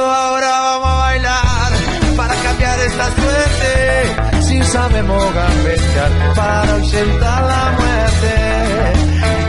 Ahora 0.00 0.48
vamos 0.48 0.88
a 0.88 0.96
bailar 0.98 1.72
para 2.16 2.34
cambiar 2.34 2.78
esta 2.80 3.04
suerte. 3.10 4.42
Si 4.42 4.62
sabemos 4.62 5.34
gambetear 5.34 6.34
para 6.34 6.72
ausentar 6.74 7.42
la 7.44 7.72
muerte. 7.78 8.34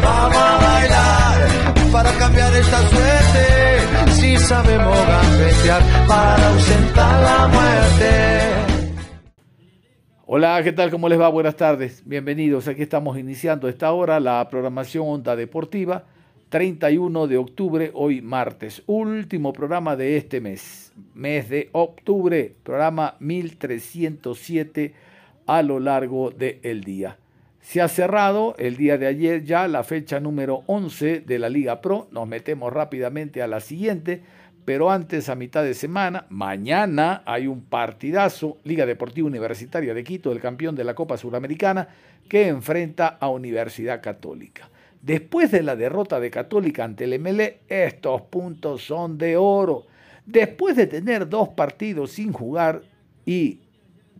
Vamos 0.03 0.37
a 0.37 0.57
bailar 0.57 1.47
para 1.91 2.11
cambiar 2.13 2.53
esta 2.55 2.79
suerte. 2.89 4.11
Si 4.13 4.37
sabemos 4.37 4.97
gambetear 5.07 5.81
para 6.07 6.47
ausentar 6.49 7.23
la 7.23 7.47
muerte. 7.47 8.65
Hola, 10.27 10.61
¿qué 10.63 10.71
tal? 10.71 10.91
¿Cómo 10.91 11.07
les 11.07 11.19
va? 11.19 11.29
Buenas 11.29 11.55
tardes. 11.55 12.03
Bienvenidos. 12.05 12.67
Aquí 12.67 12.81
estamos 12.81 13.17
iniciando 13.17 13.69
esta 13.69 13.91
hora 13.91 14.19
la 14.19 14.47
programación 14.49 15.07
Onda 15.07 15.35
Deportiva 15.35 16.05
31 16.49 17.27
de 17.27 17.37
octubre, 17.37 17.91
hoy 17.93 18.21
martes, 18.21 18.83
último 18.85 19.51
programa 19.51 19.95
de 19.95 20.15
este 20.15 20.41
mes, 20.41 20.93
mes 21.15 21.49
de 21.49 21.69
octubre, 21.71 22.53
programa 22.63 23.15
1307 23.19 24.93
a 25.47 25.63
lo 25.63 25.79
largo 25.79 26.29
del 26.29 26.83
día. 26.83 27.17
Se 27.61 27.81
ha 27.81 27.87
cerrado 27.87 28.55
el 28.59 28.77
día 28.77 28.99
de 28.99 29.07
ayer 29.07 29.43
ya 29.43 29.67
la 29.67 29.83
fecha 29.83 30.19
número 30.19 30.63
11 30.67 31.21
de 31.21 31.39
la 31.39 31.49
Liga 31.49 31.81
Pro, 31.81 32.07
nos 32.11 32.27
metemos 32.27 32.71
rápidamente 32.71 33.41
a 33.41 33.47
la 33.47 33.59
siguiente, 33.59 34.21
pero 34.65 34.91
antes 34.91 35.29
a 35.29 35.35
mitad 35.35 35.63
de 35.63 35.73
semana, 35.73 36.27
mañana 36.29 37.23
hay 37.25 37.47
un 37.47 37.61
partidazo, 37.61 38.57
Liga 38.63 38.85
Deportiva 38.85 39.27
Universitaria 39.27 39.95
de 39.95 40.03
Quito, 40.03 40.31
el 40.31 40.39
campeón 40.39 40.75
de 40.75 40.83
la 40.83 40.93
Copa 40.93 41.17
Suramericana, 41.17 41.87
que 42.29 42.47
enfrenta 42.47 43.17
a 43.19 43.29
Universidad 43.29 43.99
Católica. 44.01 44.69
Después 45.05 45.51
de 45.51 45.61
la 45.61 45.75
derrota 45.75 46.19
de 46.19 46.31
Católica 46.31 46.83
ante 46.83 47.03
el 47.03 47.19
MLE, 47.19 47.59
estos 47.67 48.23
puntos 48.23 48.81
son 48.81 49.19
de 49.19 49.37
oro. 49.37 49.85
Después 50.25 50.75
de 50.75 50.87
tener 50.87 51.29
dos 51.29 51.49
partidos 51.49 52.13
sin 52.13 52.33
jugar 52.33 52.81
y 53.23 53.59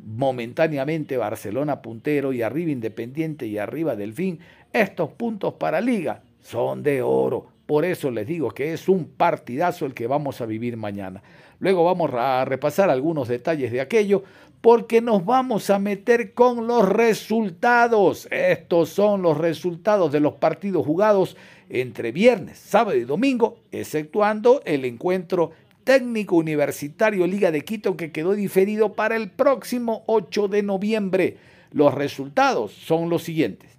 momentáneamente 0.06 1.17
Barcelona 1.17 1.81
puntero 1.81 2.33
y 2.33 2.44
arriba 2.44 2.69
Independiente 2.69 3.47
y 3.47 3.58
arriba 3.58 3.95
Delfín, 3.95 4.38
estos 4.72 5.09
puntos 5.09 5.56
para 5.56 5.81
Liga 5.81 6.22
son 6.39 6.83
de 6.83 7.02
oro. 7.02 7.47
Por 7.66 7.83
eso 7.83 8.11
les 8.11 8.28
digo 8.28 8.52
que 8.52 8.72
es 8.72 8.88
un 8.88 9.06
partidazo 9.06 9.88
el 9.88 9.95
que 9.95 10.06
vamos 10.06 10.39
a 10.39 10.45
vivir 10.45 10.78
mañana. 10.78 11.23
Luego 11.58 11.83
vamos 11.83 12.11
a 12.13 12.45
repasar 12.45 12.91
algunos 12.91 13.28
detalles 13.28 13.72
de 13.72 13.81
aquello, 13.81 14.23
porque 14.66 14.99
nos 14.99 15.23
vamos 15.23 15.69
a 15.69 15.77
meter 15.77 16.34
con 16.34 16.66
los 16.66 16.89
resultados. 16.89 18.28
Estos 18.31 18.89
son 18.89 19.22
los 19.22 19.38
resultados 19.38 20.12
de 20.12 20.19
los 20.19 20.34
partidos 20.34 20.84
jugados 20.84 21.38
entre 21.69 22.12
viernes, 22.12 22.57
sábado 22.57 22.97
y 22.97 23.03
domingo, 23.03 23.59
exceptuando 23.72 24.63
el 24.66 24.84
encuentro 24.85 25.51
técnico 25.84 26.38
universitario 26.38 27.28
Liga 27.28 27.51
de 27.51 27.63
Quito 27.63 27.95
que 27.95 28.12
quedó 28.12 28.34
diferido 28.34 28.94
para 28.94 29.16
el 29.16 29.29
próximo 29.29 30.03
8 30.07 30.47
de 30.47 30.63
noviembre. 30.63 31.38
Los 31.72 31.94
resultados 31.94 32.72
son 32.72 33.07
los 33.07 33.22
siguientes. 33.22 33.69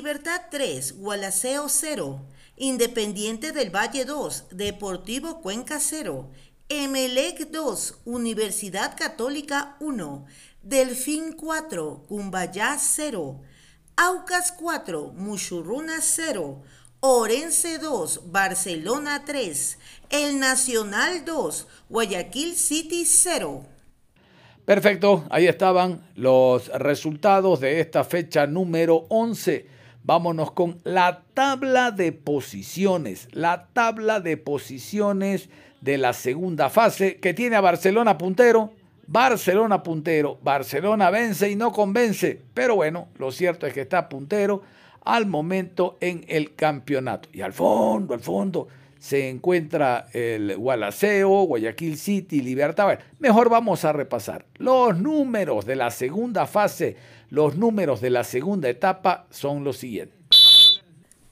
Libertad 0.00 0.40
3, 0.50 0.96
Gualaceo 0.96 1.68
0, 1.68 2.22
Independiente 2.56 3.52
del 3.52 3.68
Valle 3.68 4.06
2, 4.06 4.46
Deportivo 4.50 5.42
Cuenca 5.42 5.78
0, 5.78 6.30
Emelec 6.70 7.50
2, 7.50 7.98
Universidad 8.06 8.96
Católica 8.96 9.76
1, 9.78 10.24
Delfín 10.62 11.34
4, 11.34 12.06
Cumbayá 12.08 12.78
0, 12.78 13.42
Aucas 13.96 14.52
4, 14.52 15.12
Muchurruna 15.14 16.00
0, 16.00 16.62
Orense 17.00 17.76
2, 17.76 18.32
Barcelona 18.32 19.26
3, 19.26 19.78
El 20.08 20.40
Nacional 20.40 21.26
2, 21.26 21.66
Guayaquil 21.90 22.54
City 22.54 23.04
0. 23.04 23.66
Perfecto, 24.64 25.26
ahí 25.28 25.46
estaban 25.46 26.10
los 26.14 26.68
resultados 26.68 27.60
de 27.60 27.80
esta 27.80 28.02
fecha 28.02 28.46
número 28.46 29.04
11. 29.10 29.79
Vámonos 30.02 30.52
con 30.52 30.80
la 30.84 31.22
tabla 31.34 31.90
de 31.90 32.12
posiciones, 32.12 33.28
la 33.32 33.68
tabla 33.72 34.20
de 34.20 34.36
posiciones 34.36 35.50
de 35.80 35.98
la 35.98 36.12
segunda 36.12 36.70
fase 36.70 37.16
que 37.16 37.34
tiene 37.34 37.56
a 37.56 37.60
Barcelona 37.60 38.16
puntero. 38.16 38.72
Barcelona 39.06 39.82
puntero, 39.82 40.38
Barcelona 40.42 41.10
vence 41.10 41.50
y 41.50 41.56
no 41.56 41.72
convence, 41.72 42.40
pero 42.54 42.76
bueno, 42.76 43.08
lo 43.18 43.32
cierto 43.32 43.66
es 43.66 43.74
que 43.74 43.80
está 43.80 44.08
puntero 44.08 44.62
al 45.04 45.26
momento 45.26 45.98
en 46.00 46.24
el 46.28 46.54
campeonato. 46.54 47.28
Y 47.32 47.40
al 47.40 47.52
fondo, 47.52 48.14
al 48.14 48.20
fondo, 48.20 48.68
se 49.00 49.30
encuentra 49.30 50.08
el 50.12 50.56
Gualaceo, 50.56 51.42
Guayaquil 51.44 51.96
City, 51.96 52.42
Libertad. 52.42 52.98
mejor 53.18 53.48
vamos 53.48 53.84
a 53.84 53.92
repasar. 53.92 54.46
Los 54.58 54.98
números 54.98 55.64
de 55.64 55.74
la 55.74 55.90
segunda 55.90 56.46
fase, 56.46 56.96
los 57.30 57.56
números 57.56 58.00
de 58.00 58.10
la 58.10 58.22
segunda 58.22 58.68
etapa 58.68 59.26
son 59.30 59.64
los 59.64 59.78
siguientes. 59.78 60.20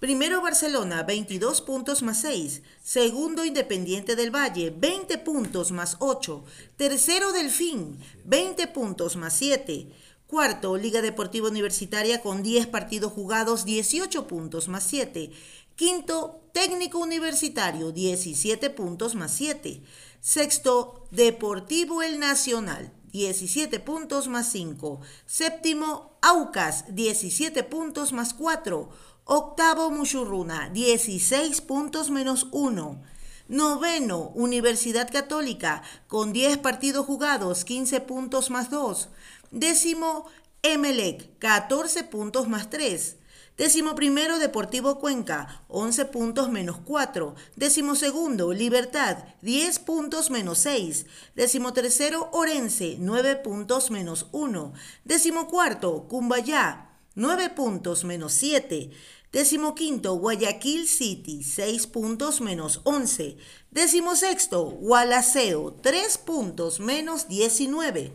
Primero 0.00 0.40
Barcelona, 0.40 1.02
22 1.02 1.60
puntos 1.60 2.02
más 2.02 2.20
6. 2.22 2.62
Segundo 2.82 3.44
Independiente 3.44 4.16
del 4.16 4.34
Valle, 4.34 4.72
20 4.74 5.18
puntos 5.18 5.70
más 5.70 5.96
8. 5.98 6.44
Tercero 6.76 7.32
Delfín, 7.32 7.98
20 8.24 8.68
puntos 8.68 9.16
más 9.16 9.34
7. 9.34 9.88
Cuarto, 10.26 10.76
Liga 10.76 11.02
Deportiva 11.02 11.48
Universitaria 11.48 12.22
con 12.22 12.42
10 12.42 12.68
partidos 12.68 13.12
jugados, 13.12 13.64
18 13.64 14.26
puntos 14.26 14.68
más 14.68 14.84
7. 14.84 15.32
Quinto, 15.74 16.37
técnico 16.52 16.98
universitario, 16.98 17.92
17 17.92 18.70
puntos 18.70 19.14
más 19.14 19.32
7. 19.32 19.82
Sexto, 20.20 21.06
Deportivo 21.10 22.02
El 22.02 22.18
Nacional, 22.18 22.92
17 23.12 23.80
puntos 23.80 24.28
más 24.28 24.50
5. 24.50 25.00
Séptimo, 25.26 26.18
Aucas, 26.22 26.84
17 26.94 27.62
puntos 27.64 28.12
más 28.12 28.34
4. 28.34 28.88
Octavo, 29.24 29.90
Muchurruna, 29.90 30.70
16 30.70 31.60
puntos 31.60 32.10
menos 32.10 32.48
1. 32.50 33.02
Noveno, 33.48 34.32
Universidad 34.34 35.10
Católica, 35.10 35.82
con 36.06 36.32
10 36.32 36.58
partidos 36.58 37.06
jugados, 37.06 37.64
15 37.64 38.00
puntos 38.00 38.50
más 38.50 38.70
2. 38.70 39.08
Décimo, 39.50 40.26
Emelec, 40.62 41.38
14 41.38 42.04
puntos 42.04 42.48
más 42.48 42.68
3. 42.68 43.17
Décimo 43.58 43.96
primero, 43.96 44.38
Deportivo 44.38 45.00
Cuenca, 45.00 45.64
11 45.66 46.04
puntos 46.04 46.48
menos 46.48 46.78
4. 46.84 47.34
Décimo 47.56 47.96
segundo, 47.96 48.52
Libertad, 48.52 49.18
10 49.42 49.80
puntos 49.80 50.30
menos 50.30 50.58
6. 50.58 51.06
Décimo 51.34 51.72
tercero, 51.72 52.28
Orense, 52.30 52.98
9 53.00 53.34
puntos 53.42 53.90
menos 53.90 54.28
1. 54.30 54.72
Décimo 55.04 55.48
cuarto, 55.48 56.06
Cumbayá, 56.06 57.00
9 57.16 57.50
puntos 57.50 58.04
menos 58.04 58.32
7. 58.34 58.90
Décimo 59.32 59.74
quinto, 59.74 60.14
Guayaquil 60.14 60.86
City, 60.86 61.42
6 61.42 61.88
puntos 61.88 62.40
menos 62.40 62.80
11. 62.84 63.38
Décimo 63.72 64.14
sexto, 64.14 64.66
Gualaceo, 64.66 65.72
3 65.82 66.18
puntos 66.18 66.78
menos 66.78 67.26
19. 67.26 68.12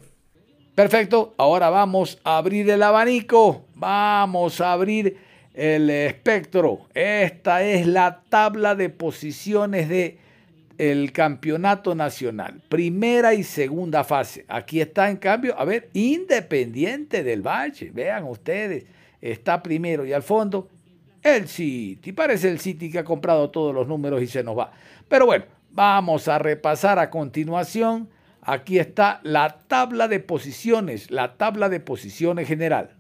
Perfecto, 0.74 1.36
ahora 1.38 1.70
vamos 1.70 2.18
a 2.24 2.38
abrir 2.38 2.70
el 2.70 2.82
abanico, 2.82 3.66
vamos 3.76 4.62
a 4.62 4.72
abrir 4.72 5.33
el 5.54 5.90
espectro. 5.90 6.88
Esta 6.94 7.64
es 7.64 7.88
la 7.88 8.24
tabla 8.30 8.76
de 8.76 8.90
posiciones 8.90 9.90
de 9.90 10.18
el 10.78 11.12
campeonato 11.12 11.94
nacional, 11.94 12.62
primera 12.68 13.34
y 13.34 13.44
segunda 13.44 14.04
fase. 14.04 14.44
Aquí 14.48 14.82
está 14.82 15.10
en 15.10 15.18
cambio, 15.18 15.58
a 15.58 15.66
ver, 15.66 15.90
Independiente 15.94 17.24
del 17.24 17.46
Valle, 17.46 17.92
vean 17.94 18.24
ustedes, 18.24 18.86
está 19.22 19.62
primero 19.62 20.06
y 20.06 20.14
al 20.14 20.24
fondo 20.24 20.68
el 21.22 21.48
City. 21.48 22.12
Parece 22.12 22.50
el 22.50 22.60
City 22.60 22.92
que 22.92 23.00
ha 23.00 23.04
comprado 23.04 23.50
todos 23.50 23.74
los 23.74 23.88
números 23.88 24.22
y 24.22 24.28
se 24.28 24.44
nos 24.44 24.58
va. 24.58 24.72
Pero 25.08 25.26
bueno, 25.28 25.46
vamos 25.72 26.28
a 26.28 26.40
repasar 26.40 27.00
a 27.00 27.10
continuación. 27.10 28.10
Aquí 28.42 28.78
está 28.78 29.22
la 29.24 29.60
tabla 29.68 30.08
de 30.08 30.20
posiciones, 30.20 31.12
la 31.12 31.38
tabla 31.38 31.70
de 31.70 31.80
posiciones 31.80 32.48
general. 32.48 32.93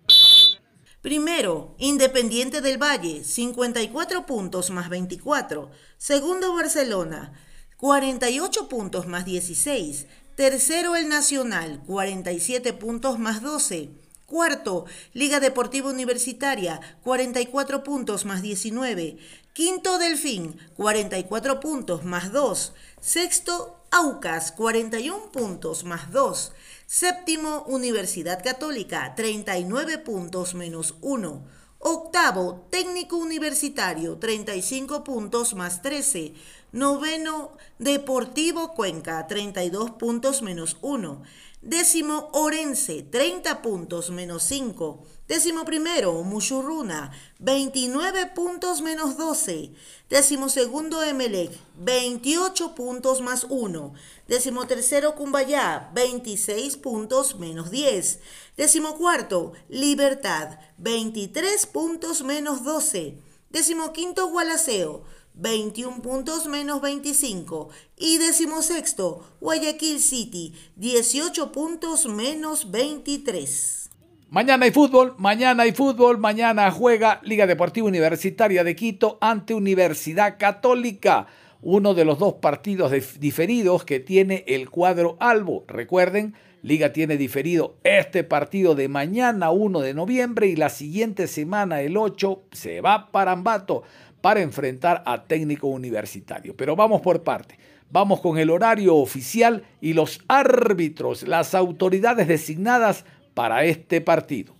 Primero, 1.03 1.75
Independiente 1.79 2.61
del 2.61 2.81
Valle, 2.81 3.25
54 3.25 4.25
puntos 4.25 4.69
más 4.69 4.87
24. 4.87 5.69
Segundo, 5.97 6.53
Barcelona, 6.55 7.33
48 7.75 8.69
puntos 8.69 9.05
más 9.05 9.25
16. 9.25 10.05
Tercero, 10.37 10.95
el 10.95 11.09
Nacional, 11.09 11.83
47 11.85 12.71
puntos 12.71 13.19
más 13.19 13.41
12. 13.41 13.89
Cuarto, 14.27 14.85
Liga 15.11 15.41
Deportiva 15.41 15.89
Universitaria, 15.89 16.79
44 17.03 17.83
puntos 17.83 18.23
más 18.23 18.41
19. 18.41 19.17
Quinto, 19.51 19.97
Delfín, 19.97 20.57
44 20.77 21.59
puntos 21.59 22.05
más 22.05 22.31
2. 22.31 22.73
Sexto, 23.01 23.83
Aucas, 23.91 24.53
41 24.53 25.33
puntos 25.33 25.83
más 25.83 26.13
2. 26.13 26.53
Séptimo, 26.95 27.63
Universidad 27.65 28.43
Católica, 28.43 29.15
39 29.15 29.97
puntos 29.97 30.53
menos 30.53 30.93
1. 31.01 31.43
Octavo, 31.79 32.67
Técnico 32.69 33.17
Universitario, 33.17 34.19
35 34.19 35.03
puntos 35.03 35.55
más 35.55 35.81
13. 35.81 36.35
Noveno, 36.71 37.57
Deportivo 37.79 38.75
Cuenca, 38.75 39.25
32 39.25 39.89
puntos 39.97 40.43
menos 40.43 40.77
1. 40.81 41.23
Décimo, 41.63 42.29
Orense, 42.33 43.03
30 43.03 43.61
puntos 43.61 44.09
menos 44.09 44.43
5. 44.43 44.99
Décimo 45.29 45.63
primero, 45.63 46.21
Muchurruna, 46.23 47.13
29 47.39 48.25
puntos 48.35 48.81
menos 48.81 49.15
12. 49.15 49.71
Décimo 50.09 50.49
segundo, 50.49 51.01
Emelec, 51.01 51.57
28 51.77 52.75
puntos 52.75 53.21
más 53.21 53.45
1. 53.49 53.93
Décimo 54.27 54.67
tercero, 54.67 55.15
Cumbayá, 55.15 55.89
26 55.95 56.75
puntos 56.75 57.39
menos 57.39 57.71
10. 57.71 58.19
Décimo 58.57 58.97
cuarto, 58.97 59.53
Libertad, 59.69 60.59
23 60.79 61.65
puntos 61.67 62.23
menos 62.23 62.65
12. 62.65 63.17
Décimo 63.51 63.93
quinto, 63.93 64.27
Gualaceo, 64.27 65.05
21 65.35 66.01
puntos 66.01 66.47
menos 66.47 66.81
25. 66.81 67.69
Y 67.97 68.17
decimosexto, 68.17 69.23
Guayaquil 69.41 69.99
City, 69.99 70.53
18 70.75 71.51
puntos 71.51 72.05
menos 72.07 72.71
23. 72.71 73.89
Mañana 74.29 74.65
hay 74.65 74.71
fútbol, 74.71 75.13
mañana 75.19 75.63
hay 75.63 75.73
fútbol, 75.73 76.17
mañana 76.17 76.71
juega 76.71 77.19
Liga 77.23 77.45
Deportiva 77.45 77.87
Universitaria 77.87 78.63
de 78.63 78.75
Quito 78.75 79.19
ante 79.21 79.53
Universidad 79.53 80.37
Católica, 80.39 81.27
uno 81.61 81.93
de 81.93 82.03
los 82.03 82.17
dos 82.17 82.33
partidos 82.41 82.91
diferidos 83.19 83.85
que 83.85 83.99
tiene 83.99 84.43
el 84.47 84.71
cuadro 84.71 85.17
Albo. 85.19 85.65
Recuerden, 85.67 86.33
Liga 86.63 86.93
tiene 86.93 87.17
diferido 87.17 87.75
este 87.83 88.23
partido 88.23 88.73
de 88.73 88.87
mañana 88.87 89.51
1 89.51 89.81
de 89.81 89.93
noviembre 89.93 90.47
y 90.47 90.55
la 90.55 90.69
siguiente 90.69 91.27
semana, 91.27 91.81
el 91.81 91.95
8, 91.95 92.41
se 92.53 92.81
va 92.81 93.11
para 93.11 93.33
Ambato 93.33 93.83
para 94.23 94.39
enfrentar 94.39 95.03
a 95.05 95.25
técnico 95.25 95.67
universitario. 95.67 96.55
Pero 96.55 96.77
vamos 96.77 97.01
por 97.01 97.23
parte. 97.23 97.59
Vamos 97.91 98.21
con 98.21 98.37
el 98.37 98.51
horario 98.51 98.95
oficial 98.95 99.65
y 99.81 99.91
los 99.91 100.21
árbitros, 100.29 101.27
las 101.27 101.53
autoridades 101.53 102.29
designadas 102.29 103.03
para 103.33 103.65
este 103.65 103.99
partido. 103.99 104.53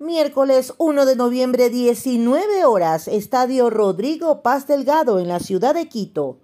Miércoles 0.00 0.74
1 0.78 1.06
de 1.06 1.14
noviembre, 1.14 1.70
19 1.70 2.64
horas, 2.64 3.06
Estadio 3.06 3.70
Rodrigo 3.70 4.42
Paz 4.42 4.66
Delgado 4.66 5.20
en 5.20 5.28
la 5.28 5.38
ciudad 5.38 5.74
de 5.74 5.88
Quito. 5.88 6.40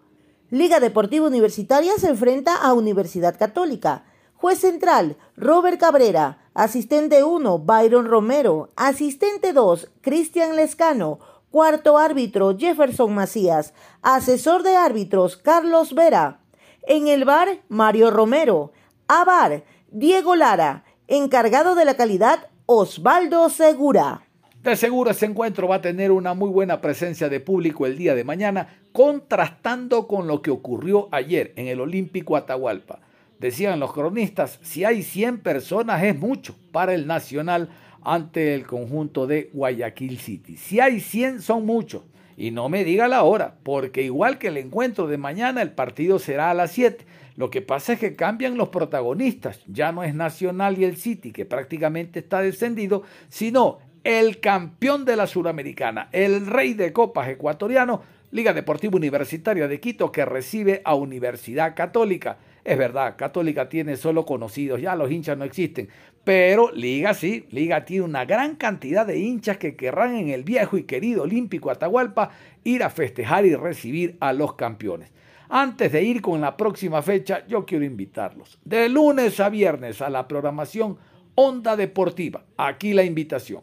Liga 0.49 0.79
Deportiva 0.79 1.27
Universitaria 1.27 1.95
se 1.99 2.09
enfrenta 2.09 2.55
a 2.55 2.73
Universidad 2.73 3.37
Católica. 3.37 4.05
Juez 4.35 4.61
central, 4.61 5.17
Robert 5.37 5.81
Cabrera. 5.81 6.39
Asistente 6.55 7.25
1, 7.25 7.59
Byron 7.59 8.07
Romero. 8.07 8.71
Asistente 8.77 9.53
2, 9.53 9.91
Cristian 10.03 10.55
Lescano. 10.55 11.19
Cuarto 11.55 11.99
árbitro, 11.99 12.59
Jefferson 12.59 13.15
Macías. 13.15 13.75
Asesor 14.03 14.65
de 14.65 14.75
árbitros, 14.75 15.37
Carlos 15.37 15.95
Vera. 15.95 16.41
En 16.83 17.07
el 17.07 17.25
bar, 17.25 17.61
Mario 17.69 18.11
Romero. 18.11 18.73
A 19.07 19.25
bar, 19.25 19.63
Diego 19.93 20.35
Lara. 20.35 20.83
Encargado 21.07 21.77
de 21.77 21.85
la 21.85 21.95
calidad, 21.95 22.49
Osvaldo 22.67 23.49
Segura. 23.51 24.23
De 24.65 24.75
seguro 24.75 25.13
ese 25.13 25.27
encuentro 25.27 25.69
va 25.69 25.77
a 25.77 25.81
tener 25.81 26.11
una 26.11 26.35
muy 26.35 26.51
buena 26.51 26.81
presencia 26.81 27.29
de 27.29 27.39
público 27.39 27.87
el 27.87 27.97
día 27.97 28.17
de 28.17 28.25
mañana, 28.25 28.81
contrastando 28.91 30.09
con 30.09 30.27
lo 30.27 30.43
que 30.43 30.51
ocurrió 30.51 31.09
ayer 31.13 31.53
en 31.55 31.69
el 31.69 31.81
Olímpico 31.81 32.35
Atahualpa. 32.35 32.99
Decían 33.39 33.79
los 33.79 33.93
cronistas, 33.93 34.59
si 34.63 34.85
hay 34.85 35.05
100 35.05 35.39
personas 35.39 36.03
es 36.03 36.19
mucho 36.19 36.57
para 36.73 36.95
el 36.95 37.07
Nacional 37.07 37.69
ante 38.05 38.55
el 38.55 38.67
conjunto 38.67 39.27
de 39.27 39.51
Guayaquil 39.53 40.19
City. 40.19 40.57
Si 40.57 40.81
hay 40.81 41.01
100 41.01 41.43
son 41.43 41.67
muchos. 41.67 42.03
Y 42.37 42.51
no 42.51 42.69
me 42.69 42.85
diga 42.85 43.07
la 43.07 43.23
hora, 43.23 43.55
porque 43.63 44.03
igual 44.03 44.39
que 44.39 44.49
el 44.49 44.57
encuentro 44.57 45.07
de 45.07 45.19
mañana, 45.19 45.63
el 45.63 45.71
partido 45.71 46.19
será 46.19 46.51
a 46.51 46.55
las 46.55 46.73
7. 46.73 47.07
Lo 47.37 47.51
que 47.51 47.63
pasa 47.63 47.93
es 47.93 48.01
que 48.01 48.17
cambian 48.17 48.57
los 48.57 48.71
protagonistas. 48.71 49.61
Ya 49.67 49.93
no 49.93 50.03
es 50.03 50.15
Nacional 50.15 50.79
y 50.79 50.85
el 50.85 50.97
City, 50.97 51.33
que 51.33 51.45
prácticamente 51.45 52.19
está 52.19 52.41
descendido, 52.41 53.05
sino 53.29 53.79
el 54.03 54.41
campeón 54.41 55.05
de 55.05 55.17
la 55.17 55.27
Suramericana, 55.27 56.09
el 56.13 56.47
rey 56.47 56.75
de 56.75 56.93
copas 56.93 57.29
ecuatoriano, 57.29 58.03
Liga 58.31 58.53
Deportiva 58.53 58.97
Universitaria 58.97 59.69
de 59.69 59.81
Quito, 59.81 60.11
que 60.11 60.25
recibe 60.25 60.83
a 60.85 60.95
Universidad 60.95 61.75
Católica. 61.77 62.37
Es 62.65 62.79
verdad, 62.79 63.17
Católica 63.19 63.69
tiene 63.69 63.97
solo 63.97 64.25
conocidos, 64.25 64.81
ya 64.81 64.97
los 64.97 65.11
hinchas 65.11 65.37
no 65.37 65.45
existen, 65.45 65.91
pero 66.25 66.73
Liga 66.73 67.13
sí, 67.13 67.47
Liga 67.51 67.85
tiene 67.85 68.05
una 68.05 68.25
gran 68.25 68.57
cantidad 68.57 69.07
de 69.07 69.19
hinchas 69.19 69.59
que 69.59 69.77
querrán 69.77 70.17
en 70.17 70.31
el 70.31 70.45
viejo 70.45 70.79
y 70.79 70.85
querido 70.85 71.25
Olímpico 71.25 71.71
Atahualpa 71.71 72.31
ir 72.65 72.83
a 72.83 72.89
festejar 72.89 73.45
y 73.45 73.55
recibir 73.55 74.17
a 74.21 74.33
los 74.33 74.55
campeones. 74.55 75.13
Antes 75.51 75.93
de 75.93 76.03
ir 76.03 76.23
con 76.23 76.41
la 76.41 76.57
próxima 76.57 77.03
fecha, 77.03 77.47
yo 77.47 77.67
quiero 77.67 77.85
invitarlos 77.85 78.59
de 78.65 78.89
lunes 78.89 79.39
a 79.41 79.51
viernes 79.51 80.01
a 80.01 80.09
la 80.09 80.27
programación 80.27 80.97
Onda 81.35 81.77
Deportiva. 81.77 82.47
Aquí 82.57 82.95
la 82.95 83.05
invitación. 83.05 83.61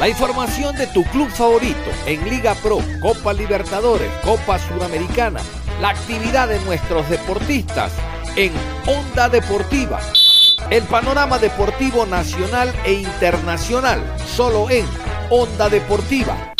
La 0.00 0.08
información 0.08 0.74
de 0.76 0.88
tu 0.88 1.04
club 1.04 1.28
favorito 1.28 1.90
en 2.06 2.28
Liga 2.28 2.54
Pro, 2.60 2.78
Copa 3.00 3.32
Libertadores, 3.32 4.10
Copa 4.24 4.58
Suramericana 4.58 5.40
la 5.80 5.90
actividad 5.90 6.48
de 6.48 6.60
nuestros 6.60 7.08
deportistas 7.08 7.92
en 8.36 8.52
Onda 8.86 9.28
Deportiva. 9.28 10.00
El 10.70 10.82
panorama 10.84 11.38
deportivo 11.38 12.06
nacional 12.06 12.72
e 12.84 12.92
internacional, 12.92 14.00
solo 14.26 14.70
en 14.70 14.86
Onda 15.30 15.68
Deportiva. 15.68 16.54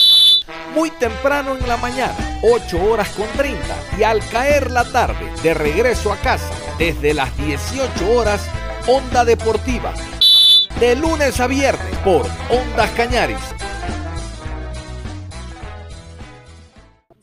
Muy 0.74 0.90
temprano 0.90 1.56
en 1.56 1.66
la 1.66 1.78
mañana, 1.78 2.14
8 2.42 2.82
horas 2.82 3.08
con 3.10 3.26
30, 3.36 3.58
y 3.98 4.02
al 4.02 4.20
caer 4.28 4.70
la 4.70 4.84
tarde, 4.84 5.32
de 5.42 5.54
regreso 5.54 6.12
a 6.12 6.16
casa, 6.16 6.50
desde 6.78 7.14
las 7.14 7.34
18 7.38 8.10
horas, 8.10 8.46
Onda 8.86 9.24
Deportiva. 9.24 9.92
De 10.78 10.94
lunes 10.94 11.40
a 11.40 11.46
viernes 11.46 11.96
por 12.04 12.26
Ondas 12.50 12.90
Cañaris 12.90 13.38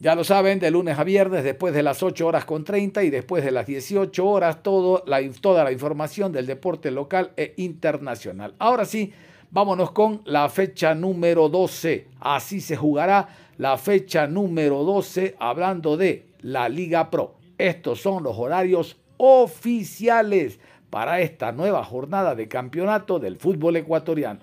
Ya 0.03 0.15
lo 0.15 0.25
saben, 0.25 0.59
de 0.59 0.69
lunes 0.69 0.99
a 0.99 1.05
viernes, 1.05 1.45
después 1.45 1.73
de 1.73 1.81
las 1.81 2.03
8 2.03 2.27
horas 2.27 2.43
con 2.43 2.65
30 2.65 3.05
y 3.05 3.09
después 3.09 3.41
de 3.41 3.51
las 3.51 3.65
18 3.65 4.27
horas, 4.27 4.61
toda 4.61 5.01
la 5.05 5.71
información 5.71 6.33
del 6.33 6.45
deporte 6.45 6.91
local 6.91 7.31
e 7.37 7.53
internacional. 7.55 8.53
Ahora 8.59 8.83
sí, 8.83 9.13
vámonos 9.49 9.91
con 9.91 10.21
la 10.25 10.49
fecha 10.49 10.93
número 10.93 11.47
12. 11.47 12.09
Así 12.19 12.59
se 12.59 12.75
jugará 12.75 13.29
la 13.57 13.77
fecha 13.77 14.27
número 14.27 14.83
12, 14.83 15.37
hablando 15.39 15.95
de 15.95 16.25
la 16.41 16.67
Liga 16.67 17.09
Pro. 17.09 17.35
Estos 17.57 18.01
son 18.01 18.23
los 18.23 18.37
horarios 18.37 18.97
oficiales 19.15 20.59
para 20.89 21.21
esta 21.21 21.53
nueva 21.53 21.81
jornada 21.85 22.35
de 22.35 22.49
campeonato 22.49 23.19
del 23.19 23.37
fútbol 23.37 23.77
ecuatoriano. 23.77 24.41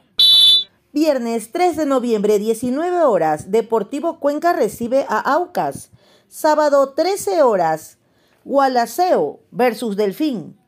Viernes 0.92 1.52
3 1.52 1.76
de 1.76 1.86
noviembre, 1.86 2.40
19 2.40 3.04
horas, 3.04 3.52
Deportivo 3.52 4.18
Cuenca 4.18 4.52
recibe 4.52 5.06
a 5.08 5.20
Aucas. 5.20 5.90
Sábado 6.26 6.94
13 6.94 7.42
horas, 7.42 7.98
Gualaceo 8.44 9.38
versus 9.52 9.96
Delfín. 9.96 10.58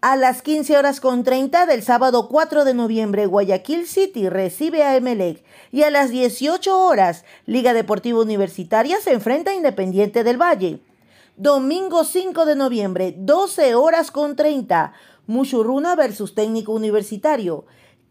A 0.00 0.16
las 0.16 0.42
15 0.42 0.76
horas 0.76 1.00
con 1.00 1.22
30 1.22 1.66
del 1.66 1.84
sábado 1.84 2.28
4 2.28 2.64
de 2.64 2.74
noviembre, 2.74 3.26
Guayaquil 3.26 3.86
City 3.86 4.28
recibe 4.28 4.82
a 4.82 4.96
Emelec. 4.96 5.44
Y 5.70 5.84
a 5.84 5.90
las 5.90 6.10
18 6.10 6.76
horas, 6.76 7.24
Liga 7.44 7.72
Deportiva 7.72 8.20
Universitaria 8.20 9.00
se 9.00 9.12
enfrenta 9.12 9.52
a 9.52 9.54
Independiente 9.54 10.24
del 10.24 10.42
Valle. 10.42 10.80
Domingo 11.36 12.02
5 12.02 12.46
de 12.46 12.56
noviembre, 12.56 13.14
12 13.16 13.76
horas 13.76 14.10
con 14.10 14.34
30, 14.34 14.92
Muchurruna 15.28 15.94
versus 15.94 16.34
Técnico 16.34 16.72
Universitario. 16.72 17.64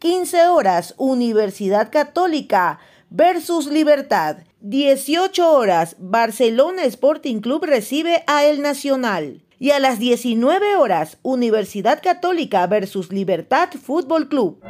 15 0.06 0.50
horas, 0.50 0.94
Universidad 0.98 1.90
Católica 1.92 2.78
versus 3.10 3.66
Libertad. 3.66 4.38
18 4.62 5.52
horas, 5.52 5.96
Barcelona 5.98 6.84
Sporting 6.84 7.40
Club 7.40 7.66
recibe 7.66 8.24
a 8.28 8.46
El 8.46 8.62
Nacional. 8.62 9.42
Y 9.58 9.72
a 9.72 9.80
las 9.80 9.98
19 9.98 10.76
horas, 10.76 11.18
Universidad 11.24 12.04
Católica 12.04 12.68
versus 12.68 13.12
Libertad 13.12 13.70
Fútbol 13.84 14.30
Club. 14.30 14.62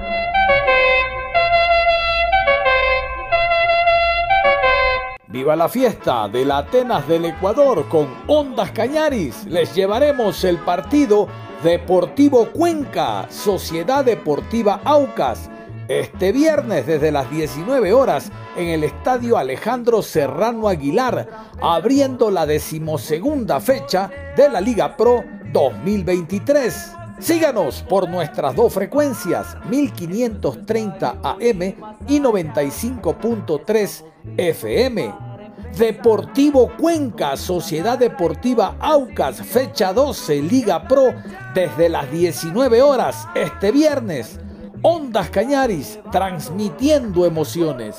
Viva 5.27 5.57
la 5.57 5.67
fiesta 5.67 6.29
de 6.29 6.45
la 6.45 6.59
Atenas 6.59 7.05
del 7.09 7.25
Ecuador 7.25 7.89
con 7.89 8.07
Ondas 8.27 8.71
Cañaris. 8.71 9.43
Les 9.47 9.75
llevaremos 9.75 10.45
el 10.45 10.59
partido 10.59 11.27
Deportivo 11.65 12.51
Cuenca, 12.51 13.25
Sociedad 13.31 14.05
Deportiva 14.05 14.81
Aucas 14.83 15.49
este 15.87 16.31
viernes 16.31 16.85
desde 16.85 17.11
las 17.11 17.31
19 17.31 17.91
horas 17.91 18.31
en 18.55 18.67
el 18.67 18.83
Estadio 18.83 19.35
Alejandro 19.35 20.03
Serrano 20.03 20.67
Aguilar, 20.67 21.27
abriendo 21.59 22.29
la 22.29 22.45
decimosegunda 22.45 23.59
fecha 23.59 24.11
de 24.37 24.47
la 24.47 24.61
Liga 24.61 24.95
Pro 24.95 25.23
2023. 25.51 26.91
Síganos 27.17 27.81
por 27.81 28.09
nuestras 28.09 28.55
dos 28.55 28.71
frecuencias, 28.71 29.57
1530 29.67 31.17
AM 31.23 31.61
y 32.07 32.19
95.3 32.19 34.03
FM. 34.37 35.34
Deportivo 35.77 36.71
Cuenca, 36.77 37.35
Sociedad 37.35 37.99
Deportiva 37.99 38.77
Aucas, 38.79 39.41
fecha 39.41 39.91
12, 39.91 40.41
Liga 40.41 40.87
Pro, 40.87 41.13
desde 41.53 41.89
las 41.89 42.09
19 42.09 42.81
horas 42.81 43.27
este 43.35 43.73
viernes 43.73 44.39
Ondas 44.81 45.29
Cañaris, 45.29 45.99
transmitiendo 46.13 47.25
emociones. 47.25 47.97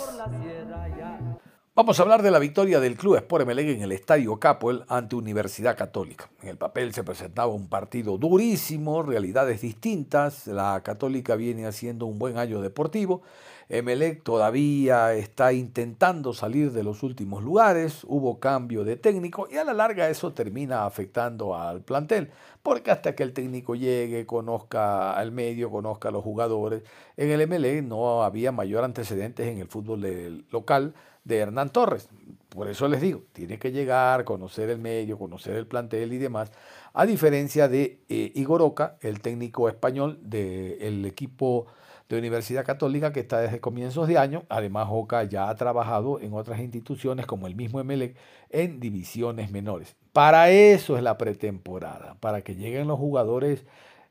Vamos 1.74 2.00
a 2.00 2.02
hablar 2.02 2.22
de 2.22 2.30
la 2.30 2.38
victoria 2.38 2.80
del 2.80 2.96
Club 2.96 3.16
Sport 3.16 3.42
Emelec 3.42 3.68
en 3.68 3.82
el 3.82 3.92
Estadio 3.92 4.40
Capoel 4.40 4.84
ante 4.88 5.14
Universidad 5.14 5.76
Católica. 5.76 6.30
En 6.40 6.48
el 6.48 6.56
papel 6.56 6.94
se 6.94 7.04
presentaba 7.04 7.52
un 7.52 7.68
partido 7.68 8.16
durísimo, 8.16 9.02
realidades 9.02 9.60
distintas. 9.60 10.46
La 10.46 10.80
Católica 10.82 11.36
viene 11.36 11.66
haciendo 11.66 12.06
un 12.06 12.18
buen 12.18 12.38
año 12.38 12.62
deportivo. 12.62 13.20
Emelec 13.68 14.22
todavía 14.22 15.12
está 15.14 15.52
intentando 15.52 16.32
salir 16.32 16.72
de 16.72 16.84
los 16.84 17.02
últimos 17.02 17.42
lugares. 17.42 18.04
Hubo 18.04 18.38
cambio 18.38 18.84
de 18.84 18.96
técnico 18.96 19.48
y 19.50 19.56
a 19.56 19.64
la 19.64 19.74
larga 19.74 20.08
eso 20.08 20.32
termina 20.32 20.86
afectando 20.86 21.56
al 21.56 21.82
plantel 21.82 22.30
porque 22.66 22.90
hasta 22.90 23.14
que 23.14 23.22
el 23.22 23.32
técnico 23.32 23.76
llegue, 23.76 24.26
conozca 24.26 25.12
al 25.12 25.30
medio, 25.30 25.70
conozca 25.70 26.08
a 26.08 26.10
los 26.10 26.24
jugadores, 26.24 26.82
en 27.16 27.30
el 27.30 27.46
MLE 27.46 27.80
no 27.80 28.24
había 28.24 28.50
mayor 28.50 28.82
antecedentes 28.82 29.46
en 29.46 29.58
el 29.58 29.68
fútbol 29.68 30.44
local 30.50 30.92
de 31.22 31.38
Hernán 31.38 31.70
Torres. 31.70 32.08
Por 32.48 32.68
eso 32.68 32.88
les 32.88 33.00
digo, 33.00 33.22
tiene 33.32 33.60
que 33.60 33.70
llegar, 33.70 34.24
conocer 34.24 34.68
el 34.68 34.78
medio, 34.78 35.16
conocer 35.16 35.54
el 35.54 35.68
plantel 35.68 36.12
y 36.12 36.18
demás, 36.18 36.50
a 36.92 37.06
diferencia 37.06 37.68
de 37.68 38.00
eh, 38.08 38.32
Igor 38.34 38.62
Oca, 38.62 38.96
el 39.00 39.20
técnico 39.20 39.68
español 39.68 40.18
del 40.22 41.04
equipo 41.04 41.66
de 42.08 42.18
Universidad 42.18 42.64
Católica 42.64 43.12
que 43.12 43.20
está 43.20 43.40
desde 43.40 43.60
comienzos 43.60 44.08
de 44.08 44.18
año. 44.18 44.44
Además, 44.48 44.88
Oca 44.90 45.24
ya 45.24 45.48
ha 45.48 45.54
trabajado 45.56 46.20
en 46.20 46.32
otras 46.34 46.60
instituciones 46.60 47.26
como 47.26 47.46
el 47.46 47.56
mismo 47.56 47.82
MLE 47.82 48.14
en 48.50 48.80
divisiones 48.80 49.50
menores. 49.50 49.96
Para 50.12 50.50
eso 50.50 50.96
es 50.96 51.02
la 51.02 51.18
pretemporada, 51.18 52.16
para 52.20 52.42
que 52.42 52.54
lleguen 52.54 52.86
los 52.88 52.98
jugadores 52.98 53.64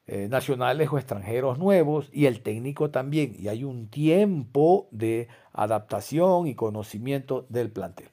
eh, 0.08 0.28
nacionales 0.30 0.90
o 0.92 0.98
extranjeros 0.98 1.58
nuevos 1.58 2.10
y 2.14 2.26
el 2.26 2.42
técnico 2.42 2.92
también. 2.92 3.36
Y 3.40 3.48
hay 3.48 3.64
un 3.64 3.88
tiempo 3.88 4.88
de 4.92 5.28
adaptación 5.52 6.48
y 6.48 6.56
conocimiento 6.56 7.46
del 7.50 7.72
plantel. 7.72 8.10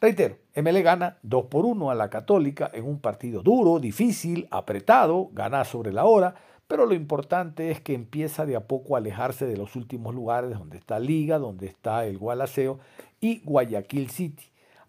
Reitero, 0.00 0.36
ML 0.54 0.82
gana 0.82 1.18
2 1.22 1.46
por 1.46 1.64
1 1.64 1.90
a 1.90 1.94
la 1.94 2.10
Católica 2.10 2.70
en 2.74 2.84
un 2.84 3.00
partido 3.00 3.42
duro, 3.42 3.78
difícil, 3.78 4.46
apretado, 4.50 5.30
gana 5.32 5.64
sobre 5.64 5.92
la 5.92 6.04
hora, 6.04 6.34
pero 6.68 6.86
lo 6.86 6.94
importante 6.94 7.70
es 7.70 7.80
que 7.80 7.94
empieza 7.94 8.44
de 8.44 8.56
a 8.56 8.66
poco 8.66 8.94
a 8.94 8.98
alejarse 8.98 9.46
de 9.46 9.56
los 9.56 9.76
últimos 9.76 10.14
lugares 10.14 10.58
donde 10.58 10.78
está 10.78 10.98
Liga, 10.98 11.38
donde 11.38 11.66
está 11.66 12.04
el 12.06 12.18
Gualaceo 12.18 12.80
y 13.20 13.40
Guayaquil 13.40 14.10
City. 14.10 14.44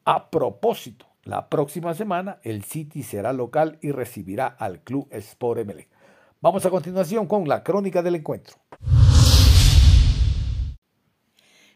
A 0.05 0.29
propósito, 0.29 1.05
la 1.23 1.49
próxima 1.49 1.93
semana 1.93 2.39
el 2.43 2.63
City 2.63 3.03
será 3.03 3.33
local 3.33 3.77
y 3.81 3.91
recibirá 3.91 4.47
al 4.47 4.79
Club 4.81 5.07
Sport 5.11 5.59
Emelec. 5.59 5.89
Vamos 6.41 6.65
a 6.65 6.69
continuación 6.69 7.27
con 7.27 7.47
la 7.47 7.63
crónica 7.63 8.01
del 8.01 8.15
encuentro. 8.15 8.55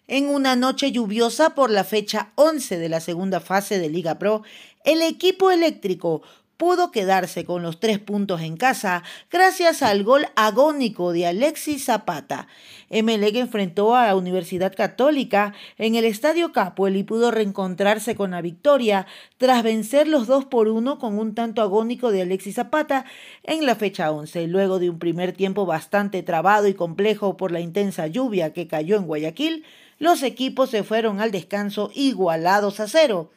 En 0.08 0.27
una 0.27 0.55
noche 0.55 0.91
lluviosa 0.91 1.55
por 1.55 1.70
la 1.70 1.84
fecha 1.84 2.34
11 2.36 2.77
de 2.79 2.89
la 2.89 3.00
segunda 3.00 3.39
fase 3.39 3.79
de 3.79 3.89
Liga 3.89 4.20
Pro, 4.20 4.43
el 4.84 5.01
equipo 5.03 5.51
eléctrico 5.51 6.22
pudo 6.61 6.91
quedarse 6.91 7.43
con 7.43 7.63
los 7.63 7.79
tres 7.79 7.97
puntos 7.97 8.41
en 8.41 8.55
casa 8.55 9.01
gracias 9.31 9.81
al 9.81 10.03
gol 10.03 10.27
agónico 10.35 11.11
de 11.11 11.25
Alexis 11.25 11.85
Zapata. 11.85 12.47
Emelec 12.91 13.35
enfrentó 13.37 13.95
a 13.95 14.05
la 14.05 14.15
Universidad 14.15 14.71
Católica 14.75 15.55
en 15.79 15.95
el 15.95 16.05
Estadio 16.05 16.51
Capuel 16.51 16.97
y 16.97 17.03
pudo 17.03 17.31
reencontrarse 17.31 18.13
con 18.13 18.29
la 18.29 18.43
victoria 18.43 19.07
tras 19.39 19.63
vencer 19.63 20.07
los 20.07 20.27
dos 20.27 20.45
por 20.45 20.67
uno 20.67 20.99
con 20.99 21.17
un 21.17 21.33
tanto 21.33 21.63
agónico 21.63 22.11
de 22.11 22.21
Alexis 22.21 22.53
Zapata 22.53 23.05
en 23.41 23.65
la 23.65 23.73
fecha 23.73 24.11
11, 24.11 24.45
luego 24.45 24.77
de 24.77 24.91
un 24.91 24.99
primer 24.99 25.31
tiempo 25.31 25.65
bastante 25.65 26.21
trabado 26.21 26.67
y 26.67 26.75
complejo 26.75 27.37
por 27.37 27.51
la 27.51 27.59
intensa 27.59 28.05
lluvia 28.05 28.53
que 28.53 28.67
cayó 28.67 28.97
en 28.97 29.07
Guayaquil, 29.07 29.65
los 29.97 30.21
equipos 30.21 30.69
se 30.69 30.83
fueron 30.83 31.21
al 31.21 31.31
descanso 31.31 31.89
igualados 31.95 32.79
a 32.79 32.87
cero. 32.87 33.31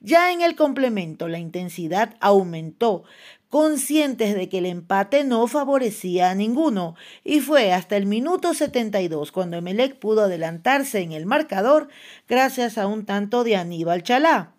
Ya 0.00 0.32
en 0.32 0.40
el 0.40 0.56
complemento 0.56 1.28
la 1.28 1.38
intensidad 1.38 2.16
aumentó, 2.20 3.04
conscientes 3.50 4.34
de 4.34 4.48
que 4.48 4.58
el 4.58 4.66
empate 4.66 5.24
no 5.24 5.46
favorecía 5.46 6.30
a 6.30 6.34
ninguno, 6.34 6.94
y 7.22 7.40
fue 7.40 7.74
hasta 7.74 7.98
el 7.98 8.06
minuto 8.06 8.54
72 8.54 9.30
cuando 9.30 9.58
Emelec 9.58 9.98
pudo 9.98 10.22
adelantarse 10.22 11.00
en 11.00 11.12
el 11.12 11.26
marcador 11.26 11.88
gracias 12.28 12.78
a 12.78 12.86
un 12.86 13.04
tanto 13.04 13.44
de 13.44 13.56
Aníbal 13.56 14.02
Chalá. 14.02 14.54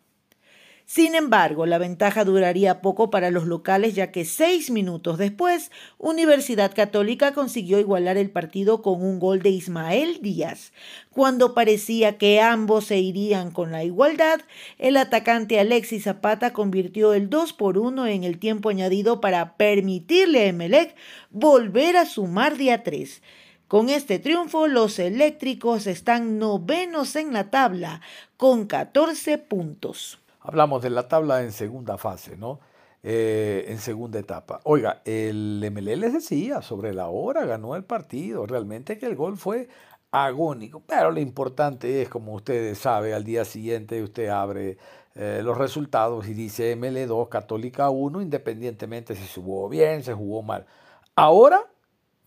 Sin 0.93 1.15
embargo, 1.15 1.65
la 1.65 1.77
ventaja 1.77 2.25
duraría 2.25 2.81
poco 2.81 3.09
para 3.09 3.31
los 3.31 3.45
locales 3.45 3.95
ya 3.95 4.11
que 4.11 4.25
seis 4.25 4.69
minutos 4.71 5.17
después, 5.17 5.71
Universidad 5.97 6.75
Católica 6.75 7.33
consiguió 7.33 7.79
igualar 7.79 8.17
el 8.17 8.29
partido 8.29 8.81
con 8.81 9.01
un 9.01 9.17
gol 9.17 9.41
de 9.41 9.51
Ismael 9.51 10.19
Díaz. 10.21 10.73
Cuando 11.09 11.53
parecía 11.53 12.17
que 12.17 12.41
ambos 12.41 12.87
se 12.87 12.97
irían 12.97 13.51
con 13.51 13.71
la 13.71 13.85
igualdad, 13.85 14.41
el 14.79 14.97
atacante 14.97 15.61
Alexis 15.61 16.03
Zapata 16.03 16.51
convirtió 16.51 17.13
el 17.13 17.29
2 17.29 17.53
por 17.53 17.77
1 17.77 18.07
en 18.07 18.25
el 18.25 18.37
tiempo 18.37 18.67
añadido 18.67 19.21
para 19.21 19.55
permitirle 19.55 20.41
a 20.41 20.47
Emelec 20.47 20.93
volver 21.29 21.95
a 21.95 22.05
sumar 22.05 22.57
día 22.57 22.83
3. 22.83 23.21
Con 23.69 23.87
este 23.87 24.19
triunfo, 24.19 24.67
los 24.67 24.99
eléctricos 24.99 25.87
están 25.87 26.37
novenos 26.37 27.15
en 27.15 27.31
la 27.31 27.49
tabla, 27.49 28.01
con 28.35 28.67
14 28.67 29.37
puntos. 29.37 30.20
Hablamos 30.41 30.81
de 30.81 30.89
la 30.89 31.07
tabla 31.07 31.43
en 31.43 31.51
segunda 31.51 31.97
fase, 31.97 32.35
¿no? 32.35 32.59
Eh, 33.03 33.65
en 33.67 33.77
segunda 33.77 34.19
etapa. 34.19 34.59
Oiga, 34.63 35.01
el 35.05 35.63
MLE 35.71 35.97
les 35.97 36.13
decía 36.13 36.61
sobre 36.61 36.93
la 36.93 37.07
hora, 37.07 37.45
ganó 37.45 37.75
el 37.75 37.83
partido. 37.83 38.45
Realmente 38.45 38.97
que 38.97 39.05
el 39.05 39.15
gol 39.15 39.37
fue 39.37 39.69
agónico. 40.11 40.83
Pero 40.85 41.11
lo 41.11 41.19
importante 41.19 42.01
es, 42.01 42.09
como 42.09 42.33
ustedes 42.33 42.77
saben, 42.79 43.13
al 43.13 43.23
día 43.23 43.45
siguiente 43.45 44.01
usted 44.03 44.29
abre 44.29 44.77
eh, 45.15 45.41
los 45.43 45.57
resultados 45.57 46.27
y 46.27 46.33
dice 46.33 46.75
ML 46.75 47.07
2, 47.07 47.27
Católica 47.29 47.89
1, 47.89 48.21
independientemente 48.21 49.15
si 49.15 49.23
se 49.23 49.41
jugó 49.41 49.69
bien, 49.69 50.03
se 50.03 50.13
jugó 50.13 50.41
mal. 50.41 50.65
Ahora, 51.15 51.67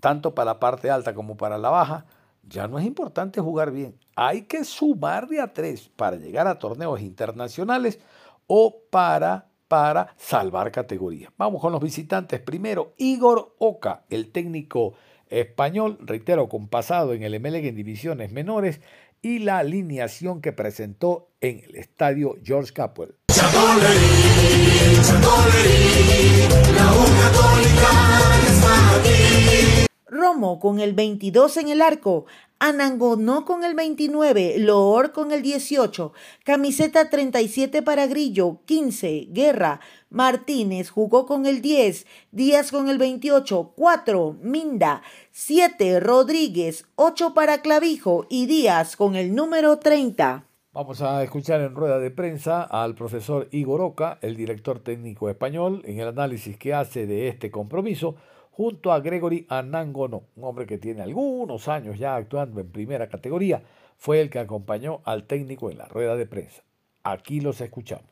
tanto 0.00 0.35
para 0.35 0.52
la 0.52 0.61
parte 0.61 0.90
alta 0.90 1.14
como 1.14 1.37
para 1.37 1.59
la 1.59 1.71
baja, 1.71 2.06
ya 2.42 2.68
no 2.68 2.78
es 2.78 2.85
importante 2.85 3.40
jugar 3.40 3.71
bien. 3.71 3.99
Hay 4.16 4.42
que 4.42 4.64
sumar 4.64 5.28
de 5.28 5.40
a 5.40 5.52
tres 5.52 5.90
para 5.97 6.16
llegar 6.16 6.47
a 6.47 6.59
torneos 6.59 7.00
internacionales 7.00 7.99
o 8.47 8.83
para, 8.90 9.49
para 9.68 10.14
salvar 10.16 10.71
categoría. 10.71 11.33
Vamos 11.37 11.61
con 11.61 11.73
los 11.73 11.83
visitantes. 11.83 12.40
Primero, 12.40 12.94
Igor 12.97 13.54
Oca, 13.59 14.04
el 14.11 14.30
técnico 14.30 14.94
español, 15.28 15.99
reitero, 16.00 16.49
con 16.49 16.68
pasado 16.68 17.12
en 17.12 17.23
el 17.23 17.40
MLG 17.40 17.66
en 17.66 17.76
divisiones 17.76 18.30
menores 18.30 18.80
y 19.21 19.40
la 19.40 19.59
alineación 19.59 20.40
que 20.40 20.52
presentó 20.52 21.30
en 21.40 21.64
el 21.64 21.76
estadio 21.76 22.37
George 22.44 22.73
Capwell. 22.73 23.16
La 23.28 23.35
Con 30.60 30.80
el 30.80 30.92
22 30.92 31.56
en 31.56 31.68
el 31.68 31.82
arco, 31.82 32.26
Anangonó 32.60 33.44
con 33.44 33.62
el 33.62 33.74
29, 33.74 34.54
Loor 34.58 35.12
con 35.12 35.32
el 35.32 35.42
18, 35.42 36.12
camiseta 36.44 37.10
37 37.10 37.82
para 37.82 38.06
Grillo, 38.06 38.60
15, 38.64 39.28
Guerra, 39.32 39.80
Martínez 40.08 40.88
jugó 40.88 41.26
con 41.26 41.44
el 41.44 41.60
10, 41.60 42.06
Díaz 42.30 42.70
con 42.70 42.88
el 42.88 42.96
28, 42.96 43.74
4, 43.76 44.36
Minda, 44.40 45.02
7, 45.32 46.00
Rodríguez, 46.00 46.86
8 46.94 47.34
para 47.34 47.60
Clavijo 47.60 48.26
y 48.30 48.46
Díaz 48.46 48.96
con 48.96 49.14
el 49.14 49.34
número 49.34 49.78
30. 49.78 50.46
Vamos 50.72 51.02
a 51.02 51.22
escuchar 51.22 51.60
en 51.60 51.74
rueda 51.74 51.98
de 51.98 52.10
prensa 52.10 52.62
al 52.62 52.94
profesor 52.94 53.48
Igor 53.50 53.80
Oca, 53.80 54.18
el 54.22 54.36
director 54.36 54.78
técnico 54.78 55.28
español, 55.28 55.82
en 55.84 56.00
el 56.00 56.08
análisis 56.08 56.56
que 56.56 56.72
hace 56.72 57.06
de 57.06 57.28
este 57.28 57.50
compromiso 57.50 58.16
junto 58.56 58.92
a 58.92 59.00
Gregory 59.00 59.46
Anangono, 59.49 60.23
un 60.37 60.44
hombre 60.44 60.64
que 60.66 60.78
tiene 60.78 61.02
algunos 61.02 61.66
años 61.66 61.99
ya 61.99 62.14
actuando 62.14 62.61
en 62.61 62.70
primera 62.70 63.08
categoría, 63.08 63.62
fue 63.99 64.20
el 64.20 64.30
que 64.30 64.38
acompañó 64.38 65.00
al 65.04 65.25
técnico 65.25 65.70
en 65.70 65.78
la 65.78 65.87
rueda 65.87 66.14
de 66.14 66.26
prensa. 66.26 66.62
Aquí 67.02 67.40
los 67.40 67.61
escuchamos. 67.61 68.04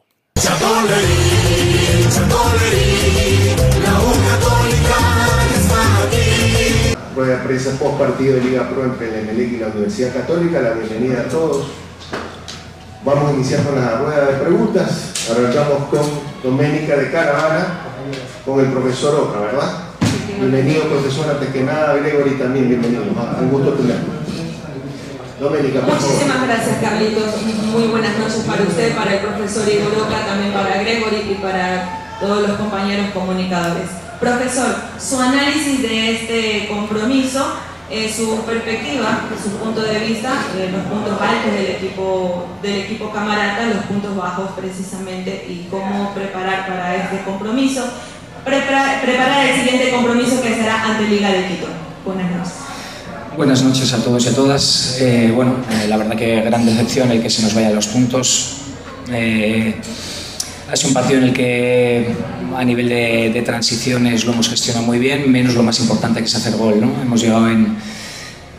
Rueda 7.14 7.38
de 7.38 7.44
prensa 7.44 7.78
post 7.78 7.98
partido 7.98 8.34
de 8.34 8.40
Liga 8.40 8.68
Pro 8.68 8.84
entre 8.84 9.08
el 9.08 9.28
Emelec 9.28 9.52
y 9.52 9.58
la 9.58 9.68
Universidad 9.68 10.12
Católica, 10.12 10.60
la 10.60 10.72
bienvenida 10.72 11.20
a 11.20 11.28
todos. 11.28 11.68
Vamos 13.04 13.30
a 13.30 13.34
iniciar 13.34 13.62
con 13.64 13.76
la 13.76 13.98
rueda 13.98 14.26
de 14.26 14.38
preguntas. 14.38 15.30
Arrancamos 15.30 15.88
con 15.88 16.00
Doménica 16.42 16.96
de 16.96 17.12
Caravana, 17.12 17.80
con 18.44 18.58
el 18.58 18.72
profesor 18.72 19.28
Oca, 19.28 19.40
¿verdad? 19.40 19.81
Bienvenido, 20.42 20.82
profesor, 20.88 21.30
antes 21.30 21.50
que 21.50 21.62
nada, 21.62 21.94
Gregory 21.94 22.32
también, 22.32 22.66
bienvenido. 22.66 23.04
Un 23.04 23.48
gusto 23.48 23.74
tenerlo. 23.74 24.10
Doménica, 25.38 25.80
por 25.82 25.94
Muchísimas 25.94 26.42
gracias, 26.48 26.78
Carlitos. 26.82 27.42
Muy 27.70 27.84
buenas 27.84 28.18
noches 28.18 28.42
para 28.44 28.62
usted, 28.64 28.92
para 28.96 29.14
el 29.14 29.20
profesor 29.20 29.68
Igor 29.68 29.94
Oca, 30.02 30.26
también 30.26 30.52
para 30.52 30.82
Gregory 30.82 31.30
y 31.30 31.34
para 31.40 32.16
todos 32.18 32.48
los 32.48 32.58
compañeros 32.58 33.06
comunicadores. 33.14 33.86
Profesor, 34.18 34.74
su 34.98 35.20
análisis 35.20 35.80
de 35.80 36.10
este 36.10 36.68
compromiso, 36.68 37.46
eh, 37.88 38.12
su 38.12 38.42
perspectiva, 38.42 39.20
su 39.40 39.50
punto 39.50 39.80
de 39.80 40.00
vista, 40.00 40.32
eh, 40.56 40.70
los 40.72 40.82
puntos 40.86 41.20
altos 41.20 41.52
del 41.52 41.66
equipo, 41.76 42.46
del 42.60 42.80
equipo 42.80 43.12
camarata, 43.12 43.66
los 43.66 43.84
puntos 43.84 44.16
bajos 44.16 44.50
precisamente 44.56 45.46
y 45.48 45.68
cómo 45.70 46.12
preparar 46.12 46.66
para 46.66 46.96
este 46.96 47.22
compromiso 47.22 47.84
preparar 48.44 49.48
el 49.48 49.56
siguiente 49.56 49.90
compromiso 49.90 50.42
que 50.42 50.54
será 50.54 50.82
ante 50.84 51.08
Liga 51.08 51.30
de 51.30 51.46
Quito. 51.46 51.68
Buenas 52.04 52.30
noches. 52.30 52.52
Buenas 53.36 53.62
noches 53.62 53.92
a 53.92 53.98
todos 53.98 54.26
y 54.26 54.28
a 54.28 54.34
todas. 54.34 54.98
Eh, 55.00 55.32
bueno, 55.34 55.56
eh, 55.70 55.88
la 55.88 55.96
verdad 55.96 56.16
que 56.16 56.42
gran 56.42 56.66
decepción 56.66 57.10
el 57.10 57.22
que 57.22 57.30
se 57.30 57.42
nos 57.42 57.54
vayan 57.54 57.74
los 57.74 57.86
puntos. 57.86 58.56
Eh, 59.10 59.74
ha 60.70 60.76
sido 60.76 60.88
un 60.88 60.94
partido 60.94 61.18
en 61.18 61.24
el 61.28 61.32
que 61.32 62.14
a 62.56 62.64
nivel 62.64 62.88
de, 62.88 63.42
transiciones 63.44 64.24
lo 64.24 64.32
hemos 64.32 64.48
gestionado 64.48 64.84
muy 64.84 64.98
bien, 64.98 65.30
menos 65.30 65.54
lo 65.54 65.62
más 65.62 65.80
importante 65.80 66.20
que 66.20 66.26
es 66.26 66.34
hacer 66.34 66.56
gol. 66.56 66.80
¿no? 66.80 66.92
Hemos 67.00 67.22
llegado 67.22 67.48
en, 67.48 67.76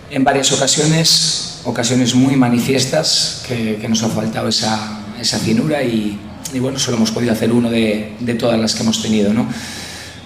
en 0.10 0.24
varias 0.24 0.52
ocasiones, 0.52 1.62
ocasiones 1.66 2.16
muy 2.16 2.36
manifiestas, 2.36 3.44
que, 3.48 3.78
que 3.82 3.90
nos 3.90 4.02
ha 4.04 4.10
faltado 4.10 4.48
esa, 4.48 5.02
esa 5.20 5.40
finura 5.40 5.84
y, 5.84 6.20
y 6.54 6.60
bueno, 6.60 6.78
solo 6.80 6.98
hemos 6.98 7.12
podido 7.12 7.32
hacer 7.34 7.52
uno 7.52 7.70
de, 7.70 8.14
de 8.20 8.36
todas 8.36 8.60
las 8.60 8.76
que 8.76 8.84
hemos 8.84 9.02
tenido. 9.02 9.34
¿no? 9.34 9.48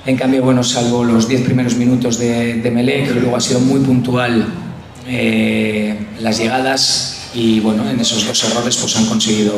En 0.05 0.15
cambio, 0.15 0.43
bueno, 0.43 0.63
salvo 0.63 1.03
los 1.03 1.27
10 1.27 1.41
primeros 1.41 1.75
minutos 1.75 2.17
de, 2.17 2.55
de 2.55 2.71
Melec, 2.71 3.13
luego 3.13 3.35
ha 3.35 3.41
sido 3.41 3.59
muy 3.59 3.79
puntual 3.79 4.45
eh, 5.07 5.97
las 6.19 6.37
llegadas 6.37 7.29
y 7.33 7.59
bueno, 7.59 7.89
en 7.89 7.99
esos 7.99 8.25
dos 8.25 8.43
errores 8.43 8.75
pues 8.77 8.95
han 8.97 9.05
conseguido 9.05 9.53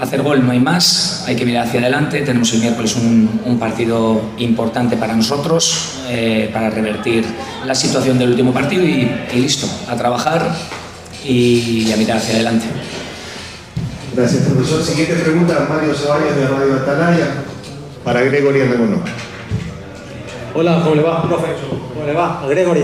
hacer 0.00 0.22
gol, 0.22 0.44
no 0.44 0.52
hay 0.52 0.60
más, 0.60 1.24
hay 1.26 1.36
que 1.36 1.44
mirar 1.44 1.66
hacia 1.66 1.80
adelante, 1.80 2.20
tenemos 2.20 2.52
el 2.52 2.60
miércoles 2.60 2.94
un, 2.96 3.40
un 3.44 3.58
partido 3.58 4.20
importante 4.38 4.96
para 4.96 5.16
nosotros, 5.16 5.98
eh, 6.08 6.50
para 6.52 6.70
revertir 6.70 7.24
la 7.66 7.74
situación 7.74 8.18
del 8.18 8.30
último 8.30 8.52
partido 8.52 8.84
y, 8.84 9.10
y 9.34 9.40
listo, 9.40 9.68
a 9.88 9.96
trabajar 9.96 10.54
y 11.26 11.90
a 11.92 11.96
mirar 11.96 12.18
hacia 12.18 12.36
adelante. 12.36 12.66
Gracias, 14.14 14.42
profesor. 14.44 14.82
Siguiente 14.82 15.14
pregunta, 15.14 15.66
Mario 15.68 15.94
Ceballos 15.94 16.34
de 16.34 16.46
Radio 16.46 16.74
Atalaya, 16.74 17.26
para 18.04 18.22
Gregory 18.22 18.62
Andagono. 18.62 19.00
Hola, 20.54 20.80
¿cómo 20.82 20.94
le 20.94 21.02
va, 21.02 21.22
profe? 21.22 21.46
¿Cómo 21.94 22.06
le 22.06 22.12
va, 22.14 22.44
Gregory? 22.48 22.82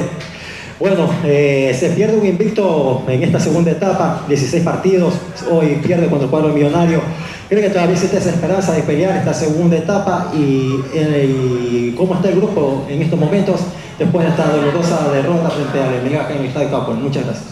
Bueno, 0.79 1.09
eh, 1.25 1.75
se 1.79 1.91
pierde 1.91 2.17
un 2.19 2.27
invicto 2.27 3.05
en 3.09 3.23
esta 3.23 3.41
segunda 3.41 3.71
etapa, 3.71 4.23
16 4.29 4.63
partidos, 4.63 5.15
hoy 5.51 5.81
pierde 5.83 6.09
contra 6.09 6.25
el 6.27 6.31
cuadro 6.31 6.49
millonario. 6.49 7.01
¿Cree 7.49 7.63
que 7.63 7.71
todavía 7.71 7.95
existe 7.95 8.19
esa 8.19 8.31
esperanza 8.31 8.73
de 8.73 8.83
pelear 8.83 9.17
esta 9.17 9.33
segunda 9.33 9.77
etapa? 9.77 10.31
Y, 10.35 10.81
eh, 10.95 11.27
y 11.27 11.95
cómo 11.97 12.15
está 12.15 12.29
el 12.29 12.37
grupo 12.37 12.85
en 12.89 13.03
estos 13.03 13.19
momentos 13.19 13.61
después 13.99 14.25
de 14.25 14.31
esta 14.31 14.49
dolorosa 14.49 15.11
derrota 15.13 15.51
frente 15.51 15.81
al 15.81 16.03
Mega 16.03 16.29
en 16.31 16.39
el 16.39 16.47
Estadio 16.47 16.71
Capo? 16.71 16.93
Muchas 16.93 17.25
gracias. 17.25 17.47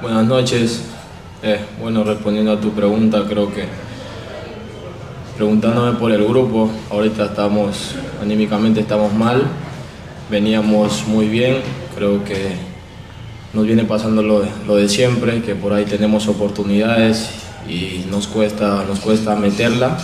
Buenas 0.00 0.26
noches. 0.26 0.89
Eh, 1.42 1.58
bueno, 1.80 2.04
respondiendo 2.04 2.52
a 2.52 2.60
tu 2.60 2.70
pregunta, 2.72 3.24
creo 3.26 3.50
que 3.50 3.64
preguntándome 5.38 5.98
por 5.98 6.12
el 6.12 6.22
grupo, 6.22 6.70
ahorita 6.90 7.24
estamos, 7.24 7.94
anímicamente 8.20 8.80
estamos 8.80 9.14
mal, 9.14 9.44
veníamos 10.30 11.06
muy 11.06 11.28
bien, 11.28 11.56
creo 11.96 12.22
que 12.24 12.50
nos 13.54 13.64
viene 13.64 13.84
pasando 13.84 14.22
lo, 14.22 14.44
lo 14.66 14.76
de 14.76 14.86
siempre, 14.90 15.40
que 15.40 15.54
por 15.54 15.72
ahí 15.72 15.86
tenemos 15.86 16.28
oportunidades 16.28 17.30
y 17.66 18.04
nos 18.10 18.26
cuesta, 18.26 18.84
nos 18.86 19.00
cuesta 19.00 19.34
meterla 19.34 19.96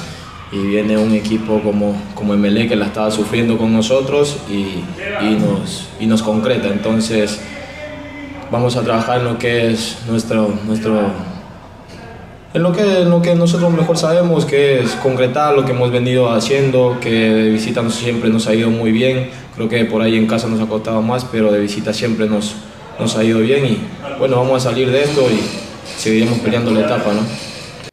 y 0.51 0.59
viene 0.59 0.97
un 0.97 1.13
equipo 1.13 1.61
como, 1.61 2.01
como 2.15 2.35
MLE 2.35 2.67
que 2.67 2.77
la 2.77 2.87
estaba 2.87 3.11
sufriendo 3.11 3.59
con 3.59 3.75
nosotros 3.75 4.39
y, 4.49 4.83
y, 5.23 5.35
nos, 5.35 5.89
y 6.01 6.07
nos 6.07 6.23
concreta. 6.23 6.69
Entonces 6.69 7.41
vamos 8.51 8.77
a 8.77 8.83
trabajar 8.83 9.19
en 9.19 9.25
lo 9.25 9.39
que 9.39 9.71
es 9.71 9.99
nuestro, 10.09 10.49
nuestro 10.67 11.11
en 12.55 12.63
lo 12.63 12.73
que, 12.73 13.03
en 13.03 13.11
lo 13.11 13.21
que 13.21 13.35
nosotros 13.35 13.71
mejor 13.71 13.99
sabemos, 13.99 14.47
que 14.47 14.81
es 14.81 14.93
concretar 14.93 15.55
lo 15.55 15.67
que 15.67 15.73
hemos 15.73 15.91
venido 15.91 16.31
haciendo, 16.31 16.97
que 17.01 17.11
de 17.11 17.51
visita 17.51 17.89
siempre 17.91 18.31
nos 18.31 18.47
ha 18.47 18.55
ido 18.55 18.71
muy 18.71 18.93
bien. 18.93 19.29
Creo 19.55 19.69
que 19.69 19.85
por 19.85 20.01
ahí 20.01 20.17
en 20.17 20.27
casa 20.27 20.49
nos 20.49 20.61
ha 20.61 20.67
costado 20.67 21.03
más, 21.03 21.27
pero 21.27 21.53
de 21.53 21.61
visita 21.61 21.93
siempre 21.93 22.27
nos, 22.27 22.55
nos 22.99 23.15
ha 23.17 23.25
ido 23.25 23.41
bien. 23.41 23.67
Y 23.67 23.79
bueno, 24.19 24.37
vamos 24.37 24.65
a 24.65 24.71
salir 24.71 24.91
de 24.91 25.03
esto 25.03 25.21
y 25.31 25.39
seguiremos 25.99 26.39
peleando 26.39 26.71
la 26.71 26.81
etapa. 26.81 27.13
¿no? 27.13 27.21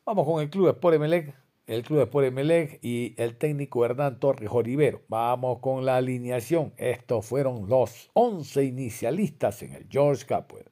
Vamos 0.06 0.26
con 0.26 0.42
el 0.42 0.50
Club 0.50 0.70
Sport 0.70 0.96
Emelec, 0.96 1.34
el 1.66 1.84
Club 1.84 2.02
Sport 2.02 2.28
Emelec 2.28 2.80
y 2.82 3.14
el 3.18 3.38
técnico 3.38 3.86
Hernán 3.86 4.20
Torres 4.20 4.50
Joribero. 4.50 5.02
Vamos 5.08 5.60
con 5.60 5.86
la 5.86 5.98
alineación. 5.98 6.74
Estos 6.78 7.26
fueron 7.26 7.70
los 7.70 8.10
11 8.14 8.64
inicialistas 8.66 9.62
en 9.64 9.74
el 9.74 9.88
George 9.90 10.26
Capwell. 10.26 10.66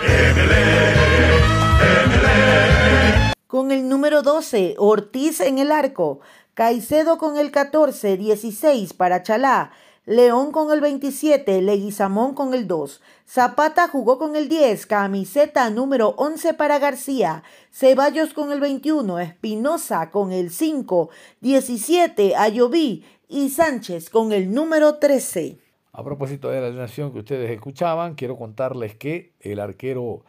Con 3.48 3.72
el 3.72 3.88
número 3.88 4.22
12, 4.22 4.76
Ortiz 4.78 5.42
en 5.42 5.60
el 5.60 5.72
arco. 5.72 6.20
Caicedo 6.54 7.18
con 7.18 7.38
el 7.38 7.52
14, 7.52 8.18
16 8.18 8.94
para 8.94 9.24
Chalá. 9.24 9.72
León 10.08 10.52
con 10.52 10.72
el 10.72 10.82
27, 10.82 11.62
Leguizamón 11.62 12.34
con 12.34 12.56
el 12.56 12.68
2. 12.68 13.02
Zapata 13.28 13.88
jugó 13.88 14.18
con 14.18 14.36
el 14.36 14.50
10, 14.50 14.88
camiseta 14.88 15.70
número 15.70 16.16
11 16.18 16.56
para 16.56 16.80
García. 16.80 17.44
Ceballos 17.70 18.34
con 18.34 18.52
el 18.52 18.60
21, 18.60 19.20
Espinosa 19.20 20.10
con 20.10 20.32
el 20.32 20.50
5, 20.50 21.12
17 21.42 22.36
Ayoví 22.36 23.06
y 23.28 23.50
Sánchez 23.50 24.10
con 24.10 24.32
el 24.32 24.52
número 24.52 24.96
13. 24.96 25.60
A 25.94 26.04
propósito 26.04 26.50
de 26.50 26.62
la 26.62 26.68
alineación 26.68 27.14
que 27.14 27.20
ustedes 27.20 27.52
escuchaban, 27.52 28.16
quiero 28.16 28.38
contarles 28.38 28.96
que 28.96 29.34
el 29.40 29.60
arquero 29.60 30.24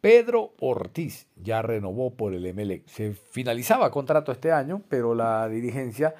Pedro 0.00 0.54
Ortiz 0.58 1.26
ya 1.36 1.60
renovó 1.60 2.14
por 2.14 2.32
el 2.32 2.54
MLE. 2.54 2.82
Se 2.86 3.12
finalizaba 3.12 3.90
contrato 3.90 4.32
este 4.32 4.52
año, 4.52 4.80
pero 4.88 5.14
la 5.14 5.46
dirigencia 5.50 6.14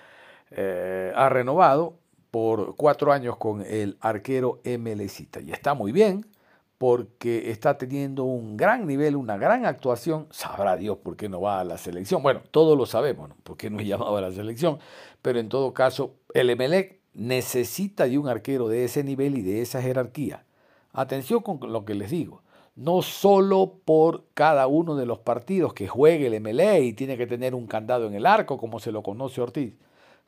eh, 0.51 1.11
ha 1.16 1.31
renovado 1.31 1.94
por 2.31 2.77
cuatro 2.77 3.12
años 3.12 3.37
con 3.37 3.62
el 3.62 3.97
arquero 4.01 4.61
MLCita. 4.64 5.41
Y 5.41 5.53
está 5.53 5.75
muy 5.75 5.93
bien 5.93 6.27
porque 6.79 7.51
está 7.51 7.77
teniendo 7.77 8.25
un 8.25 8.57
gran 8.57 8.87
nivel, 8.87 9.17
una 9.17 9.37
gran 9.37 9.67
actuación. 9.67 10.27
Sabrá 10.31 10.77
Dios 10.77 10.99
por 10.99 11.17
qué 11.17 11.29
no 11.29 11.41
va 11.41 11.61
a 11.61 11.64
la 11.64 11.79
selección. 11.79 12.23
Bueno, 12.23 12.41
todos 12.51 12.77
lo 12.79 12.87
sabemos, 12.87 13.29
¿no? 13.29 13.37
por 13.43 13.57
qué 13.57 13.71
no 13.71 13.81
es 13.81 13.87
llamado 13.87 14.17
a 14.17 14.21
la 14.21 14.33
selección. 14.33 14.79
Pero 15.23 15.41
en 15.41 15.49
todo 15.49 15.75
caso, 15.75 16.14
el 16.35 16.55
MLE 16.57 17.01
necesita 17.14 18.05
de 18.07 18.19
un 18.19 18.29
arquero 18.29 18.69
de 18.69 18.85
ese 18.85 19.03
nivel 19.03 19.37
y 19.37 19.43
de 19.43 19.62
esa 19.62 19.83
jerarquía. 19.83 20.45
Atención 20.93 21.43
con 21.43 21.73
lo 21.73 21.85
que 21.85 21.95
les 21.95 22.11
digo 22.11 22.43
no 22.79 23.03
solo 23.03 23.81
por 23.85 24.23
cada 24.35 24.69
uno 24.69 24.95
de 24.95 25.05
los 25.05 25.19
partidos 25.19 25.75
que 25.75 25.88
juegue 25.88 26.29
el 26.29 26.41
MLE 26.41 26.83
y 26.83 26.93
tiene 26.93 27.17
que 27.17 27.27
tener 27.27 27.57
un 27.57 27.67
candado 27.67 28.07
en 28.07 28.14
el 28.14 28.25
arco, 28.25 28.57
como 28.57 28.79
se 28.79 28.93
lo 28.93 29.03
conoce 29.03 29.41
Ortiz, 29.41 29.75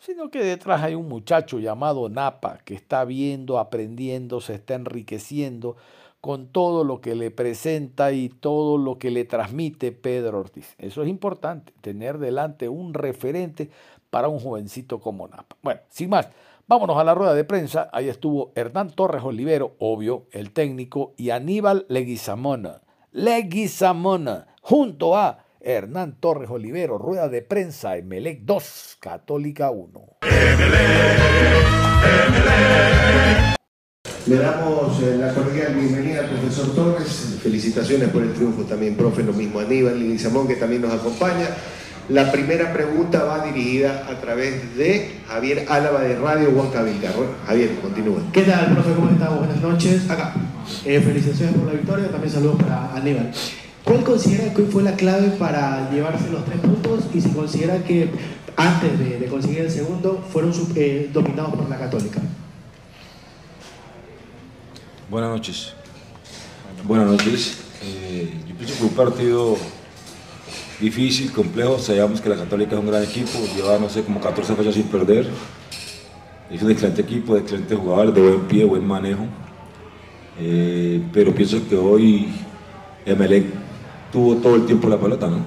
sino 0.01 0.31
que 0.31 0.43
detrás 0.43 0.83
hay 0.83 0.95
un 0.95 1.09
muchacho 1.09 1.59
llamado 1.59 2.09
Napa 2.09 2.59
que 2.65 2.75
está 2.75 3.05
viendo, 3.05 3.59
aprendiendo, 3.59 4.41
se 4.41 4.55
está 4.55 4.75
enriqueciendo 4.75 5.77
con 6.21 6.49
todo 6.49 6.85
lo 6.85 7.01
que 7.01 7.15
le 7.15 7.31
presenta 7.31 8.13
y 8.13 8.29
todo 8.31 8.79
lo 8.79 8.99
que 8.99 9.11
le 9.11 9.25
transmite 9.25 9.93
Pedro 9.93 10.41
Ortiz. 10.41 10.75
Eso 10.79 11.03
es 11.03 11.09
importante, 11.09 11.73
tener 11.81 12.19
delante 12.19 12.69
un 12.69 12.95
referente 12.95 13.71
para 14.11 14.29
un 14.29 14.41
jovencito 14.41 15.01
como 15.01 15.29
Napa. 15.29 15.57
Bueno, 15.63 15.81
sin 15.89 16.11
más, 16.11 16.29
vámonos 16.67 16.97
a 16.99 17.05
la 17.05 17.15
rueda 17.15 17.35
de 17.35 17.45
prensa. 17.45 17.89
Ahí 17.93 18.09
estuvo 18.09 18.53
Hernán 18.55 18.91
Torres 18.91 19.23
Olivero, 19.23 19.77
obvio, 19.79 20.27
el 20.33 20.51
técnico, 20.53 21.13
y 21.17 21.31
Aníbal 21.31 21.87
Leguizamona. 21.89 22.81
Leguizamona, 23.13 24.49
junto 24.63 25.17
a 25.17 25.45
Hernán 25.61 26.17
Torres 26.19 26.51
Olivero, 26.51 26.97
rueda 26.97 27.29
de 27.29 27.43
prensa, 27.43 27.97
Emelec 27.97 28.41
2, 28.43 28.97
Católica 29.01 29.71
1. 29.71 30.19
Le 34.27 34.37
damos 34.37 35.03
eh, 35.03 35.17
la 35.19 35.35
cordial 35.35 35.75
bienvenida 35.75 36.21
al 36.21 36.31
profesor 36.31 36.75
Torres. 36.75 37.39
Felicitaciones 37.43 38.09
por 38.09 38.23
el 38.23 38.33
triunfo 38.33 38.63
también, 38.63 38.97
profe, 38.97 39.23
lo 39.23 39.33
mismo 39.33 39.61
Aníbal 39.61 40.01
y 40.03 40.19
Samón 40.19 40.49
que 40.49 40.57
también 40.57 40.83
nos 40.83 40.93
acompaña. 40.93 41.49
La 42.09 42.33
primera 42.33 42.73
pregunta 42.73 43.23
va 43.25 43.45
dirigida 43.45 44.07
a 44.09 44.21
través 44.21 44.77
de 44.77 45.21
Javier 45.29 45.67
Álava 45.69 46.01
de 46.01 46.17
Radio 46.17 46.51
Huancavilca. 46.51 47.13
Javier, 47.47 47.77
continúe. 47.81 48.21
¿Qué 48.33 48.43
tal, 48.43 48.73
profe? 48.73 48.95
¿Cómo 48.95 49.11
estás? 49.11 49.39
Buenas 49.39 49.61
noches. 49.61 50.11
Acá. 50.11 50.33
Eh, 50.85 51.01
felicitaciones 51.01 51.55
por 51.55 51.67
la 51.67 51.73
victoria, 51.73 52.09
también 52.09 52.33
saludos 52.33 52.63
para 52.63 52.95
Aníbal. 52.95 53.31
¿Cuál 53.85 54.05
considera 54.05 54.53
que 54.53 54.63
hoy 54.63 54.69
fue 54.71 54.83
la 54.83 54.95
clave 54.95 55.29
para 55.31 55.91
llevarse 55.91 56.31
los 56.31 56.45
tres 56.45 56.61
puntos 56.61 57.05
y 57.15 57.21
si 57.21 57.31
considera 57.31 57.83
que 57.83 58.11
antes 58.57 58.99
de, 58.99 59.27
conseguir 59.27 59.61
el 59.61 59.71
segundo 59.71 60.23
fueron 60.33 60.53
eh, 60.75 61.11
dominados 61.13 61.55
por 61.55 61.69
la 61.69 61.79
Católica? 61.79 62.21
Buenas 65.09 65.31
noches. 65.31 65.73
Buenas 66.85 67.07
noches. 67.07 67.59
Eh, 67.83 68.33
yo 68.49 68.55
pienso 68.55 68.77
que 68.77 68.85
un 68.85 68.91
partido 68.91 69.57
difícil, 70.81 71.33
complejo. 71.33 71.79
Sabíamos 71.79 72.21
que 72.21 72.29
la 72.29 72.37
Católica 72.37 72.75
es 72.75 72.81
un 72.81 72.87
gran 72.87 73.03
equipo, 73.03 73.39
lleva 73.57 73.79
no 73.79 73.89
sé 73.89 74.03
como 74.03 74.21
14 74.21 74.55
fechas 74.55 74.75
sin 74.75 74.85
perder. 74.85 75.29
Es 76.51 76.63
un 76.63 76.71
excelente 76.71 77.03
equipo, 77.03 77.35
de 77.35 77.41
excelentes 77.41 77.79
jugadores, 77.79 78.15
de 78.15 78.21
buen 78.21 78.41
pie, 78.43 78.65
buen 78.65 78.87
manejo. 78.87 79.25
Eh, 80.39 81.03
pero 81.13 81.35
pienso 81.35 81.67
que 81.69 81.77
hoy 81.77 82.29
Emelec 83.05 83.60
tuvo 84.13 84.37
todo 84.37 84.57
el 84.57 84.67
tiempo 84.67 84.89
la 84.89 84.99
pelota, 84.99 85.29
¿no? 85.29 85.39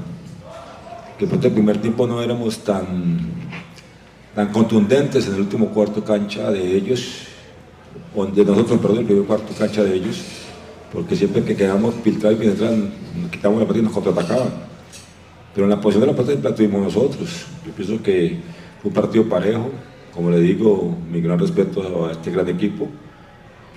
Que 1.17 1.27
por 1.27 1.43
el 1.43 1.51
primer 1.51 1.81
tiempo 1.81 2.07
no 2.07 2.21
éramos 2.21 2.59
tan, 2.59 3.19
tan 4.35 4.51
contundentes 4.51 5.27
en 5.27 5.35
el 5.35 5.41
último 5.41 5.69
cuarto 5.69 6.03
cancha 6.03 6.51
de 6.51 6.75
ellos, 6.75 7.27
o 8.15 8.25
de 8.25 8.45
nosotros, 8.45 8.79
perdón, 8.79 8.99
el 8.99 9.05
primer 9.05 9.25
cuarto 9.25 9.53
cancha 9.57 9.83
de 9.83 9.95
ellos, 9.95 10.23
porque 10.91 11.15
siempre 11.15 11.43
que 11.43 11.55
quedamos 11.55 11.95
filtrados 12.03 12.37
y 12.37 12.41
penetrados, 12.41 12.77
nos 13.19 13.31
quitamos 13.31 13.59
la 13.59 13.67
pelota 13.67 13.79
y 13.79 13.83
nos 13.83 13.93
contraatacaban 13.93 14.73
pero 15.53 15.65
en 15.65 15.69
la 15.69 15.79
posición 15.79 16.01
de 16.01 16.07
la 16.07 16.17
pelota 16.17 16.49
la 16.49 16.55
tuvimos 16.55 16.81
nosotros. 16.81 17.45
Yo 17.65 17.71
pienso 17.73 18.01
que 18.01 18.39
fue 18.81 18.89
un 18.89 18.93
partido 18.93 19.29
parejo. 19.29 19.69
Como 20.13 20.29
le 20.29 20.39
digo, 20.39 20.95
mi 21.11 21.21
gran 21.21 21.39
respeto 21.39 22.07
a 22.07 22.11
este 22.11 22.31
gran 22.31 22.47
equipo. 22.49 22.87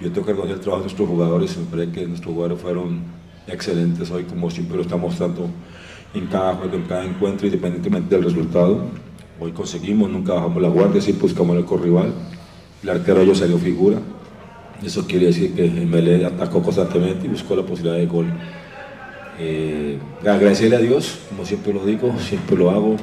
Yo 0.00 0.10
tengo 0.12 0.26
que 0.26 0.32
reconocer 0.32 0.56
el 0.56 0.60
trabajo 0.60 0.82
de 0.82 0.86
nuestros 0.86 1.08
jugadores. 1.08 1.56
Me 1.56 1.64
parece 1.64 1.92
que 1.92 2.06
nuestros 2.06 2.34
jugadores 2.34 2.62
fueron 2.62 3.00
excelentes 3.46 4.10
hoy, 4.10 4.24
como 4.24 4.50
siempre 4.50 4.76
lo 4.76 4.82
estamos 4.82 5.10
mostrando 5.10 5.48
en 6.14 6.26
cada 6.26 6.54
juego, 6.54 6.76
en 6.76 6.82
cada 6.82 7.04
encuentro, 7.04 7.46
independientemente 7.46 8.14
del 8.14 8.24
resultado. 8.24 8.82
Hoy 9.38 9.52
conseguimos, 9.52 10.10
nunca 10.10 10.34
bajamos 10.34 10.62
la 10.62 10.68
guardia, 10.68 11.00
siempre 11.00 11.24
buscamos 11.24 11.56
el 11.56 11.64
corrival. 11.64 12.12
El 12.82 12.90
arquero 12.90 13.20
ellos 13.20 13.38
salió 13.38 13.58
figura. 13.58 13.98
Eso 14.82 15.06
quiere 15.06 15.26
decir 15.26 15.54
que 15.54 15.68
Mele 15.68 16.24
atacó 16.24 16.62
constantemente 16.62 17.26
y 17.26 17.28
buscó 17.30 17.56
la 17.56 17.62
posibilidad 17.62 17.96
de 17.96 18.06
gol. 18.06 18.26
Eh, 19.38 19.98
agradecerle 20.20 20.76
a 20.76 20.80
Dios, 20.80 21.18
como 21.28 21.44
siempre 21.44 21.72
lo 21.72 21.84
digo, 21.84 22.14
siempre 22.18 22.56
lo 22.56 22.70
hago. 22.70 22.96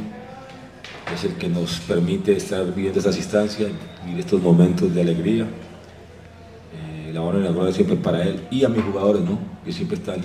Es 1.14 1.24
el 1.24 1.34
que 1.34 1.48
nos 1.48 1.80
permite 1.82 2.36
estar 2.36 2.66
viviendo 2.74 3.00
estas 3.00 3.18
instancias, 3.18 3.70
vivir 4.06 4.20
estos 4.20 4.42
momentos 4.42 4.94
de 4.94 5.02
alegría. 5.02 5.46
La 7.14 7.22
honra 7.22 7.42
y 7.42 7.44
la 7.44 7.52
gloria 7.52 7.72
siempre 7.72 7.96
para 7.96 8.24
Él 8.24 8.42
y 8.50 8.66
a 8.66 8.70
mis 8.70 8.84
jugadores, 8.84 9.22
¿no? 9.22 9.38
que 9.64 9.72
siempre 9.72 9.98
están 9.98 10.22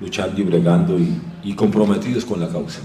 luchando 0.00 0.38
y 0.38 0.44
bregando 0.44 0.98
y, 0.98 1.54
comprometidos 1.54 2.26
con 2.26 2.40
la 2.40 2.48
causa. 2.48 2.80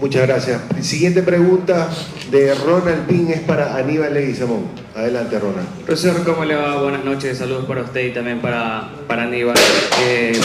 Muchas 0.00 0.22
gracias. 0.22 0.60
Siguiente 0.80 1.22
pregunta 1.22 1.88
de 2.30 2.54
Ronald 2.54 3.06
Pin 3.06 3.28
es 3.30 3.40
para 3.40 3.76
Aníbal 3.76 4.14
Leguizamón. 4.14 4.66
Adelante, 4.94 5.38
Ronald. 5.38 5.66
Profesor, 5.84 6.24
¿cómo 6.24 6.44
le 6.44 6.54
va? 6.54 6.80
Buenas 6.80 7.04
noches, 7.04 7.38
saludos 7.38 7.64
para 7.66 7.82
usted 7.82 8.06
y 8.06 8.12
también 8.12 8.40
para, 8.40 8.90
para 9.08 9.24
Aníbal. 9.24 9.56
Eh, 10.00 10.40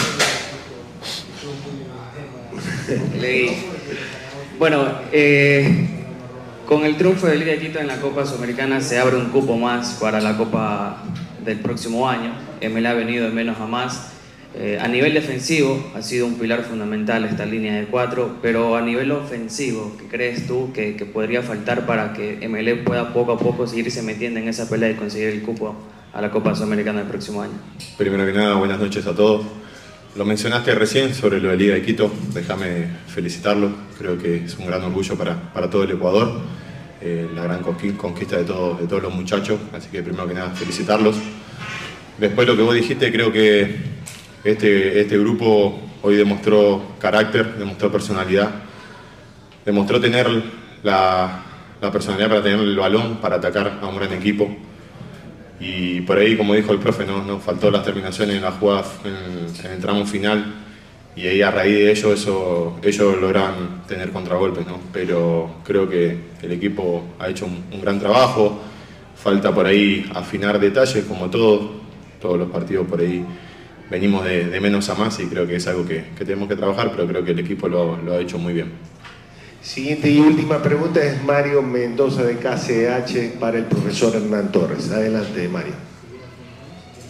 Leí. 3.21 3.65
Bueno, 4.57 4.87
eh, 5.11 5.98
con 6.69 6.86
el 6.86 6.97
triunfo 6.97 7.25
de 7.25 7.36
Liga 7.36 7.58
Quito 7.58 7.79
en 7.79 7.88
la 7.88 7.95
Copa 7.95 8.27
Sudamericana 8.27 8.79
se 8.79 8.99
abre 8.99 9.15
un 9.15 9.29
cupo 9.29 9.58
más 9.58 9.97
para 9.99 10.21
la 10.21 10.38
Copa 10.38 11.01
del 11.43 11.58
próximo 11.62 12.08
año. 12.08 12.32
MLA 12.62 12.91
ha 12.91 12.93
venido 12.93 13.25
de 13.25 13.32
menos 13.32 13.60
a 13.60 13.65
más. 13.65 14.12
Eh, 14.53 14.77
a 14.79 14.88
nivel 14.88 15.15
defensivo 15.15 15.91
ha 15.95 16.03
sido 16.03 16.27
un 16.27 16.36
pilar 16.36 16.62
fundamental 16.62 17.25
esta 17.25 17.47
línea 17.47 17.73
de 17.73 17.88
cuatro, 17.88 18.38
pero 18.43 18.75
a 18.75 18.82
nivel 18.82 19.12
ofensivo, 19.12 19.97
¿qué 19.97 20.05
crees 20.10 20.45
tú 20.45 20.71
que, 20.71 20.95
que 20.95 21.08
podría 21.08 21.41
faltar 21.41 21.88
para 21.88 22.13
que 22.13 22.47
MLE 22.47 22.75
pueda 22.75 23.13
poco 23.13 23.32
a 23.32 23.39
poco 23.39 23.65
seguirse 23.65 24.03
metiendo 24.03 24.39
en 24.39 24.47
esa 24.47 24.69
pelea 24.69 24.91
y 24.91 24.93
conseguir 24.93 25.29
el 25.29 25.41
cupo 25.41 25.75
a 26.13 26.21
la 26.21 26.29
Copa 26.29 26.53
Sudamericana 26.53 26.99
del 26.99 27.08
próximo 27.08 27.41
año? 27.41 27.53
Primero 27.97 28.27
que 28.27 28.34
nada, 28.34 28.53
buenas 28.53 28.79
noches 28.79 29.08
a 29.08 29.15
todos. 29.15 29.43
Lo 30.19 30.25
mencionaste 30.25 30.75
recién 30.75 31.15
sobre 31.15 31.39
lo 31.39 31.49
de 31.49 31.55
Liga 31.55 31.75
de 31.75 31.82
Quito, 31.82 32.12
déjame 32.34 32.88
felicitarlo, 33.08 33.71
creo 33.97 34.17
que 34.17 34.43
es 34.43 34.58
un 34.58 34.67
gran 34.67 34.84
orgullo 34.84 35.15
para, 35.15 35.53
para 35.53 35.69
todo 35.69 35.84
el 35.84 35.91
Ecuador, 35.91 36.41
eh, 36.99 37.29
la 37.34 37.43
gran 37.43 37.63
conquista 37.63 38.36
de, 38.36 38.43
todos 38.43 38.82
de 38.82 38.88
todos 38.88 39.01
los 39.01 39.15
muchachos, 39.15 39.58
así 39.71 39.88
que 39.88 40.03
primero 40.03 40.27
que 40.27 40.34
nada 40.34 40.49
felicitarlos. 40.49 41.15
Después 42.17 42.45
lo 42.45 42.58
que 42.58 42.63
vos 42.63 42.75
dijiste, 42.75 43.13
creo 43.13 43.32
que 43.32 43.77
este, 44.43 44.99
este 44.99 45.17
grupo 45.17 45.79
hoy 46.01 46.17
demostró 46.17 46.97
carácter, 46.99 47.55
demostró 47.55 47.89
personalidad, 47.89 48.51
demostró 49.65 50.01
tener 50.01 50.27
la, 50.84 51.45
la 51.79 51.91
personalidad 51.93 52.27
para 52.27 52.43
tener 52.43 52.60
el 52.60 52.75
balón, 52.75 53.21
para 53.21 53.38
atacar 53.38 53.79
a 53.82 53.88
un 53.88 53.95
gran 53.95 54.12
equipo 54.12 54.53
y 55.60 56.02
por 56.02 56.17
ahí, 56.17 56.38
como 56.38 56.54
dijo 56.54 56.72
el 56.72 56.80
profe, 56.80 57.06
nos, 57.06 57.26
nos 57.26 57.43
faltó 57.43 57.69
las 57.69 57.84
terminaciones 57.84 58.38
en 58.38 58.41
la 58.41 58.52
jugada, 58.52 58.86
en, 59.04 59.72
el 59.72 59.80
tramo 59.80 60.06
final, 60.06 60.56
y 61.15 61.28
ahí 61.28 61.41
a 61.41 61.52
raíz 61.52 61.76
de 61.76 61.91
ello, 61.91 62.13
eso, 62.13 62.80
ellos 62.82 63.19
lograron 63.19 63.82
tener 63.88 64.12
contragolpes, 64.12 64.65
¿no? 64.65 64.80
Pero 64.93 65.58
creo 65.65 65.89
que 65.89 66.17
el 66.41 66.52
equipo 66.54 67.04
ha 67.19 67.28
hecho 67.28 67.45
un, 67.45 67.82
gran 67.82 68.00
trabajo, 68.00 68.62
falta 69.15 69.54
por 69.54 69.65
ahí 69.65 70.10
afinar 70.15 70.60
detalles, 70.60 71.04
como 71.06 71.30
todos, 71.30 71.72
todos 72.22 72.38
los 72.38 72.50
partidos 72.50 72.88
por 72.88 73.02
ahí 73.02 73.26
venimos 73.89 74.24
de, 74.24 74.60
menos 74.62 74.88
a 74.89 74.95
más 74.95 75.19
y 75.19 75.26
creo 75.26 75.45
que 75.45 75.56
es 75.56 75.67
algo 75.67 75.86
que, 75.86 76.06
tenemos 76.19 76.48
que 76.48 76.56
trabajar, 76.56 76.91
pero 76.95 77.08
creo 77.08 77.24
que 77.24 77.32
el 77.32 77.39
equipo 77.39 77.67
lo 77.67 78.13
ha 78.13 78.19
hecho 78.19 78.38
muy 78.38 78.54
bien. 78.54 78.72
Siguiente 79.62 80.10
y 80.10 80.19
última 80.19 80.63
pregunta 80.63 81.04
es 81.04 81.22
Mario 81.24 81.62
Mendoza 81.62 82.24
de 82.24 82.38
KCH 82.38 83.39
para 83.39 83.58
el 83.58 83.65
profesor 83.65 84.15
Hernán 84.15 84.54
Torres. 84.54 84.89
Adelante, 84.89 85.50
Mario. 85.50 85.74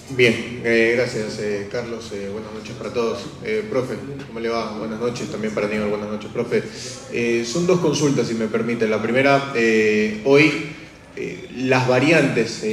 Bien, 0.10 0.62
eh, 0.64 0.94
gracias 0.98 1.38
eh, 1.40 1.68
Carlos, 1.72 2.12
eh, 2.12 2.30
buenas 2.34 2.52
noches 2.52 2.76
para 2.76 2.92
todos. 2.92 3.20
profe, 3.70 3.94
¿cómo 4.26 4.40
le 4.40 4.50
va? 4.50 4.76
Buenas 4.80 5.00
noches, 5.00 5.30
también 5.30 5.54
para 5.54 5.68
Aníbal, 5.68 5.90
buenas 5.90 6.10
noches, 6.10 6.32
profe. 6.32 7.46
son 7.46 7.68
dos 7.68 7.80
consultas, 7.80 8.28
si 8.28 8.34
me 8.34 8.48
permite. 8.48 8.88
La 8.88 9.00
primera, 9.00 9.54
hoy 10.26 10.52
las 11.56 11.88
variantes, 11.88 12.66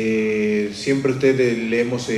siempre 0.75 1.13
usted 1.13 1.39
le 1.69 1.81
hemos 1.83 2.09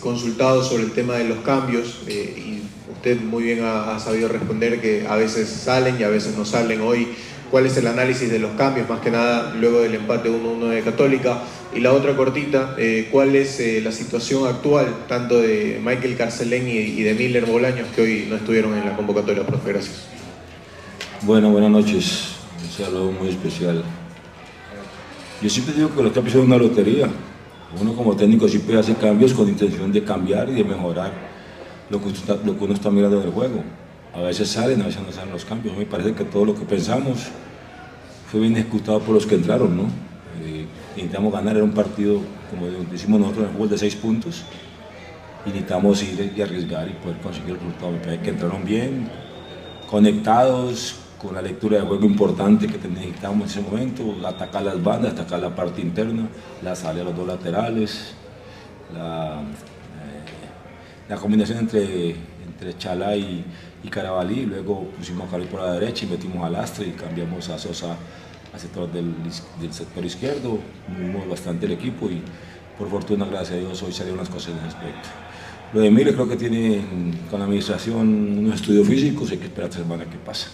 consultado 0.00 0.64
sobre 0.64 0.82
el 0.82 0.90
tema 0.90 1.14
de 1.14 1.28
los 1.28 1.38
cambios 1.38 2.00
y 2.08 2.62
usted 3.00 3.18
muy 3.22 3.44
bien 3.44 3.64
ha, 3.64 3.98
sabido 3.98 4.28
responder 4.28 4.78
que 4.78 5.06
a 5.08 5.16
veces 5.16 5.48
salen 5.48 5.98
y 5.98 6.02
a 6.02 6.08
veces 6.08 6.36
no 6.36 6.44
salen. 6.44 6.82
Hoy, 6.82 7.08
¿cuál 7.50 7.64
es 7.64 7.74
el 7.78 7.86
análisis 7.86 8.30
de 8.30 8.38
los 8.38 8.50
cambios, 8.52 8.90
más 8.90 9.00
que 9.00 9.10
nada 9.10 9.54
luego 9.58 9.80
del 9.80 9.94
empate 9.94 10.28
1-1 10.28 10.68
de 10.68 10.82
Católica? 10.82 11.38
Y 11.74 11.80
la 11.80 11.94
otra 11.94 12.14
cortita, 12.14 12.74
eh, 12.76 13.08
¿cuál 13.10 13.34
es 13.36 13.58
eh, 13.58 13.80
la 13.82 13.90
situación 13.90 14.46
actual 14.46 14.94
tanto 15.08 15.40
de 15.40 15.80
Michael 15.82 16.14
Carcelén 16.18 16.68
y, 16.68 17.00
de 17.00 17.14
Miller 17.14 17.46
Bolaños 17.46 17.88
que 17.96 18.02
hoy 18.02 18.26
no 18.28 18.36
estuvieron 18.36 18.76
en 18.76 18.84
la 18.84 18.94
convocatoria, 18.94 19.46
profe? 19.46 19.72
Gracias. 19.72 20.04
Bueno, 21.22 21.48
buenas 21.48 21.70
noches. 21.70 22.34
Un 22.62 22.84
saludo 22.84 23.12
muy 23.12 23.30
especial. 23.30 23.82
Yo 25.40 25.48
siempre 25.48 25.74
digo 25.74 25.96
que 25.96 26.02
los 26.02 26.12
cambios 26.12 26.34
son 26.34 26.42
una 26.42 26.58
lotería. 26.58 27.08
Uno 27.80 27.94
como 27.94 28.14
técnico 28.14 28.46
siempre 28.46 28.78
hace 28.78 28.94
cambios 28.94 29.32
con 29.32 29.48
intención 29.48 29.90
de 29.90 30.04
cambiar 30.04 30.50
y 30.50 30.52
de 30.52 30.64
mejorar 30.64 31.29
lo 31.90 32.00
que, 32.00 32.64
uno 32.64 32.74
está 32.74 32.90
mirando 32.90 33.20
en 33.20 33.26
el 33.26 33.32
juego. 33.32 33.62
A 34.14 34.20
veces 34.22 34.48
salen, 34.48 34.82
a 34.82 34.86
veces 34.86 35.02
no 35.04 35.12
salen 35.12 35.32
los 35.32 35.44
cambios. 35.44 35.76
Me 35.76 35.86
parece 35.86 36.14
que 36.14 36.24
todo 36.24 36.44
lo 36.44 36.54
que 36.54 36.64
pensamos 36.64 37.28
fue 38.30 38.40
bien 38.40 38.56
ejecutado 38.56 39.00
por 39.00 39.14
los 39.14 39.26
que 39.26 39.34
entraron, 39.36 39.76
¿no? 39.76 39.84
Eh, 40.44 40.66
intentamos 40.96 41.32
ganar, 41.32 41.56
era 41.56 41.64
un 41.64 41.72
partido, 41.72 42.20
como 42.50 42.66
decimos 42.90 43.20
nosotros, 43.20 43.44
en 43.44 43.50
el 43.50 43.56
fútbol 43.56 43.70
de 43.70 43.78
seis 43.78 43.96
puntos, 43.96 44.44
y 45.44 45.50
necesitamos 45.50 46.02
ir 46.02 46.32
y 46.36 46.42
arriesgar 46.42 46.88
y 46.88 46.92
poder 46.92 47.18
conseguir 47.18 47.50
el 47.50 47.56
resultado. 47.56 47.92
Me 47.92 47.98
parece 47.98 48.22
que 48.22 48.30
entraron 48.30 48.64
bien, 48.64 49.08
conectados, 49.90 50.96
con 51.20 51.34
la 51.34 51.42
lectura 51.42 51.78
de 51.78 51.86
juego 51.86 52.06
importante 52.06 52.66
que 52.66 52.88
necesitábamos 52.88 53.54
en 53.54 53.62
ese 53.62 53.70
momento, 53.70 54.26
atacar 54.26 54.62
las 54.62 54.82
bandas, 54.82 55.12
atacar 55.12 55.40
la 55.40 55.54
parte 55.54 55.82
interna, 55.82 56.28
la 56.62 56.74
salida 56.74 57.02
a 57.02 57.04
los 57.06 57.16
dos 57.16 57.26
laterales, 57.26 58.14
la, 58.94 59.42
la 61.10 61.16
combinación 61.16 61.58
entre, 61.58 62.10
entre 62.46 62.78
Chalá 62.78 63.16
y, 63.16 63.44
Carabalí, 63.90 64.46
luego 64.46 64.84
pusimos 64.96 65.26
a 65.26 65.30
Cali 65.32 65.46
por 65.46 65.60
la 65.60 65.72
derecha 65.72 66.04
y 66.04 66.08
metimos 66.08 66.44
al 66.44 66.54
Astre 66.54 66.86
y 66.86 66.92
cambiamos 66.92 67.48
a 67.48 67.58
Sosa 67.58 67.96
al 68.52 68.60
sector 68.60 68.88
del, 68.92 69.12
sector 69.72 70.04
izquierdo, 70.04 70.58
movimos 70.88 71.28
bastante 71.28 71.66
el 71.66 71.72
equipo 71.72 72.08
y 72.08 72.22
por 72.78 72.88
fortuna, 72.88 73.24
gracias 73.24 73.58
a 73.58 73.60
Dios, 73.60 73.82
hoy 73.82 73.92
salieron 73.92 74.18
las 74.18 74.28
cosas 74.28 74.52
en 74.52 74.64
aspecto. 74.64 75.08
Lo 75.72 75.80
de 75.80 75.90
Miller 75.90 76.14
creo 76.14 76.28
que 76.28 76.36
tiene 76.36 76.80
con 77.28 77.40
la 77.40 77.46
administración 77.46 78.38
unos 78.38 78.54
estudios 78.54 78.86
físicos, 78.86 79.32
hay 79.32 79.38
que 79.38 79.46
esperar 79.46 79.68
tres 79.68 79.82
semanas 79.82 80.06
qué 80.08 80.18
pasa. 80.18 80.48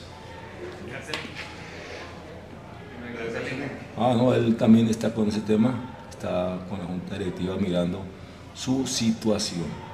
Ah, 3.98 4.14
no, 4.16 4.32
él 4.32 4.56
también 4.56 4.88
está 4.88 5.12
con 5.12 5.28
ese 5.28 5.40
tema, 5.40 5.74
está 6.08 6.60
con 6.70 6.78
la 6.78 6.86
Junta 6.86 7.18
Directiva 7.18 7.56
mirando 7.56 8.00
su 8.54 8.86
situación. 8.86 9.85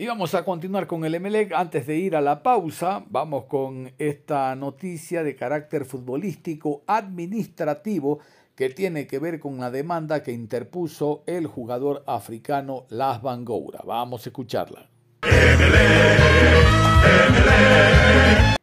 Y 0.00 0.06
vamos 0.06 0.34
a 0.34 0.46
continuar 0.46 0.86
con 0.86 1.04
el 1.04 1.14
Emelec. 1.14 1.52
Antes 1.52 1.86
de 1.86 1.98
ir 1.98 2.16
a 2.16 2.22
la 2.22 2.42
pausa, 2.42 3.04
vamos 3.10 3.44
con 3.44 3.92
esta 3.98 4.56
noticia 4.56 5.22
de 5.22 5.36
carácter 5.36 5.84
futbolístico 5.84 6.84
administrativo 6.86 8.20
que 8.54 8.70
tiene 8.70 9.06
que 9.06 9.18
ver 9.18 9.38
con 9.38 9.58
la 9.58 9.70
demanda 9.70 10.22
que 10.22 10.32
interpuso 10.32 11.22
el 11.26 11.46
jugador 11.46 12.02
africano 12.06 12.86
Las 12.88 13.20
Bangoura. 13.20 13.82
Vamos 13.84 14.24
a 14.24 14.30
escucharla. 14.30 14.88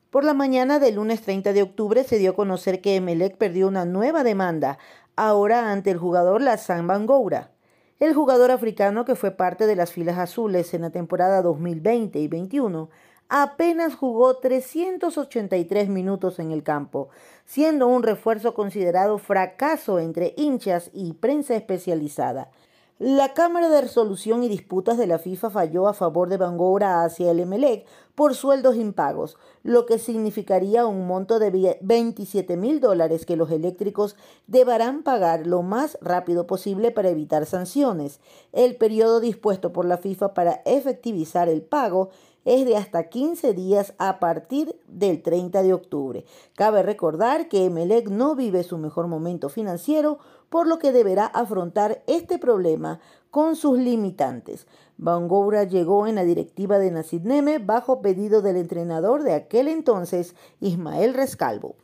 Por 0.10 0.24
la 0.24 0.34
mañana 0.34 0.80
del 0.80 0.96
lunes 0.96 1.22
30 1.22 1.54
de 1.54 1.62
octubre 1.62 2.04
se 2.04 2.18
dio 2.18 2.32
a 2.32 2.36
conocer 2.36 2.82
que 2.82 2.96
Emelec 2.96 3.38
perdió 3.38 3.68
una 3.68 3.86
nueva 3.86 4.24
demanda, 4.24 4.80
ahora 5.16 5.72
ante 5.72 5.92
el 5.92 6.00
jugador 6.00 6.42
Lazan 6.42 6.88
Bangoura. 6.88 7.52
El 8.00 8.14
jugador 8.14 8.52
africano 8.52 9.06
que 9.06 9.16
fue 9.16 9.32
parte 9.32 9.66
de 9.66 9.76
las 9.76 9.92
filas 9.92 10.20
azules 10.20 10.76
en 10.76 10.84
la 10.84 10.92
temporada 10.92 11.42
2020 11.42 12.20
y 12.20 12.28
21 12.28 12.90
apenas 13.28 13.96
jugó 13.96 14.38
383 14.38 15.90
minutos 15.90 16.38
en 16.38 16.52
el 16.52 16.62
campo, 16.62 17.10
siendo 17.46 17.88
un 17.88 18.04
refuerzo 18.04 18.54
considerado 18.54 19.18
fracaso 19.18 19.98
entre 19.98 20.36
hinchas 20.38 20.92
y 20.94 21.14
prensa 21.14 21.56
especializada. 21.56 22.52
La 23.00 23.36
Cámara 23.36 23.70
de 23.70 23.82
Resolución 23.82 24.42
y 24.42 24.50
Disputas 24.50 24.98
de 24.98 25.06
la 25.06 25.20
FIFA 25.20 25.52
falló 25.52 25.88
a 25.88 25.94
favor 25.94 26.30
de 26.30 26.38
Bangoura 26.38 27.04
hacia 27.04 27.30
el 27.30 27.40
Emelec 27.40 27.86
por 28.16 28.34
sueldos 28.34 28.76
impagos, 28.76 29.38
lo 29.62 29.86
que 29.86 30.00
significaría 30.00 30.88
un 30.88 31.06
monto 31.06 31.38
de 31.38 31.78
27 31.80 32.58
mil 32.58 32.80
dólares 32.80 33.28
que 33.28 33.36
los 33.36 33.52
eléctricos 33.52 34.16
deberán 34.48 35.04
pagar 35.04 35.46
lo 35.46 35.62
más 35.62 36.00
rápido 36.02 36.48
posible 36.48 36.90
para 36.90 37.10
evitar 37.10 37.46
sanciones. 37.46 38.20
El 38.52 38.78
periodo 38.78 39.20
dispuesto 39.20 39.72
por 39.72 39.86
la 39.86 40.00
FIFA 40.00 40.34
para 40.34 40.64
efectivizar 40.66 41.50
el 41.50 41.62
pago 41.62 42.10
es 42.48 42.66
de 42.66 42.78
hasta 42.78 43.10
15 43.10 43.54
días 43.54 43.94
a 43.98 44.20
partir 44.20 44.80
del 44.88 45.22
30 45.22 45.64
de 45.64 45.74
octubre. 45.74 46.24
Cabe 46.56 46.82
recordar 46.82 47.50
que 47.50 47.66
Emelec 47.66 48.08
no 48.08 48.36
vive 48.36 48.64
su 48.64 48.78
mejor 48.78 49.08
momento 49.08 49.50
financiero, 49.50 50.18
por 50.50 50.66
lo 50.66 50.80
que 50.80 50.94
deberá 50.94 51.26
afrontar 51.26 52.04
este 52.08 52.40
problema 52.40 53.02
con 53.32 53.58
sus 53.58 53.78
limitantes. 53.78 54.66
Bangoura 54.98 55.66
llegó 55.66 56.08
en 56.08 56.16
la 56.16 56.24
directiva 56.24 56.80
de 56.80 56.90
Nacid 56.90 57.24
Neme 57.24 57.60
bajo 57.60 58.02
pedido 58.02 58.42
del 58.42 58.56
entrenador 58.56 59.24
de 59.24 59.34
aquel 59.34 59.68
entonces, 59.68 60.34
Ismael 60.62 61.14
Rescalvo. 61.14 61.76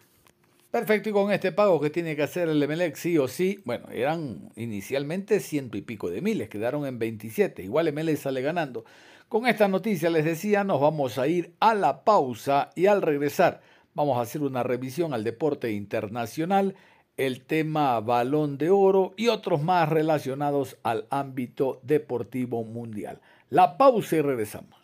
Perfecto, 0.71 1.09
y 1.09 1.11
con 1.11 1.31
este 1.31 1.51
pago 1.51 1.81
que 1.81 1.89
tiene 1.89 2.15
que 2.15 2.23
hacer 2.23 2.47
el 2.47 2.63
Emelec 2.63 2.95
sí 2.95 3.17
o 3.17 3.27
sí, 3.27 3.59
bueno, 3.65 3.89
eran 3.91 4.49
inicialmente 4.55 5.41
ciento 5.41 5.77
y 5.77 5.81
pico 5.81 6.09
de 6.09 6.21
miles, 6.21 6.47
quedaron 6.47 6.85
en 6.85 6.97
27, 6.97 7.61
igual 7.63 7.89
Emelec 7.89 8.17
sale 8.17 8.41
ganando. 8.41 8.85
Con 9.29 9.47
esta 9.47 9.67
noticia 9.67 10.09
les 10.09 10.25
decía, 10.25 10.63
nos 10.63 10.79
vamos 10.79 11.17
a 11.17 11.27
ir 11.27 11.55
a 11.59 11.73
la 11.73 12.03
pausa 12.03 12.69
y 12.75 12.85
al 12.85 13.01
regresar 13.01 13.61
vamos 13.93 14.17
a 14.17 14.21
hacer 14.21 14.41
una 14.41 14.63
revisión 14.63 15.13
al 15.13 15.23
deporte 15.23 15.71
internacional 15.71 16.75
el 17.17 17.45
tema 17.45 17.99
balón 17.99 18.57
de 18.57 18.69
oro 18.69 19.13
y 19.17 19.27
otros 19.27 19.61
más 19.61 19.89
relacionados 19.89 20.77
al 20.83 21.05
ámbito 21.09 21.79
deportivo 21.83 22.63
mundial. 22.63 23.21
La 23.49 23.77
pausa 23.77 24.15
y 24.15 24.21
regresamos. 24.21 24.79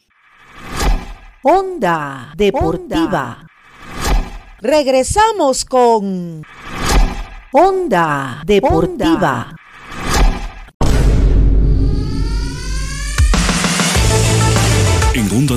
Onda 1.41 2.33
Deportiva. 2.35 3.47
Regresamos 4.59 5.65
con 5.65 6.43
Onda 7.51 8.43
Deportiva. 8.45 9.55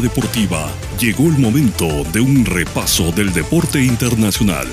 Deportiva 0.01 0.71
llegó 0.99 1.25
el 1.25 1.39
momento 1.39 1.87
de 2.13 2.21
un 2.21 2.47
repaso 2.47 3.13
del 3.13 3.33
deporte 3.33 3.83
internacional. 3.83 4.67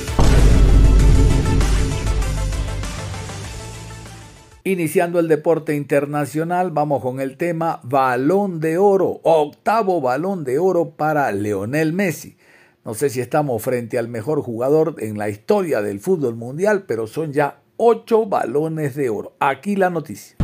Iniciando 4.63 5.19
el 5.19 5.27
deporte 5.27 5.75
internacional, 5.75 6.71
vamos 6.71 7.01
con 7.01 7.19
el 7.19 7.35
tema 7.35 7.81
balón 7.83 8.59
de 8.61 8.77
oro, 8.77 9.19
octavo 9.23 9.99
balón 9.99 10.43
de 10.43 10.57
oro 10.57 10.91
para 10.91 11.31
Leonel 11.31 11.91
Messi. 11.91 12.37
No 12.85 12.93
sé 12.93 13.09
si 13.09 13.19
estamos 13.19 13.61
frente 13.61 13.97
al 13.97 14.07
mejor 14.07 14.41
jugador 14.41 14.95
en 14.99 15.17
la 15.17 15.27
historia 15.29 15.81
del 15.81 15.99
fútbol 15.99 16.35
mundial, 16.35 16.85
pero 16.87 17.07
son 17.07 17.33
ya 17.33 17.59
ocho 17.77 18.25
balones 18.25 18.95
de 18.95 19.09
oro. 19.09 19.35
Aquí 19.39 19.75
la 19.75 19.89
noticia. 19.89 20.37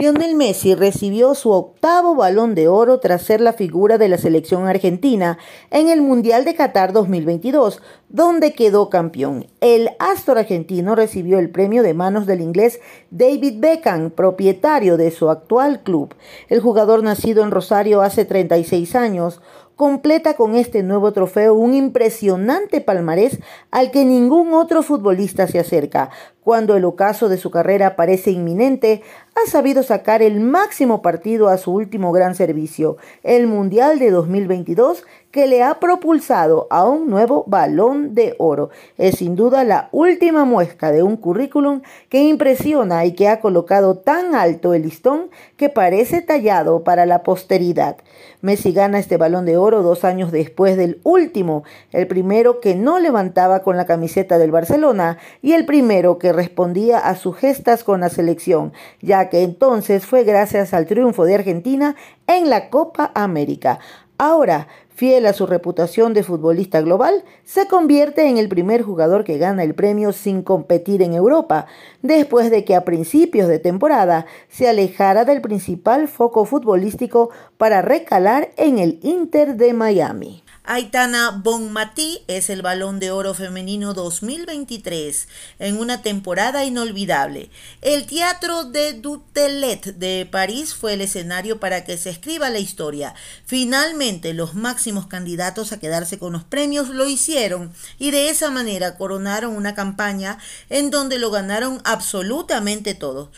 Lionel 0.00 0.34
Messi 0.34 0.74
recibió 0.74 1.34
su 1.34 1.50
octavo 1.50 2.14
balón 2.14 2.54
de 2.54 2.68
oro 2.68 3.00
tras 3.00 3.20
ser 3.20 3.42
la 3.42 3.52
figura 3.52 3.98
de 3.98 4.08
la 4.08 4.16
selección 4.16 4.66
argentina 4.66 5.36
en 5.70 5.90
el 5.90 6.00
Mundial 6.00 6.46
de 6.46 6.54
Qatar 6.54 6.94
2022, 6.94 7.82
donde 8.08 8.54
quedó 8.54 8.88
campeón. 8.88 9.48
El 9.60 9.90
astro 9.98 10.38
argentino 10.38 10.94
recibió 10.94 11.38
el 11.38 11.50
premio 11.50 11.82
de 11.82 11.92
manos 11.92 12.24
del 12.24 12.40
inglés 12.40 12.80
David 13.10 13.56
Beckham, 13.58 14.10
propietario 14.10 14.96
de 14.96 15.10
su 15.10 15.28
actual 15.28 15.82
club. 15.82 16.14
El 16.48 16.60
jugador 16.60 17.02
nacido 17.02 17.42
en 17.42 17.50
Rosario 17.50 18.00
hace 18.00 18.24
36 18.24 18.94
años 18.96 19.42
completa 19.80 20.34
con 20.34 20.56
este 20.56 20.82
nuevo 20.82 21.10
trofeo 21.14 21.54
un 21.54 21.72
impresionante 21.72 22.82
palmarés 22.82 23.38
al 23.70 23.90
que 23.90 24.04
ningún 24.04 24.52
otro 24.52 24.82
futbolista 24.82 25.46
se 25.46 25.58
acerca. 25.58 26.10
Cuando 26.44 26.76
el 26.76 26.84
ocaso 26.84 27.30
de 27.30 27.38
su 27.38 27.50
carrera 27.50 27.96
parece 27.96 28.30
inminente, 28.30 29.00
ha 29.34 29.50
sabido 29.50 29.82
sacar 29.82 30.20
el 30.20 30.38
máximo 30.40 31.00
partido 31.00 31.48
a 31.48 31.56
su 31.56 31.72
último 31.72 32.12
gran 32.12 32.34
servicio, 32.34 32.98
el 33.22 33.46
Mundial 33.46 33.98
de 33.98 34.10
2022, 34.10 35.06
que 35.30 35.46
le 35.46 35.62
ha 35.62 35.78
propulsado 35.78 36.66
a 36.70 36.84
un 36.88 37.08
nuevo 37.08 37.44
balón 37.46 38.14
de 38.14 38.34
oro. 38.38 38.70
Es 38.98 39.18
sin 39.18 39.36
duda 39.36 39.64
la 39.64 39.88
última 39.92 40.44
muesca 40.44 40.90
de 40.90 41.02
un 41.02 41.16
currículum 41.16 41.82
que 42.08 42.24
impresiona 42.24 43.04
y 43.04 43.12
que 43.12 43.28
ha 43.28 43.40
colocado 43.40 43.96
tan 43.96 44.34
alto 44.34 44.74
el 44.74 44.82
listón 44.82 45.30
que 45.56 45.68
parece 45.68 46.20
tallado 46.20 46.82
para 46.82 47.06
la 47.06 47.22
posteridad. 47.22 47.96
Messi 48.40 48.72
gana 48.72 48.98
este 48.98 49.18
balón 49.18 49.44
de 49.44 49.56
oro 49.56 49.82
dos 49.82 50.04
años 50.04 50.32
después 50.32 50.76
del 50.76 51.00
último, 51.04 51.62
el 51.92 52.06
primero 52.06 52.60
que 52.60 52.74
no 52.74 52.98
levantaba 52.98 53.62
con 53.62 53.76
la 53.76 53.86
camiseta 53.86 54.38
del 54.38 54.50
Barcelona 54.50 55.18
y 55.42 55.52
el 55.52 55.66
primero 55.66 56.18
que 56.18 56.32
respondía 56.32 56.98
a 56.98 57.14
sus 57.14 57.36
gestas 57.36 57.84
con 57.84 58.00
la 58.00 58.08
selección, 58.08 58.72
ya 59.00 59.28
que 59.28 59.42
entonces 59.42 60.06
fue 60.06 60.24
gracias 60.24 60.74
al 60.74 60.86
triunfo 60.86 61.24
de 61.24 61.34
Argentina 61.34 61.96
en 62.26 62.48
la 62.48 62.70
Copa 62.70 63.10
América. 63.14 63.78
Ahora, 64.22 64.68
fiel 65.00 65.24
a 65.24 65.32
su 65.32 65.46
reputación 65.46 66.12
de 66.12 66.22
futbolista 66.22 66.82
global, 66.82 67.24
se 67.42 67.66
convierte 67.66 68.28
en 68.28 68.36
el 68.36 68.50
primer 68.50 68.82
jugador 68.82 69.24
que 69.24 69.38
gana 69.38 69.62
el 69.62 69.74
premio 69.74 70.12
sin 70.12 70.42
competir 70.42 71.00
en 71.00 71.14
Europa, 71.14 71.64
después 72.02 72.50
de 72.50 72.66
que 72.66 72.74
a 72.74 72.84
principios 72.84 73.48
de 73.48 73.58
temporada 73.58 74.26
se 74.50 74.68
alejara 74.68 75.24
del 75.24 75.40
principal 75.40 76.06
foco 76.06 76.44
futbolístico 76.44 77.30
para 77.56 77.80
recalar 77.80 78.50
en 78.58 78.78
el 78.78 78.98
Inter 79.00 79.56
de 79.56 79.72
Miami. 79.72 80.44
Aitana 80.72 81.32
Bonmatí 81.32 82.22
es 82.28 82.48
el 82.48 82.62
Balón 82.62 83.00
de 83.00 83.10
Oro 83.10 83.34
Femenino 83.34 83.92
2023 83.92 85.26
en 85.58 85.80
una 85.80 86.00
temporada 86.00 86.64
inolvidable. 86.64 87.50
El 87.82 88.06
Teatro 88.06 88.62
de 88.62 88.92
Dutelet 88.92 89.96
de 89.96 90.28
París 90.30 90.72
fue 90.72 90.92
el 90.92 91.00
escenario 91.00 91.58
para 91.58 91.82
que 91.82 91.98
se 91.98 92.10
escriba 92.10 92.50
la 92.50 92.60
historia. 92.60 93.16
Finalmente, 93.46 94.32
los 94.32 94.54
máximos 94.54 95.08
candidatos 95.08 95.72
a 95.72 95.80
quedarse 95.80 96.20
con 96.20 96.34
los 96.34 96.44
premios 96.44 96.88
lo 96.88 97.08
hicieron 97.08 97.72
y 97.98 98.12
de 98.12 98.28
esa 98.28 98.52
manera 98.52 98.96
coronaron 98.96 99.56
una 99.56 99.74
campaña 99.74 100.38
en 100.68 100.90
donde 100.90 101.18
lo 101.18 101.32
ganaron 101.32 101.82
absolutamente 101.84 102.94
todos. 102.94 103.30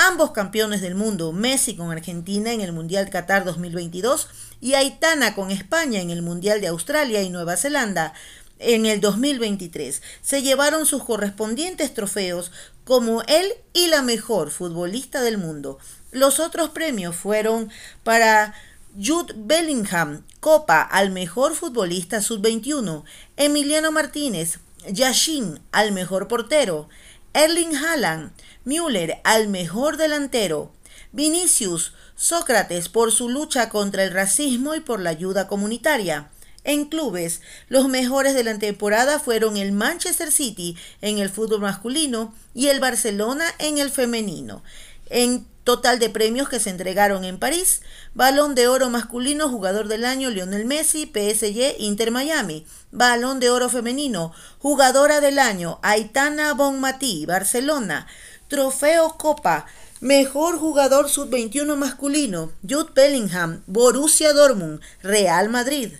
Ambos 0.00 0.30
campeones 0.30 0.80
del 0.80 0.94
mundo, 0.94 1.32
Messi 1.32 1.74
con 1.74 1.90
Argentina 1.90 2.52
en 2.52 2.60
el 2.60 2.70
Mundial 2.70 3.10
Qatar 3.10 3.44
2022 3.44 4.28
y 4.60 4.74
Aitana 4.74 5.34
con 5.34 5.50
España 5.50 6.00
en 6.00 6.10
el 6.10 6.22
Mundial 6.22 6.60
de 6.60 6.68
Australia 6.68 7.20
y 7.22 7.30
Nueva 7.30 7.56
Zelanda 7.56 8.14
en 8.60 8.86
el 8.86 9.00
2023, 9.00 10.00
se 10.22 10.42
llevaron 10.42 10.86
sus 10.86 11.02
correspondientes 11.02 11.94
trofeos 11.94 12.52
como 12.84 13.22
él 13.22 13.52
y 13.72 13.88
la 13.88 14.02
mejor 14.02 14.52
futbolista 14.52 15.20
del 15.20 15.36
mundo. 15.36 15.80
Los 16.12 16.38
otros 16.38 16.70
premios 16.70 17.16
fueron 17.16 17.68
para 18.04 18.54
Jude 18.96 19.34
Bellingham, 19.36 20.22
Copa 20.38 20.80
al 20.80 21.10
mejor 21.10 21.56
futbolista 21.56 22.22
sub-21, 22.22 23.02
Emiliano 23.36 23.90
Martínez, 23.90 24.60
Yashin 24.88 25.58
al 25.72 25.90
mejor 25.90 26.28
portero, 26.28 26.88
Erling 27.34 27.76
Haaland, 27.76 28.32
Müller 28.68 29.22
al 29.24 29.48
mejor 29.48 29.96
delantero, 29.96 30.70
Vinicius, 31.10 31.94
Sócrates 32.16 32.90
por 32.90 33.12
su 33.12 33.30
lucha 33.30 33.70
contra 33.70 34.04
el 34.04 34.12
racismo 34.12 34.74
y 34.74 34.80
por 34.80 35.00
la 35.00 35.08
ayuda 35.08 35.48
comunitaria. 35.48 36.28
En 36.64 36.84
clubes, 36.84 37.40
los 37.68 37.88
mejores 37.88 38.34
de 38.34 38.44
la 38.44 38.58
temporada 38.58 39.20
fueron 39.20 39.56
el 39.56 39.72
Manchester 39.72 40.30
City 40.30 40.76
en 41.00 41.16
el 41.16 41.30
fútbol 41.30 41.60
masculino 41.60 42.34
y 42.52 42.66
el 42.66 42.78
Barcelona 42.78 43.46
en 43.58 43.78
el 43.78 43.90
femenino. 43.90 44.62
En 45.08 45.46
total 45.64 45.98
de 45.98 46.10
premios 46.10 46.50
que 46.50 46.60
se 46.60 46.68
entregaron 46.68 47.24
en 47.24 47.38
París, 47.38 47.80
Balón 48.12 48.54
de 48.54 48.68
Oro 48.68 48.90
masculino, 48.90 49.48
jugador 49.48 49.88
del 49.88 50.04
año 50.04 50.28
Lionel 50.28 50.66
Messi, 50.66 51.06
PSG, 51.06 51.76
Inter 51.78 52.10
Miami. 52.10 52.66
Balón 52.90 53.38
de 53.38 53.48
Oro 53.48 53.68
femenino, 53.68 54.32
jugadora 54.58 55.20
del 55.20 55.38
año 55.38 55.78
Aitana 55.82 56.52
Bonmatí, 56.54 57.26
Barcelona. 57.26 58.06
Trofeo 58.48 59.18
Copa. 59.18 59.66
Mejor 60.00 60.58
jugador 60.58 61.10
sub-21 61.10 61.76
masculino, 61.76 62.52
Jude 62.66 62.92
Bellingham, 62.94 63.62
Borussia 63.66 64.32
Dortmund, 64.32 64.80
Real 65.02 65.50
Madrid. 65.50 65.92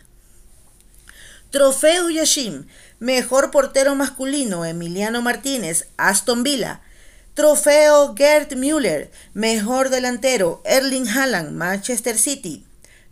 Trofeo 1.50 2.08
Yashim. 2.08 2.66
Mejor 3.00 3.50
portero 3.50 3.94
masculino, 3.94 4.64
Emiliano 4.64 5.20
Martínez, 5.20 5.88
Aston 5.98 6.42
Villa. 6.42 6.80
Trofeo 7.34 8.14
Gerd 8.14 8.56
Müller. 8.56 9.10
Mejor 9.34 9.90
delantero, 9.90 10.62
Erling 10.64 11.06
Haaland, 11.06 11.52
Manchester 11.52 12.16
City. 12.16 12.64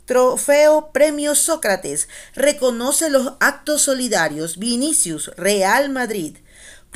Trofeo 0.06 0.92
Premio 0.92 1.34
Sócrates. 1.34 2.08
Reconoce 2.34 3.10
los 3.10 3.34
actos 3.40 3.82
solidarios, 3.82 4.56
Vinicius, 4.58 5.30
Real 5.36 5.90
Madrid. 5.90 6.36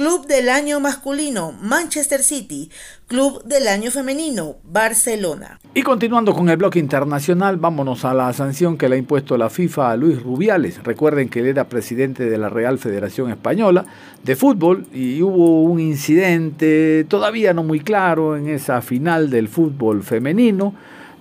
Club 0.00 0.26
del 0.26 0.48
año 0.48 0.80
masculino, 0.80 1.52
Manchester 1.60 2.22
City. 2.22 2.70
Club 3.06 3.44
del 3.44 3.68
año 3.68 3.90
femenino, 3.90 4.56
Barcelona. 4.64 5.60
Y 5.74 5.82
continuando 5.82 6.32
con 6.32 6.48
el 6.48 6.56
bloque 6.56 6.78
internacional, 6.78 7.58
vámonos 7.58 8.06
a 8.06 8.14
la 8.14 8.32
sanción 8.32 8.78
que 8.78 8.88
le 8.88 8.94
ha 8.96 8.98
impuesto 8.98 9.36
la 9.36 9.50
FIFA 9.50 9.90
a 9.90 9.96
Luis 9.98 10.22
Rubiales. 10.22 10.82
Recuerden 10.84 11.28
que 11.28 11.40
él 11.40 11.48
era 11.48 11.68
presidente 11.68 12.30
de 12.30 12.38
la 12.38 12.48
Real 12.48 12.78
Federación 12.78 13.28
Española 13.30 13.84
de 14.24 14.36
Fútbol 14.36 14.86
y 14.94 15.20
hubo 15.20 15.64
un 15.64 15.78
incidente 15.80 17.04
todavía 17.06 17.52
no 17.52 17.62
muy 17.62 17.80
claro 17.80 18.38
en 18.38 18.48
esa 18.48 18.80
final 18.80 19.28
del 19.28 19.48
fútbol 19.48 20.02
femenino 20.02 20.72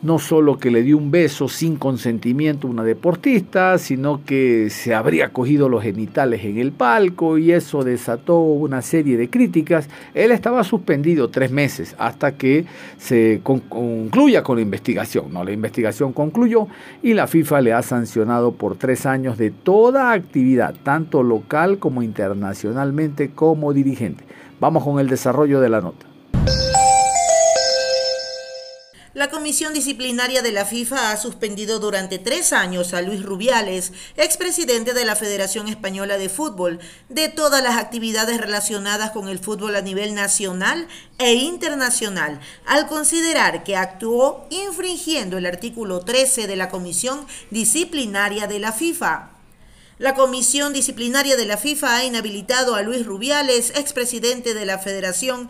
no 0.01 0.17
solo 0.17 0.57
que 0.57 0.71
le 0.71 0.81
dio 0.81 0.97
un 0.97 1.11
beso 1.11 1.49
sin 1.49 1.75
consentimiento 1.75 2.67
a 2.67 2.69
una 2.69 2.83
deportista, 2.83 3.77
sino 3.77 4.23
que 4.25 4.69
se 4.69 4.95
habría 4.95 5.29
cogido 5.29 5.67
los 5.67 5.83
genitales 5.83 6.45
en 6.45 6.57
el 6.57 6.71
palco 6.71 7.37
y 7.37 7.51
eso 7.51 7.83
desató 7.83 8.39
una 8.39 8.81
serie 8.81 9.17
de 9.17 9.29
críticas. 9.29 9.89
Él 10.13 10.31
estaba 10.31 10.63
suspendido 10.63 11.29
tres 11.29 11.51
meses 11.51 11.95
hasta 11.99 12.37
que 12.37 12.65
se 12.97 13.41
concluya 13.43 14.41
con 14.41 14.55
la 14.55 14.61
investigación. 14.61 15.33
No, 15.33 15.43
la 15.43 15.51
investigación 15.51 16.13
concluyó 16.13 16.67
y 17.03 17.13
la 17.13 17.27
FIFA 17.27 17.61
le 17.61 17.73
ha 17.73 17.81
sancionado 17.81 18.53
por 18.53 18.77
tres 18.77 19.05
años 19.05 19.37
de 19.37 19.51
toda 19.51 20.13
actividad, 20.13 20.75
tanto 20.83 21.23
local 21.23 21.77
como 21.79 22.03
internacionalmente 22.03 23.31
como 23.31 23.73
dirigente. 23.73 24.23
Vamos 24.61 24.83
con 24.83 24.99
el 24.99 25.07
desarrollo 25.07 25.59
de 25.59 25.69
la 25.69 25.81
nota. 25.81 26.08
La 29.19 29.29
Comisión 29.29 29.73
Disciplinaria 29.73 30.41
de 30.41 30.53
la 30.53 30.63
FIFA 30.63 31.11
ha 31.11 31.17
suspendido 31.17 31.79
durante 31.79 32.19
tres 32.19 32.53
años 32.53 32.93
a 32.93 33.01
Luis 33.01 33.21
Rubiales, 33.21 33.91
expresidente 34.15 34.93
de 34.93 35.03
la 35.03 35.17
Federación 35.17 35.67
Española 35.67 36.17
de 36.17 36.29
Fútbol, 36.29 36.79
de 37.09 37.27
todas 37.27 37.61
las 37.61 37.75
actividades 37.75 38.39
relacionadas 38.39 39.11
con 39.11 39.27
el 39.27 39.37
fútbol 39.37 39.75
a 39.75 39.81
nivel 39.81 40.15
nacional 40.15 40.87
e 41.17 41.33
internacional, 41.33 42.39
al 42.65 42.87
considerar 42.87 43.65
que 43.65 43.75
actuó 43.75 44.47
infringiendo 44.51 45.37
el 45.37 45.47
artículo 45.47 45.99
13 45.99 46.47
de 46.47 46.55
la 46.55 46.69
Comisión 46.69 47.27
Disciplinaria 47.51 48.47
de 48.47 48.59
la 48.59 48.71
FIFA. 48.71 49.31
La 49.97 50.15
Comisión 50.15 50.71
Disciplinaria 50.71 51.35
de 51.35 51.45
la 51.45 51.57
FIFA 51.57 51.97
ha 51.97 52.05
inhabilitado 52.05 52.73
a 52.73 52.83
Luis 52.83 53.05
Rubiales, 53.05 53.73
expresidente 53.75 54.53
de 54.53 54.65
la 54.65 54.79
Federación 54.79 55.49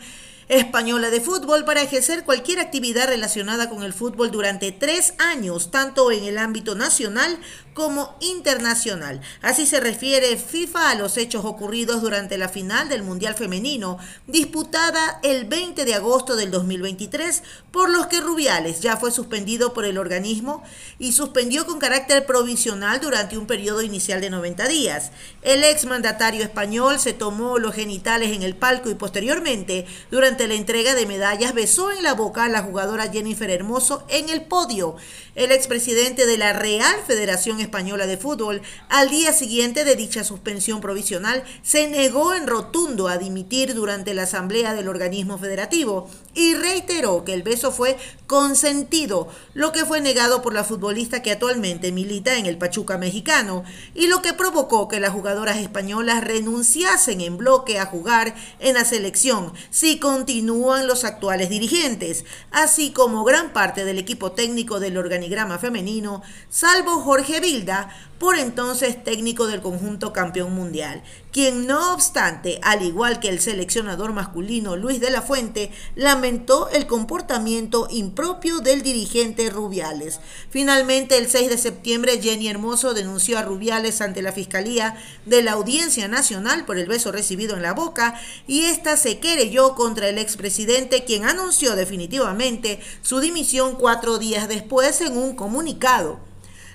Española 0.50 1.12
de 1.12 1.22
Fútbol 1.22 1.64
para 1.64 1.84
ejercer 1.84 2.24
cualquier 2.24 2.60
actividad 2.60 3.08
relacionada 3.08 3.70
con 3.70 3.84
el 3.84 3.94
fútbol 3.94 4.32
durante 4.32 4.72
tres 4.72 5.14
años, 5.20 5.70
tanto 5.70 6.12
en 6.12 6.24
el 6.24 6.40
ámbito 6.40 6.74
nacional 6.74 7.38
como 7.80 8.13
internacional. 8.20 9.22
Así 9.42 9.65
se 9.65 9.80
refiere 9.80 10.36
FIFA 10.36 10.89
a 10.89 10.96
los 10.96 11.15
hechos 11.15 11.46
ocurridos 11.46 12.02
durante 12.02 12.38
la 12.38 12.50
final 12.50 12.89
del 12.89 13.04
Mundial 13.04 13.36
Femenino, 13.36 13.98
disputada 14.28 15.22
el 15.24 15.46
20 15.46 15.86
de 15.86 15.94
agosto 15.94 16.36
del 16.36 16.52
2023, 16.52 17.42
por 17.72 17.89
los 17.89 18.08
que 18.08 18.20
Rubiales 18.20 18.82
ya 18.82 18.98
fue 18.98 19.12
suspendido 19.12 19.72
por 19.72 19.86
el 19.86 19.98
organismo 19.98 20.62
y 20.98 21.13
suspendió 21.13 21.65
con 21.65 21.80
carácter 21.80 22.26
provisional 22.26 23.00
durante 23.00 23.38
un 23.38 23.48
periodo 23.48 23.82
inicial 23.82 24.20
de 24.20 24.30
90 24.30 24.68
días. 24.68 25.12
El 25.42 25.63
ex 25.63 25.86
mandatario 25.86 26.44
español 26.44 27.00
se 27.00 27.13
tomó 27.13 27.60
los 27.60 27.76
genitales 27.76 28.36
en 28.36 28.44
el 28.44 28.58
palco 28.58 28.89
y 28.89 28.96
posteriormente, 28.96 29.86
durante 30.12 30.50
la 30.50 30.56
entrega 30.56 30.96
de 30.96 31.06
medallas, 31.06 31.54
besó 31.54 31.92
en 31.92 32.04
la 32.04 32.13
boca 32.13 32.44
a 32.44 32.50
la 32.50 32.62
jugadora 32.62 33.10
Jennifer 33.10 33.50
Hermoso 33.50 34.04
en 34.10 34.28
el 34.28 34.42
podio. 34.42 34.98
El 35.36 35.54
expresidente 35.54 36.26
de 36.26 36.38
la 36.38 36.52
Real 36.52 36.98
Federación 37.08 37.62
Española 37.62 37.68
de 38.08 38.17
Fútbol, 38.17 38.62
al 38.89 39.10
día 39.10 39.32
siguiente 39.32 39.86
de 39.86 39.95
dicha 39.95 40.23
suspensión 40.23 40.82
provisional, 40.82 41.43
se 41.62 41.88
negó 41.88 42.34
en 42.34 42.47
rotundo 42.47 43.08
a 43.08 43.17
dimitir 43.17 43.73
durante 43.73 44.13
la 44.13 44.23
asamblea 44.23 44.73
del 44.73 44.88
organismo 44.88 45.38
federativo 45.38 46.10
y 46.34 46.54
reiteró 46.56 47.24
que 47.24 47.34
el 47.34 47.44
beso 47.44 47.72
fue 47.72 47.98
consentido, 48.28 49.28
lo 49.54 49.72
que 49.72 49.86
fue 49.86 50.02
negado 50.02 50.42
por 50.42 50.54
la 50.54 50.63
futbolista 50.63 51.22
que 51.22 51.32
actualmente 51.32 51.92
milita 51.92 52.38
en 52.38 52.46
el 52.46 52.58
Pachuca 52.58 52.98
mexicano 52.98 53.63
y 53.96 54.08
lo 54.08 54.22
que 54.22 54.34
provocó 54.34 54.88
que 54.88 55.00
las 55.00 55.12
jugadoras 55.12 55.58
españolas 55.58 56.24
renunciasen 56.24 57.22
en 57.22 57.38
bloque 57.38 57.80
a 57.80 57.86
jugar 57.86 58.36
en 58.60 58.76
la 58.76 58.86
selección 58.86 59.54
si 59.70 60.00
continúan 60.00 60.88
los 60.88 61.04
actuales 61.04 61.50
dirigentes, 61.50 62.26
así 62.52 62.92
como 62.92 63.24
gran 63.24 63.52
parte 63.52 63.84
del 63.84 63.98
equipo 63.98 64.32
técnico 64.32 64.80
del 64.80 64.98
organigrama 64.98 65.58
femenino, 65.58 66.22
salvo 66.50 67.02
Jorge 67.02 67.39
Vilda, 67.39 67.89
por 68.19 68.38
entonces 68.38 69.03
técnico 69.03 69.47
del 69.47 69.62
conjunto 69.62 70.12
campeón 70.12 70.53
mundial, 70.53 71.01
quien 71.32 71.67
no 71.67 71.93
obstante, 71.93 72.60
al 72.63 72.84
igual 72.84 73.19
que 73.19 73.29
el 73.29 73.39
seleccionador 73.39 74.13
masculino 74.13 74.75
Luis 74.75 74.99
de 74.99 75.10
la 75.10 75.21
Fuente, 75.21 75.71
lamentó 75.95 76.69
el 76.69 76.86
comportamiento 76.86 77.88
impropio 77.89 78.60
del 78.60 78.82
dirigente 78.82 79.49
Rubiales. 79.49 80.19
Finalmente, 80.49 81.17
el 81.17 81.29
6 81.29 81.49
de 81.49 81.58
septiembre, 81.58 82.21
Jenny 82.21 82.49
Hermoso 82.49 82.93
denunció 82.93 83.38
a 83.38 83.43
Rubiales 83.43 84.01
ante 84.01 84.21
la 84.21 84.34
Fiscalía 84.34 84.97
de 85.25 85.41
la 85.41 85.53
Audiencia 85.53 86.08
Nacional 86.08 86.65
por 86.65 86.77
el 86.77 86.88
beso 86.88 87.12
recibido 87.12 87.55
en 87.55 87.62
la 87.62 87.73
boca 87.73 88.19
y 88.47 88.65
esta 88.65 88.97
se 88.97 89.19
querelló 89.19 89.75
contra 89.75 90.10
el 90.10 90.17
expresidente, 90.17 91.05
quien 91.05 91.25
anunció 91.25 91.75
definitivamente 91.75 92.82
su 93.01 93.20
dimisión 93.22 93.76
cuatro 93.76 94.17
días 94.17 94.49
después 94.49 94.99
en 95.01 95.17
un 95.17 95.36
comunicado. 95.36 96.28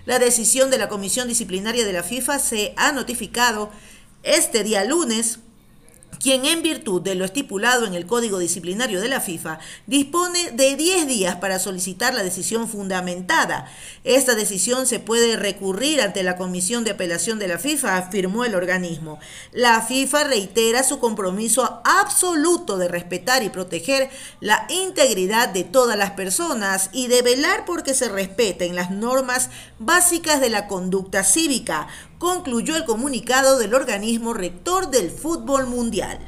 La 0.07 0.19
decisión 0.19 0.71
de 0.71 0.79
la 0.79 0.89
Comisión 0.89 1.29
Disciplinaria 1.29 1.85
de 1.87 1.93
la 1.93 2.03
FIFA 2.03 2.39
se 2.39 2.75
ha 2.77 2.93
notificado 2.93 3.71
este 4.23 4.63
día 4.63 4.85
lunes 4.85 5.39
quien 6.19 6.45
en 6.45 6.63
virtud 6.63 7.03
de 7.03 7.15
lo 7.15 7.25
estipulado 7.25 7.87
en 7.87 7.95
el 7.95 8.07
Código 8.07 8.39
Disciplinario 8.39 9.01
de 9.01 9.09
la 9.09 9.21
FIFA 9.21 9.59
dispone 9.87 10.51
de 10.53 10.77
10 10.77 11.07
días 11.07 11.37
para 11.37 11.59
solicitar 11.59 12.15
la 12.15 12.23
decisión 12.23 12.69
fundamentada. 12.69 13.71
Esta 14.05 14.35
decisión 14.35 14.87
se 14.87 15.01
puede 15.01 15.37
recurrir 15.37 16.01
ante 16.01 16.23
la 16.23 16.37
Comisión 16.37 16.85
de 16.85 16.93
Apelación 16.93 17.39
de 17.39 17.49
la 17.49 17.59
FIFA, 17.59 17.97
afirmó 17.97 18.45
el 18.45 18.55
organismo. 18.55 19.19
La 19.53 19.83
FIFA 19.83 20.25
reitera 20.25 20.83
su 20.83 20.99
compromiso 20.99 21.81
absoluto 21.85 22.77
de 22.77 22.89
respetar 22.89 23.43
y 23.43 23.49
proteger 23.49 24.11
la 24.41 24.67
integridad 24.69 25.49
de 25.49 25.65
todas 25.65 25.97
las 25.97 26.13
personas 26.13 26.91
y 26.93 27.09
de 27.09 27.23
velar 27.23 27.65
porque 27.65 27.95
se 27.95 28.09
respeten 28.09 28.75
las 28.75 28.91
normas 28.91 29.51
básicas 29.79 30.41
de 30.41 30.51
la 30.51 30.67
conducta 30.67 31.25
cívica, 31.25 31.89
concluyó 32.25 32.75
el 32.75 32.87
comunicado 32.87 33.59
del 33.59 33.75
organismo 33.75 34.33
rector 34.33 34.89
del 34.89 35.11
fútbol 35.11 35.67
mundial. 35.67 36.19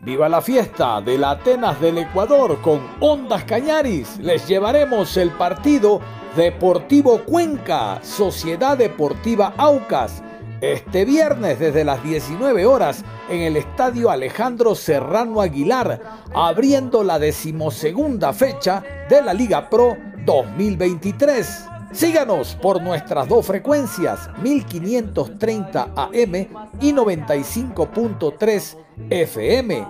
Viva 0.00 0.30
la 0.30 0.40
fiesta 0.40 1.02
de 1.02 1.18
la 1.18 1.32
Atenas 1.32 1.78
del 1.82 1.98
Ecuador 1.98 2.62
con 2.62 2.80
Ondas 3.00 3.44
Cañaris. 3.44 4.16
Les 4.16 4.48
llevaremos 4.48 5.18
el 5.18 5.32
partido 5.32 6.00
Deportivo 6.34 7.22
Cuenca, 7.26 8.00
Sociedad 8.02 8.78
Deportiva 8.78 9.52
Aucas, 9.58 10.22
este 10.60 11.04
viernes 11.04 11.58
desde 11.58 11.84
las 11.84 12.02
19 12.02 12.66
horas 12.66 13.04
en 13.28 13.40
el 13.40 13.56
Estadio 13.56 14.10
Alejandro 14.10 14.74
Serrano 14.74 15.40
Aguilar, 15.40 16.00
abriendo 16.34 17.02
la 17.02 17.18
decimosegunda 17.18 18.32
fecha 18.32 18.82
de 19.08 19.22
la 19.22 19.34
Liga 19.34 19.68
Pro 19.68 19.96
2023. 20.24 21.64
Síganos 21.92 22.56
por 22.60 22.82
nuestras 22.82 23.28
dos 23.28 23.46
frecuencias, 23.46 24.28
1530 24.42 25.92
AM 25.94 26.34
y 26.80 26.92
95.3 26.92 28.76
FM. 29.10 29.86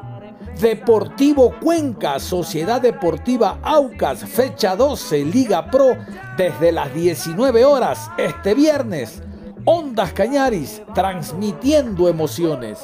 Deportivo 0.61 1.55
Cuenca, 1.61 2.19
Sociedad 2.19 2.81
Deportiva 2.81 3.59
Aucas, 3.63 4.25
fecha 4.25 4.75
12, 4.75 5.25
Liga 5.25 5.71
Pro, 5.71 5.97
desde 6.37 6.73
las 6.73 6.95
19 6.95 7.65
horas 7.65 8.11
este 8.17 8.55
viernes. 8.55 9.23
Ondas 9.69 10.13
Cañaris, 10.13 10.81
transmitiendo 10.95 12.09
emociones. 12.09 12.79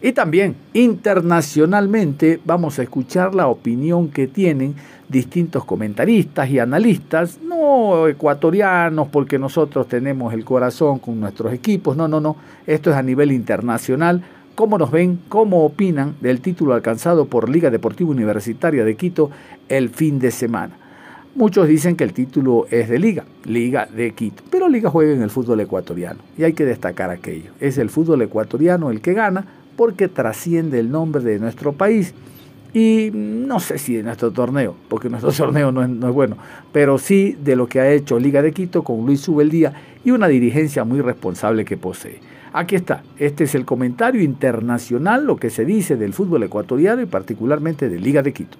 Y 0.00 0.12
también 0.12 0.56
internacionalmente 0.72 2.40
vamos 2.42 2.78
a 2.78 2.82
escuchar 2.84 3.34
la 3.34 3.46
opinión 3.48 4.08
que 4.08 4.26
tienen 4.26 4.74
distintos 5.10 5.66
comentaristas 5.66 6.48
y 6.48 6.58
analistas, 6.58 7.38
no 7.42 8.08
ecuatorianos 8.08 9.08
porque 9.08 9.38
nosotros 9.38 9.86
tenemos 9.88 10.32
el 10.32 10.42
corazón 10.46 10.98
con 10.98 11.20
nuestros 11.20 11.52
equipos, 11.52 11.98
no, 11.98 12.08
no, 12.08 12.18
no, 12.18 12.36
esto 12.66 12.88
es 12.88 12.96
a 12.96 13.02
nivel 13.02 13.30
internacional, 13.30 14.22
cómo 14.54 14.78
nos 14.78 14.90
ven, 14.90 15.20
cómo 15.28 15.66
opinan 15.66 16.16
del 16.22 16.40
título 16.40 16.72
alcanzado 16.72 17.26
por 17.26 17.50
Liga 17.50 17.68
Deportiva 17.68 18.08
Universitaria 18.08 18.84
de 18.86 18.96
Quito 18.96 19.30
el 19.68 19.90
fin 19.90 20.18
de 20.18 20.30
semana. 20.30 20.78
Muchos 21.36 21.68
dicen 21.68 21.94
que 21.94 22.02
el 22.02 22.12
título 22.12 22.66
es 22.70 22.88
de 22.88 22.98
Liga, 22.98 23.24
Liga 23.44 23.86
de 23.86 24.10
Quito, 24.10 24.42
pero 24.50 24.68
Liga 24.68 24.90
juega 24.90 25.12
en 25.12 25.22
el 25.22 25.30
fútbol 25.30 25.60
ecuatoriano 25.60 26.18
y 26.36 26.42
hay 26.42 26.54
que 26.54 26.64
destacar 26.64 27.10
aquello. 27.10 27.52
Es 27.60 27.78
el 27.78 27.88
fútbol 27.88 28.22
ecuatoriano 28.22 28.90
el 28.90 29.00
que 29.00 29.14
gana 29.14 29.46
porque 29.76 30.08
trasciende 30.08 30.80
el 30.80 30.90
nombre 30.90 31.22
de 31.22 31.38
nuestro 31.38 31.72
país 31.72 32.14
y 32.74 33.10
no 33.14 33.60
sé 33.60 33.78
si 33.78 33.94
de 33.94 34.02
nuestro 34.02 34.32
torneo, 34.32 34.74
porque 34.88 35.08
nuestro 35.08 35.30
torneo 35.46 35.70
no 35.70 35.84
es, 35.84 35.88
no 35.88 36.08
es, 36.08 36.14
bueno, 36.14 36.36
pero 36.72 36.98
sí 36.98 37.36
de 37.40 37.54
lo 37.54 37.68
que 37.68 37.78
ha 37.78 37.88
hecho 37.92 38.18
Liga 38.18 38.42
de 38.42 38.50
Quito 38.50 38.82
con 38.82 39.06
Luis 39.06 39.20
Subeldía 39.20 39.72
y 40.04 40.10
una 40.10 40.26
dirigencia 40.26 40.82
muy 40.82 41.00
responsable 41.00 41.64
que 41.64 41.76
posee. 41.76 42.18
Aquí 42.52 42.74
está, 42.74 43.04
este 43.18 43.44
es 43.44 43.54
el 43.54 43.64
comentario 43.64 44.20
internacional, 44.20 45.24
lo 45.24 45.36
que 45.36 45.50
se 45.50 45.64
dice 45.64 45.94
del 45.94 46.12
fútbol 46.12 46.42
ecuatoriano 46.42 47.02
y 47.02 47.06
particularmente 47.06 47.88
de 47.88 48.00
Liga 48.00 48.20
de 48.22 48.32
Quito. 48.32 48.58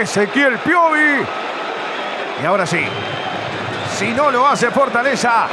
Ezequiel 0.00 0.58
Piovi. 0.58 1.24
Y 2.42 2.46
ahora 2.46 2.66
sí, 2.66 2.84
si 3.96 4.12
no 4.12 4.30
lo 4.30 4.46
hace 4.46 4.70
Fortaleza, 4.70 5.46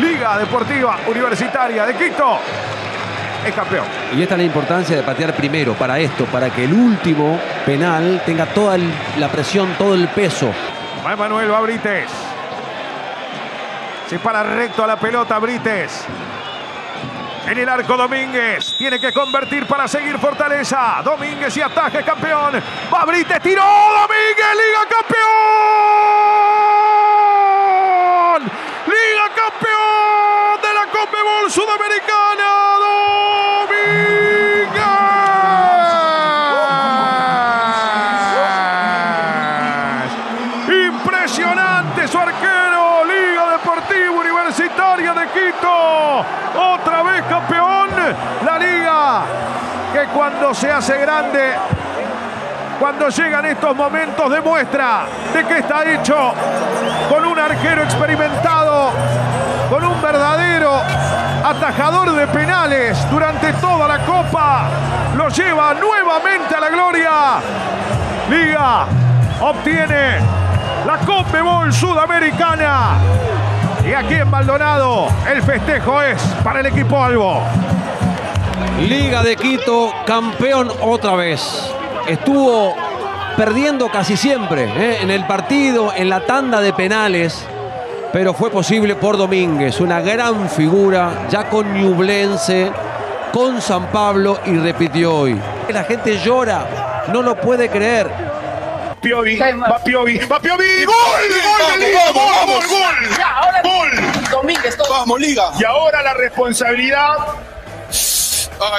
Liga 0.00 0.38
Deportiva 0.38 0.98
Universitaria 1.06 1.86
de 1.86 1.94
Quito 1.94 2.38
es 3.46 3.54
campeón. 3.54 3.86
Y 4.16 4.22
esta 4.22 4.34
es 4.34 4.38
la 4.38 4.44
importancia 4.44 4.96
de 4.96 5.02
patear 5.02 5.34
primero 5.34 5.74
para 5.74 5.98
esto, 5.98 6.24
para 6.26 6.50
que 6.50 6.64
el 6.64 6.72
último 6.72 7.38
penal 7.64 8.22
tenga 8.26 8.46
toda 8.46 8.76
la 9.18 9.28
presión, 9.28 9.74
todo 9.78 9.94
el 9.94 10.08
peso. 10.08 10.52
Va 11.06 11.12
Emanuel, 11.12 11.50
va 11.50 11.60
Brites. 11.60 12.10
Se 14.08 14.18
para 14.18 14.42
recto 14.42 14.84
a 14.84 14.86
la 14.86 14.96
pelota 14.96 15.38
Brites. 15.38 16.04
En 17.46 17.58
el 17.58 17.68
arco 17.68 17.96
Domínguez. 17.96 18.74
Tiene 18.76 18.98
que 18.98 19.12
convertir 19.12 19.66
para 19.66 19.86
seguir 19.86 20.18
Fortaleza. 20.18 21.00
Domínguez 21.04 21.56
y 21.56 21.62
ataque 21.62 22.02
campeón. 22.02 22.60
Va 22.92 23.04
Brites, 23.04 23.40
tiró 23.40 23.62
Domínguez, 23.62 24.56
Liga 24.56 24.84
campeón. 24.90 25.22
Liga 28.86 29.30
campeón 29.36 30.60
de 30.60 30.74
la 30.74 30.86
Conmebol 30.90 31.48
Sudamericana. 31.48 32.75
Se 50.58 50.72
hace 50.72 50.96
grande 50.96 51.52
cuando 52.80 53.10
llegan 53.10 53.44
estos 53.44 53.76
momentos 53.76 54.30
demuestra 54.30 55.04
de 55.34 55.44
que 55.44 55.58
está 55.58 55.84
hecho 55.84 56.32
con 57.10 57.26
un 57.26 57.38
arquero 57.38 57.82
experimentado, 57.82 58.90
con 59.68 59.84
un 59.84 60.00
verdadero 60.00 60.80
atajador 61.44 62.12
de 62.12 62.26
penales 62.28 62.98
durante 63.10 63.52
toda 63.54 63.86
la 63.86 63.98
copa. 63.98 64.68
Lo 65.14 65.28
lleva 65.28 65.74
nuevamente 65.74 66.54
a 66.54 66.60
la 66.60 66.70
gloria. 66.70 67.10
Liga 68.30 68.86
obtiene 69.40 70.20
la 70.86 70.96
Conmebol 70.98 71.70
Sudamericana. 71.70 72.94
Y 73.84 73.92
aquí 73.92 74.14
en 74.14 74.30
Maldonado 74.30 75.08
el 75.30 75.42
festejo 75.42 76.00
es 76.00 76.20
para 76.42 76.60
el 76.60 76.66
equipo 76.66 77.02
Albo. 77.02 77.42
Liga 78.80 79.22
de 79.22 79.36
Quito, 79.36 79.92
campeón 80.06 80.70
otra 80.82 81.14
vez 81.16 81.70
estuvo 82.06 82.74
perdiendo 83.36 83.88
casi 83.90 84.16
siempre 84.16 84.64
¿eh? 84.64 84.98
en 85.00 85.10
el 85.10 85.26
partido, 85.26 85.92
en 85.96 86.08
la 86.08 86.20
tanda 86.26 86.60
de 86.60 86.72
penales, 86.72 87.42
pero 88.12 88.32
fue 88.34 88.50
posible 88.50 88.94
por 88.94 89.16
Domínguez, 89.16 89.80
una 89.80 90.00
gran 90.00 90.48
figura, 90.48 91.26
ya 91.30 91.48
con 91.48 91.74
Ñublense, 91.74 92.70
con 93.32 93.60
San 93.60 93.86
Pablo 93.86 94.38
y 94.46 94.56
repitió 94.56 95.14
hoy. 95.16 95.40
La 95.70 95.84
gente 95.84 96.18
llora, 96.18 97.04
no 97.12 97.22
lo 97.22 97.34
puede 97.40 97.68
creer. 97.68 98.08
Piovi, 99.00 99.36
va 99.38 99.78
Piovi, 99.82 100.18
va 100.18 100.38
Piovi, 100.40 100.84
gol, 100.84 100.94
gol 100.94 101.80
de 101.80 101.86
Liga, 101.86 102.00
Vamos, 102.14 102.14
gol, 102.14 102.34
vamos. 102.46 102.68
gol, 102.68 103.16
Ya, 103.18 103.28
ahora 103.36 103.62
gol. 103.62 103.90
Domínguez, 104.30 104.76
todo. 104.76 104.88
Vamos, 104.90 105.20
Liga. 105.20 105.50
Y 105.58 105.64
ahora 105.64 106.02
la 106.02 106.14
responsabilidad, 106.14 107.14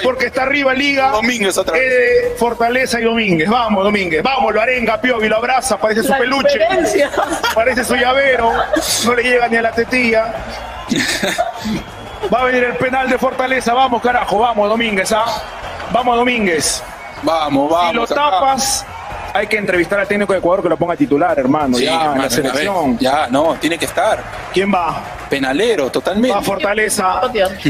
porque 0.04 0.28
está 0.28 0.44
arriba 0.44 0.74
Liga, 0.74 1.10
Domínguez 1.12 1.58
otra 1.58 1.78
es 1.78 1.90
de 1.90 2.36
Fortaleza 2.38 3.00
y 3.00 3.04
Domínguez. 3.04 3.50
Vamos, 3.50 3.84
Domínguez, 3.84 4.24
vamos, 4.24 4.54
lo 4.54 4.62
arenga, 4.62 5.00
Piovi, 5.00 5.28
lo 5.28 5.38
abraza, 5.38 5.78
parece 5.78 6.04
su 6.04 6.10
La 6.10 6.18
peluche, 6.18 6.58
diferencia. 6.58 7.12
parece 7.56 7.84
su 7.84 7.96
llavero, 7.96 8.52
no 9.06 9.16
le 9.16 9.24
llega 9.24 9.48
ni 9.48 9.58
a 9.58 9.62
la 9.62 9.72
tetilla. 9.72 10.34
Va 12.34 12.42
a 12.42 12.44
venir 12.46 12.64
el 12.64 12.76
penal 12.76 13.10
de 13.10 13.18
Fortaleza, 13.18 13.74
vamos, 13.74 14.02
carajo, 14.02 14.40
vamos, 14.40 14.70
Domínguez, 14.70 15.12
¿ah? 15.12 15.26
Vamos, 15.92 16.18
Domínguez. 16.18 16.84
Vamos, 17.24 17.70
vamos. 17.70 18.10
Si 18.10 18.16
lo 18.16 18.22
acá. 18.26 18.56
Hay 19.38 19.48
que 19.48 19.58
entrevistar 19.58 20.00
al 20.00 20.08
técnico 20.08 20.34
de 20.34 20.40
Ecuador 20.40 20.64
que 20.64 20.70
lo 20.70 20.78
ponga 20.78 20.96
titular, 20.96 21.38
hermano, 21.38 21.78
Sí, 21.78 21.86
ya, 21.86 22.14
en 22.16 22.22
la 22.22 22.30
selección. 22.30 22.98
Ya, 22.98 23.28
no, 23.28 23.56
tiene 23.56 23.78
que 23.78 23.86
estar. 23.86 24.24
¿Quién 24.54 24.74
va? 24.74 25.04
Penalero, 25.30 25.90
totalmente. 25.92 26.36
Va 26.36 26.42
Fortaleza, 26.42 27.22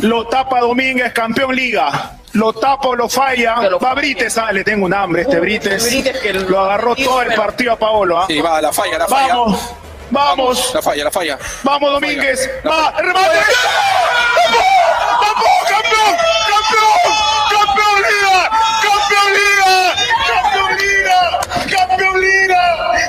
lo 0.01 0.27
tapa 0.27 0.59
Domínguez, 0.59 1.11
campeón 1.13 1.55
liga. 1.55 2.13
Lo 2.33 2.53
tapa 2.53 2.89
o 2.89 2.95
lo 2.95 3.09
falla. 3.09 3.55
Va 3.83 3.93
Brites, 3.95 4.37
ah, 4.37 4.51
le 4.51 4.63
tengo 4.63 4.85
un 4.85 4.93
hambre 4.93 5.23
este 5.23 5.37
Uh, 5.37 5.41
Brites. 5.41 5.85
Brites 5.85 6.19
que 6.19 6.33
Lo 6.33 6.59
agarró 6.59 6.95
todo 6.95 7.21
el 7.23 7.33
partido 7.33 7.73
a 7.73 7.75
Paolo. 7.77 8.19
¿ah? 8.19 8.25
Sí, 8.27 8.39
va, 8.39 8.61
la 8.61 8.71
falla, 8.71 8.99
la 8.99 9.07
falla. 9.07 9.35
Vamos, 9.35 9.73
vamos. 10.11 10.71
La 10.73 10.81
falla, 10.81 11.03
la 11.05 11.11
falla. 11.11 11.37
Vamos, 11.63 11.91
Domínguez. 11.91 12.49
Va, 12.65 12.91
remate. 12.97 13.37
¡Vamos, 13.37 13.57
campeón! 14.45 14.45
¡Campeón! 14.45 14.63
¡Campeón, 14.63 14.76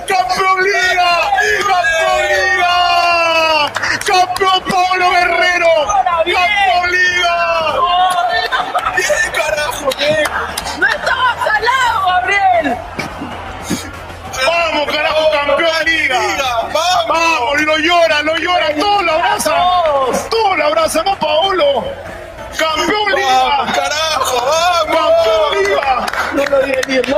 ¡Campeón 0.08 0.64
Liga! 0.64 1.10
¡Campeón 1.68 2.22
Liga! 2.32 2.74
¡Campeón 4.06 4.60
Pablo 4.64 5.10
Guerrero! 5.10 5.68
¡Campeón 6.04 6.90
Liga! 6.90 7.36
Carajo, 9.34 9.90
¡No 10.78 10.86
estabas 10.86 11.38
al 11.54 11.64
lado, 11.64 12.06
Gabriel! 12.06 12.78
¡Vamos, 14.46 14.86
carajo, 14.94 15.30
campeón 15.30 15.84
Liga! 15.84 16.18
¡Vamos! 16.72 17.08
¡Vamos! 17.08 17.62
¡Lo 17.62 17.78
llora, 17.78 18.22
lo 18.22 18.36
llora! 18.36 18.74
¡Todos 18.78 19.02
lo 19.04 19.12
abrazan! 19.12 19.62
¡Todos 20.30 20.56
lo 20.56 20.64
abrazan! 20.64 21.04
¡No, 21.04 21.18
Paolo! 21.18 21.84
¡Campeón 22.58 23.14
Liga! 23.14 23.66
Carajo! 23.74 24.36
¡Vamos! 24.88 25.26
¡Campeón 25.26 25.64
Liga! 25.64 26.06
No 26.32 26.44
lo 26.44 26.62
vi 26.64 26.72
venir, 26.72 27.08
no 27.10 27.17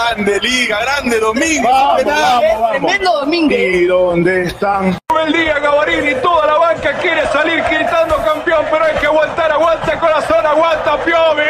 Grande 0.00 0.40
Liga, 0.40 0.80
grande 0.80 1.20
Domingo. 1.20 1.68
Vamos, 1.68 2.04
vamos, 2.04 2.42
vamos. 2.42 2.70
Tremendo 2.70 3.20
Domingo. 3.20 3.54
¿Y 3.54 3.84
dónde 3.84 4.44
están? 4.44 4.98
El 5.26 5.32
día 5.32 5.58
Gavarini, 5.58 6.14
toda 6.22 6.46
la 6.46 6.56
banca 6.56 6.94
quiere 6.94 7.26
salir 7.28 7.62
gritando 7.70 8.16
campeón, 8.16 8.64
pero 8.70 8.84
hay 8.84 8.94
que 8.94 9.06
aguantar, 9.06 9.52
aguanta 9.52 9.92
el 9.92 9.98
corazón, 9.98 10.46
aguanta 10.46 10.96
Piovi. 11.04 11.42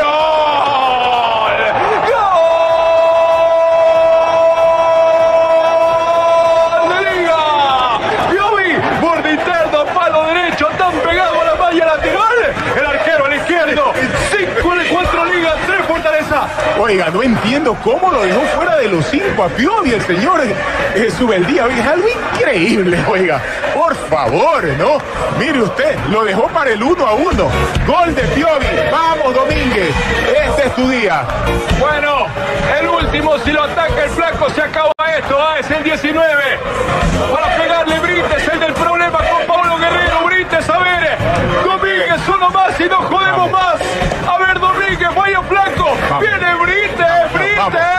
¡Gol! 0.00 1.58
¡Gol 6.72 6.88
de 6.88 6.98
Liga! 7.10 7.40
Piovi, 8.30 8.70
borde 9.02 9.30
interno, 9.32 9.84
palo 9.94 10.24
derecho, 10.24 10.66
tan 10.78 10.92
pegado 11.00 11.40
a 11.42 11.44
la 11.44 11.54
malla 11.56 11.86
lateral. 11.86 12.54
El 12.74 12.86
arquero 12.86 13.26
al 13.26 13.34
izquierdo, 13.34 13.92
5 14.62 14.74
de 14.76 14.88
4 14.88 15.24
Liga, 15.26 15.54
3 15.66 15.86
Fortaleza. 15.86 16.48
Oiga, 16.80 17.10
no 17.10 17.22
entiendo 17.68 17.76
cómo 17.82 18.12
lo 18.12 18.22
dejó 18.22 18.40
fuera 18.56 18.76
de 18.76 18.88
los 18.88 19.04
cinco 19.06 19.44
a 19.44 19.48
Piovi 19.48 19.92
el 19.92 20.02
señor 20.02 20.40
eh, 20.94 21.10
Subeldía. 21.10 21.64
Oiga, 21.66 21.80
es 21.80 21.86
algo 21.86 22.08
increíble, 22.08 22.98
oiga. 23.08 23.40
Por 23.74 23.94
favor, 24.08 24.64
¿no? 24.78 24.98
Mire 25.38 25.62
usted, 25.62 25.96
lo 26.10 26.24
dejó 26.24 26.48
para 26.48 26.70
el 26.70 26.82
1 26.82 27.06
a 27.06 27.14
1. 27.14 27.50
Gol 27.86 28.14
de 28.14 28.22
Piovi. 28.22 28.66
Vamos, 28.90 29.34
Domínguez. 29.34 29.90
Este 30.46 30.68
es 30.68 30.74
tu 30.74 30.88
día. 30.88 31.24
Bueno, 31.78 32.26
el 32.78 32.88
último, 32.88 33.38
si 33.38 33.52
lo 33.52 33.64
ataca 33.64 34.04
el 34.04 34.10
flaco, 34.10 34.48
se 34.50 34.62
acaba 34.62 34.92
esto. 35.16 35.38
Ah, 35.40 35.58
es 35.58 35.70
el 35.70 35.82
19. 35.84 36.24
Para 37.32 37.56
pegarle 37.56 37.98
Brites, 38.00 38.48
el 38.48 38.60
del 38.60 38.72
problema 38.74 39.18
con 39.18 39.46
Pablo 39.46 39.76
Guerrero. 39.78 40.24
Brites, 40.24 40.68
a 40.68 40.78
ver. 40.78 41.18
Domínguez, 41.64 42.28
uno 42.28 42.50
más 42.50 42.80
y 42.80 42.84
no 42.84 42.96
jodemos 42.96 43.50
más. 43.50 43.76
A 44.26 44.38
ver, 44.38 44.58
Domínguez, 44.58 45.14
vaya 45.14 45.42
flaco. 45.42 45.96
Viene 46.20 46.54
Brites, 46.56 47.07
Brites. 47.58 47.97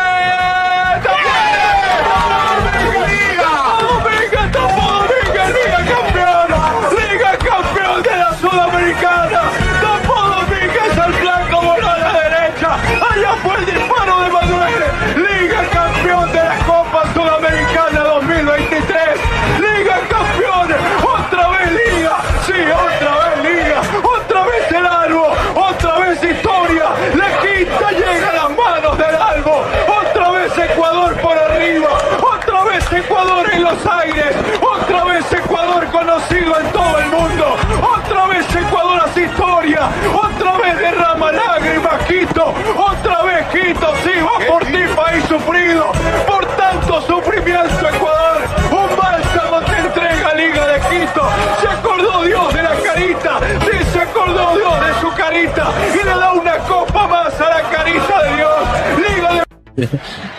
Los 33.70 33.86
aires. 33.86 34.36
Otra 34.62 35.04
vez 35.04 35.32
Ecuador 35.32 35.86
conocido 35.92 36.60
en 36.60 36.72
todo 36.72 36.98
el 36.98 37.10
mundo. 37.10 37.56
Otra 37.84 38.26
vez 38.26 38.56
Ecuador 38.56 39.00
hace 39.06 39.26
historia. 39.26 39.90
Otra 40.12 40.58
vez 40.58 40.80
derrama 40.80 41.32
lágrimas 41.32 42.04
Quito. 42.08 42.52
Otra 42.76 43.22
vez 43.22 43.46
Quito. 43.50 43.94
Sí, 44.04 44.12
va 44.22 44.44
por 44.48 44.66
ti, 44.66 44.80
país 44.96 45.24
sufrido. 45.26 45.92
Por 46.26 46.46
tanto 46.58 47.02
sufrimiento, 47.02 47.88
Ecuador. 47.88 48.42
Un 48.72 48.98
bálsamo 48.98 49.62
te 49.62 49.78
entrega 49.78 50.34
Liga 50.34 50.66
de 50.66 50.80
Quito. 50.90 51.30
Se 51.62 51.68
acordó 51.68 52.24
Dios 52.24 52.52
de 52.52 52.64
la 52.64 52.76
carita. 52.76 53.40
Sí, 53.70 53.86
se 53.94 54.00
acordó 54.00 54.56
Dios 54.56 54.74
de 54.82 55.00
su 55.00 55.14
carita. 55.16 55.68
Y 55.94 56.04
le 56.04 56.10
da 56.12 56.34
una 56.34 56.58
copa 56.60 57.06
más 57.06 57.40
a 57.40 57.50
la 57.50 57.62
carita 57.70 58.24
de 58.24 58.36
Dios. 58.36 58.60
Liga 58.98 59.46
de 59.76 59.90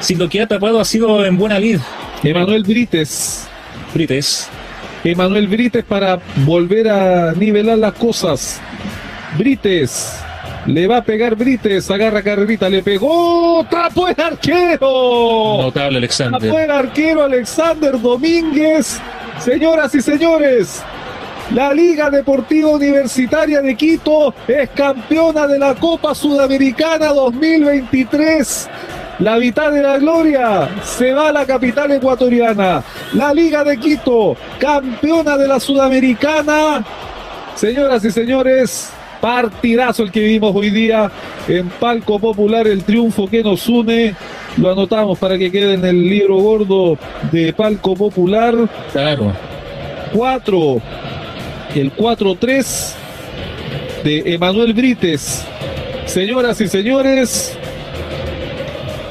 Si 0.00 0.14
lo 0.14 0.28
que 0.28 0.40
ha 0.42 0.46
tapado 0.46 0.80
ha 0.80 0.84
sido 0.84 1.24
en 1.24 1.36
buena 1.36 1.58
lid. 1.58 1.78
Emanuel 2.22 2.62
Brites. 2.62 3.46
Brites. 3.94 4.48
Emanuel 5.04 5.46
Brites 5.46 5.84
para 5.84 6.18
volver 6.44 6.88
a 6.88 7.32
nivelar 7.32 7.78
las 7.78 7.92
cosas. 7.94 8.60
Brites. 9.38 10.20
Le 10.66 10.88
va 10.88 10.96
a 10.96 11.04
pegar 11.04 11.36
Brites, 11.36 11.88
agarra 11.92 12.22
carrerita, 12.22 12.68
le 12.68 12.82
pegó, 12.82 13.64
tapó 13.70 14.08
el 14.08 14.20
arquero. 14.20 15.58
Notable 15.62 15.98
Alexander. 15.98 16.40
Tapó 16.40 16.58
el 16.58 16.70
arquero 16.72 17.22
Alexander 17.22 18.00
Domínguez. 18.00 19.00
Señoras 19.38 19.94
y 19.94 20.02
señores, 20.02 20.82
la 21.52 21.72
Liga 21.72 22.10
Deportiva 22.10 22.70
Universitaria 22.70 23.60
de 23.60 23.76
Quito 23.76 24.34
es 24.48 24.70
campeona 24.70 25.46
de 25.46 25.58
la 25.58 25.76
Copa 25.76 26.14
Sudamericana 26.16 27.12
2023. 27.12 28.68
La 29.18 29.38
mitad 29.38 29.72
de 29.72 29.82
la 29.82 29.98
gloria 29.98 30.68
se 30.84 31.12
va 31.12 31.28
a 31.28 31.32
la 31.32 31.46
capital 31.46 31.90
ecuatoriana. 31.92 32.82
La 33.14 33.32
Liga 33.32 33.64
de 33.64 33.78
Quito, 33.78 34.36
campeona 34.58 35.38
de 35.38 35.48
la 35.48 35.58
Sudamericana. 35.58 36.84
Señoras 37.54 38.04
y 38.04 38.10
señores, 38.10 38.92
partidazo 39.20 40.02
el 40.02 40.12
que 40.12 40.20
vivimos 40.20 40.54
hoy 40.54 40.68
día 40.68 41.10
en 41.48 41.68
Palco 41.70 42.18
Popular, 42.18 42.66
el 42.66 42.84
triunfo 42.84 43.26
que 43.26 43.42
nos 43.42 43.66
une. 43.68 44.14
Lo 44.58 44.70
anotamos 44.70 45.18
para 45.18 45.38
que 45.38 45.50
quede 45.50 45.74
en 45.74 45.84
el 45.86 46.08
libro 46.08 46.36
gordo 46.36 46.98
de 47.32 47.54
Palco 47.54 47.94
Popular. 47.94 48.54
Claro. 48.92 49.32
4, 50.12 50.82
el 51.74 51.96
4-3 51.96 52.94
de 54.04 54.34
Emanuel 54.34 54.74
Brites. 54.74 55.42
Señoras 56.04 56.60
y 56.60 56.68
señores, 56.68 57.58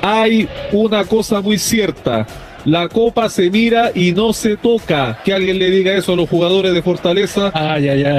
hay 0.06 0.48
una 0.72 1.04
cosa 1.06 1.42
muy 1.42 1.58
cierta. 1.58 2.26
La 2.66 2.88
copa 2.90 3.30
se 3.30 3.50
mira 3.52 3.92
y 3.94 4.12
no 4.12 4.34
se 4.34 4.58
toca. 4.58 5.20
Que 5.24 5.34
alguien 5.34 5.60
le 5.60 5.70
diga 5.70 5.94
eso 5.94 6.14
a 6.14 6.16
los 6.16 6.28
jugadores 6.30 6.74
de 6.74 6.82
Fortaleza 6.82 7.52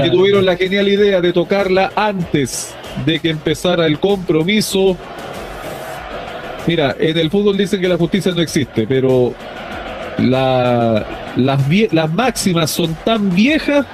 que 0.03 0.11
tuvieron 0.11 0.45
la 0.47 0.57
genial 0.57 0.89
idea 0.89 1.21
de 1.21 1.33
tocarla 1.33 1.93
antes 1.97 2.75
de 3.05 3.19
que 3.21 3.31
empezara 3.31 3.87
el 3.87 3.99
compromiso. 3.99 4.97
Mira, 6.67 6.97
en 6.99 7.19
el 7.19 7.31
fútbol 7.31 7.57
dicen 7.57 7.81
que 7.81 7.89
la 7.89 7.97
justicia 7.97 8.33
no 8.35 8.41
existe, 8.43 8.87
pero 8.87 9.33
la- 10.19 11.05
las 11.37 12.11
máximas 12.13 12.71
son 12.71 12.97
tan 13.05 13.35
viejas 13.35 13.85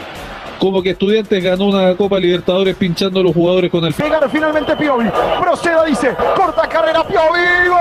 como 0.62 0.80
que 0.80 0.90
Estudiantes 0.90 1.42
ganó 1.42 1.64
una 1.64 1.96
Copa 1.96 2.20
Libertadores 2.20 2.76
pinchando 2.76 3.18
a 3.18 3.24
los 3.24 3.34
jugadores 3.34 3.68
con 3.68 3.84
el 3.84 3.92
Pegar 3.92 4.30
finalmente 4.30 4.76
Piovi. 4.76 5.10
Proceda, 5.40 5.84
dice. 5.84 6.14
Corta 6.36 6.68
carrera 6.68 7.02
Piovi. 7.02 7.40
Gol 7.68 7.78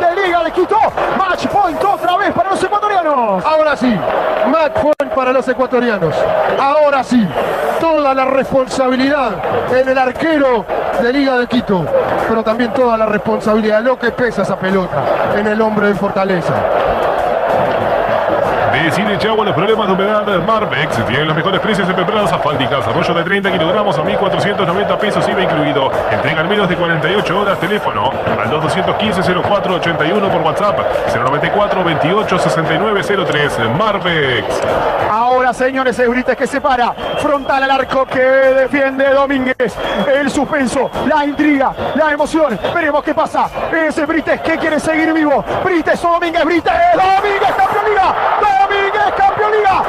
de 0.00 0.16
Liga 0.22 0.42
de 0.44 0.50
Quito. 0.50 0.78
Match 1.18 1.46
point 1.48 1.84
otra 1.84 2.16
vez 2.16 2.32
para 2.32 2.52
los 2.52 2.64
ecuatorianos. 2.64 3.44
Ahora 3.44 3.76
sí, 3.76 3.94
match 4.50 4.72
point 4.80 5.12
para 5.14 5.34
los 5.34 5.46
ecuatorianos. 5.46 6.14
Ahora 6.58 7.04
sí, 7.04 7.22
toda 7.78 8.14
la 8.14 8.24
responsabilidad 8.24 9.32
en 9.78 9.90
el 9.90 9.98
arquero 9.98 10.64
de 11.02 11.12
Liga 11.12 11.36
de 11.36 11.48
Quito, 11.48 11.84
pero 12.26 12.42
también 12.42 12.72
toda 12.72 12.96
la 12.96 13.04
responsabilidad, 13.04 13.82
lo 13.82 13.98
que 13.98 14.10
pesa 14.10 14.40
esa 14.40 14.58
pelota 14.58 15.04
en 15.36 15.48
el 15.48 15.60
hombre 15.60 15.88
de 15.88 15.94
Fortaleza. 15.96 16.54
Decide 18.82 19.16
Chagua 19.16 19.44
los 19.44 19.54
problemas 19.54 19.86
de 19.86 19.92
humedad 19.92 20.26
Marvex. 20.44 21.06
Tienen 21.06 21.28
los 21.28 21.36
mejores 21.36 21.60
precios 21.60 21.88
en 21.88 21.94
membranas 21.94 22.32
asfálticas. 22.32 22.84
Arroyo 22.84 23.14
de 23.14 23.22
30 23.22 23.52
kilogramos 23.52 23.96
a 23.96 24.02
1.490 24.02 24.98
pesos 24.98 25.28
IVA 25.28 25.42
incluido. 25.42 25.88
Entrega 26.10 26.40
en 26.40 26.48
menos 26.48 26.68
de 26.68 26.76
48 26.76 27.40
horas. 27.40 27.60
Teléfono 27.60 28.10
al 28.10 28.50
2215-0481 28.50 30.30
por 30.32 30.42
WhatsApp. 30.42 30.80
094 31.14 31.84
28 31.84 32.38
6903 32.40 33.58
Marvex. 33.78 34.60
Ahora, 35.08 35.52
señores, 35.52 35.98
es 35.98 36.36
que 36.36 36.46
se 36.46 36.60
para. 36.60 36.92
Frontal 37.18 37.62
al 37.62 37.70
arco 37.70 38.04
que 38.06 38.18
defiende 38.18 39.10
Domínguez. 39.10 39.76
El 40.12 40.30
suspenso, 40.30 40.90
la 41.06 41.24
intriga, 41.24 41.72
la 41.94 42.12
emoción. 42.12 42.58
Veremos 42.74 43.04
qué 43.04 43.14
pasa. 43.14 43.48
Ese 43.72 44.06
Brites 44.06 44.40
que 44.40 44.58
quiere 44.58 44.80
seguir 44.80 45.12
vivo. 45.12 45.44
Brites 45.62 46.04
o 46.04 46.12
Domínguez, 46.12 46.44
Brites. 46.44 46.72
Domínguez, 46.94 47.52
campeón 47.56 47.84
liga. 47.88 48.14
Domínguez, 48.40 48.71
liga. 49.52 49.82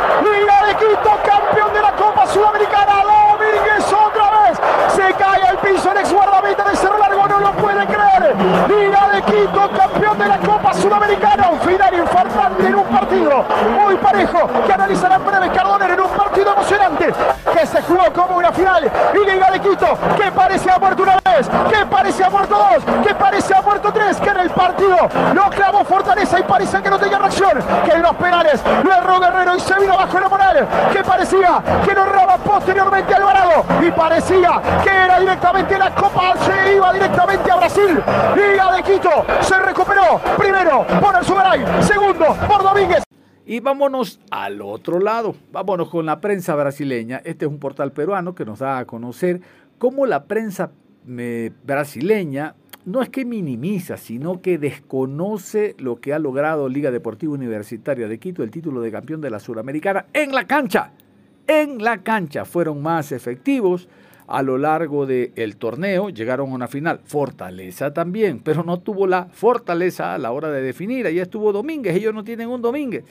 De 0.67 0.75
Quito, 0.77 1.11
campeón 1.25 1.73
de 1.73 1.81
la 1.81 1.91
Copa 1.93 2.25
Sudamericana. 2.27 3.03
Domínguez 3.03 3.85
otra 4.21 4.49
vez. 4.49 4.59
Se 4.95 5.13
cae 5.13 5.43
al 5.43 5.57
piso 5.57 5.91
el 5.91 5.97
ex 5.97 6.13
guardameta 6.13 6.63
de 6.63 6.75
Cerro 6.75 6.97
Largo. 6.97 7.27
No 7.27 7.39
lo 7.39 7.51
puede 7.53 7.85
creer. 7.85 8.35
Liga 8.67 9.09
de 9.13 9.21
Quito, 9.23 9.69
campeón 9.77 10.17
de 10.17 10.27
la 10.27 10.37
Copa 10.37 10.73
Sudamericana. 10.73 11.49
Un 11.51 11.59
final 11.61 11.93
infartante 11.93 12.67
en 12.67 12.75
un 12.75 12.85
partido 12.85 13.45
muy 13.79 13.95
parejo 13.95 14.49
que 14.65 14.73
analizará 14.73 15.17
breve 15.17 15.49
Cardona 15.51 15.85
en 15.85 15.99
un 15.99 16.09
partido 16.09 16.53
emocionante 16.53 17.13
que 17.53 17.65
se 17.65 17.81
jugó 17.83 18.11
como 18.13 18.37
una 18.37 18.51
final. 18.51 18.91
Y 19.13 19.29
Liga 19.29 19.51
de 19.51 19.59
Quito, 19.59 19.97
que 20.17 20.31
parece 20.31 20.71
ha 20.71 20.79
muerto 20.79 21.03
una 21.03 21.15
vez, 21.25 21.49
que 21.69 21.85
parece 21.85 22.23
ha 22.23 22.29
muerto 22.29 22.55
dos, 22.55 23.05
que 23.05 23.15
parece 23.15 23.55
ha 23.55 23.61
muerto 23.61 23.91
tres, 23.93 24.17
que 24.17 24.29
en 24.29 24.39
el 24.39 24.49
partido. 24.49 24.97
Lo 25.33 25.49
clavó 25.49 25.83
Fortaleza 25.85 26.39
y 26.39 26.43
parece 26.43 26.81
que 26.81 26.89
no 26.89 26.99
tenía 26.99 27.19
reacción. 27.19 27.59
Que 27.85 27.91
en 27.91 28.01
los 28.01 28.15
penales 28.15 28.61
lo 28.83 28.91
erró 28.93 29.19
Guerrero 29.19 29.55
y 29.55 29.59
se 29.59 29.73
vino 29.75 29.97
bajo 29.97 30.19
la 30.19 30.29
moral. 30.29 30.67
Que 30.91 31.03
parecía 31.03 31.61
que 31.85 31.93
no 31.93 32.03
erraba 32.03 32.37
posteriormente 32.37 33.13
Alvarado. 33.13 33.65
Y 33.81 33.91
parecía 34.03 34.61
que 34.83 34.89
era 34.89 35.17
directamente 35.17 35.79
la 35.79 35.95
Copa. 35.95 36.35
Se 36.37 36.75
iba 36.75 36.91
directamente 36.91 37.49
a 37.49 37.55
Brasil. 37.55 38.01
Liga 38.35 38.75
de 38.75 38.83
Quito 38.83 39.09
se 39.41 39.59
recuperó. 39.59 40.19
Primero 40.37 40.85
por 40.99 41.15
el 41.15 41.23
Subaray. 41.23 41.63
Segundo 41.81 42.25
por 42.45 42.63
Domínguez. 42.63 43.03
Y 43.45 43.61
vámonos 43.61 44.19
al 44.29 44.61
otro 44.61 44.99
lado, 44.99 45.35
vámonos 45.51 45.89
con 45.89 46.05
la 46.05 46.19
prensa 46.19 46.55
brasileña. 46.55 47.21
Este 47.23 47.45
es 47.45 47.51
un 47.51 47.59
portal 47.59 47.91
peruano 47.91 48.35
que 48.35 48.45
nos 48.45 48.59
da 48.59 48.77
a 48.77 48.85
conocer 48.85 49.41
cómo 49.77 50.05
la 50.05 50.25
prensa 50.25 50.71
eh, 51.07 51.51
brasileña 51.63 52.55
no 52.85 53.01
es 53.01 53.09
que 53.09 53.23
minimiza, 53.23 53.95
sino 53.95 54.41
que 54.41 54.57
desconoce 54.57 55.75
lo 55.77 56.01
que 56.01 56.13
ha 56.13 56.19
logrado 56.19 56.67
Liga 56.67 56.91
Deportiva 56.91 57.33
Universitaria 57.33 58.09
de 58.09 58.19
Quito, 58.19 58.43
el 58.43 58.51
título 58.51 58.81
de 58.81 58.91
campeón 58.91 59.21
de 59.21 59.29
la 59.29 59.39
Suramericana, 59.39 60.05
en 60.13 60.33
la 60.33 60.45
cancha. 60.45 60.91
En 61.47 61.83
la 61.83 62.03
cancha 62.03 62.45
fueron 62.45 62.81
más 62.81 63.11
efectivos 63.11 63.87
a 64.27 64.41
lo 64.41 64.57
largo 64.57 65.05
del 65.05 65.57
torneo, 65.57 66.09
llegaron 66.09 66.51
a 66.51 66.55
una 66.55 66.67
final. 66.67 67.01
Fortaleza 67.03 67.93
también, 67.93 68.39
pero 68.39 68.63
no 68.63 68.79
tuvo 68.79 69.07
la 69.07 69.25
fortaleza 69.25 70.13
a 70.13 70.17
la 70.17 70.31
hora 70.31 70.49
de 70.49 70.61
definir. 70.61 71.05
Allá 71.05 71.23
estuvo 71.23 71.51
Domínguez, 71.51 71.95
ellos 71.95 72.13
no 72.13 72.23
tienen 72.23 72.49
un 72.49 72.61
Domínguez. 72.61 73.03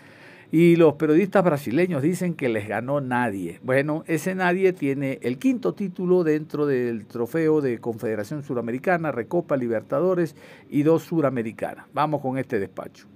Y 0.50 0.76
los 0.76 0.94
periodistas 0.94 1.42
brasileños 1.44 2.02
dicen 2.02 2.34
que 2.34 2.50
les 2.50 2.68
ganó 2.68 3.00
nadie. 3.00 3.58
Bueno, 3.62 4.04
ese 4.06 4.34
nadie 4.34 4.72
tiene 4.74 5.18
el 5.22 5.38
quinto 5.38 5.72
título 5.72 6.24
dentro 6.24 6.66
del 6.66 7.06
trofeo 7.06 7.62
de 7.62 7.78
Confederación 7.78 8.42
Suramericana, 8.42 9.12
Recopa 9.12 9.56
Libertadores 9.56 10.36
y 10.68 10.82
dos 10.82 11.04
Suramericanas. 11.04 11.86
Vamos 11.94 12.20
con 12.20 12.36
este 12.36 12.58
despacho. 12.58 13.06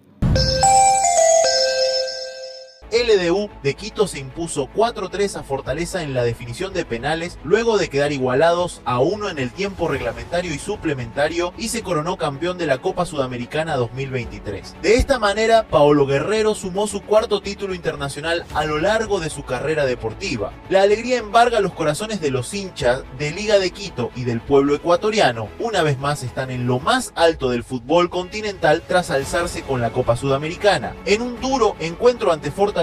LDU 2.93 3.51
de 3.63 3.75
Quito 3.75 4.07
se 4.07 4.21
impuso 4.21 4.69
4-3 4.75 5.37
a 5.37 5.43
Fortaleza 5.43 6.03
en 6.03 6.15
la 6.15 6.23
definición 6.23 6.73
de 6.73 6.85
penales 6.85 7.39
luego 7.43 7.79
de 7.79 7.89
quedar 7.89 8.13
igualados 8.13 8.81
a 8.85 9.01
uno 9.01 9.29
en 9.29 9.39
el 9.39 9.51
tiempo 9.51 9.89
reglamentario 9.89 10.55
y 10.55 10.59
suplementario 10.59 11.53
y 11.59 11.69
se 11.69 11.83
coronó 11.83 12.17
campeón 12.17 12.59
de 12.59 12.67
la 12.67 12.79
Copa 12.79 13.07
Sudamericana 13.07 13.77
2023. 13.77 14.77
De 14.83 14.95
esta 14.95 15.19
manera, 15.19 15.67
Paolo 15.69 16.07
Guerrero 16.07 16.55
sumó 16.55 16.87
su 16.87 17.03
cuarto 17.03 17.41
título 17.41 17.75
internacional 17.75 18.45
a 18.55 18.65
lo 18.65 18.79
largo 18.79 19.19
de 19.21 19.31
su 19.31 19.45
carrera 19.45 19.85
deportiva. 19.85 20.53
La 20.69 20.83
alegría 20.83 21.19
embarga 21.19 21.61
los 21.61 21.73
corazones 21.73 22.21
de 22.21 22.31
los 22.31 22.55
hinchas 22.55 23.03
de 23.19 23.33
Liga 23.33 23.59
de 23.59 23.71
Quito 23.71 24.11
y 24.15 24.25
del 24.25 24.41
pueblo 24.41 24.75
ecuatoriano. 24.75 25.49
Una 25.59 25.83
vez 25.83 25.99
más 25.99 26.23
están 26.23 26.51
en 26.51 26.67
lo 26.67 26.79
más 26.79 27.13
alto 27.17 27.51
del 27.51 27.65
fútbol 27.65 28.11
continental 28.11 28.83
tras 28.87 29.11
alzarse 29.11 29.63
con 29.63 29.81
la 29.81 29.91
Copa 29.91 30.17
Sudamericana. 30.17 30.95
En 31.05 31.23
un 31.23 31.41
duro 31.41 31.75
encuentro 31.81 32.33
ante 32.33 32.51
Fortaleza 32.51 32.76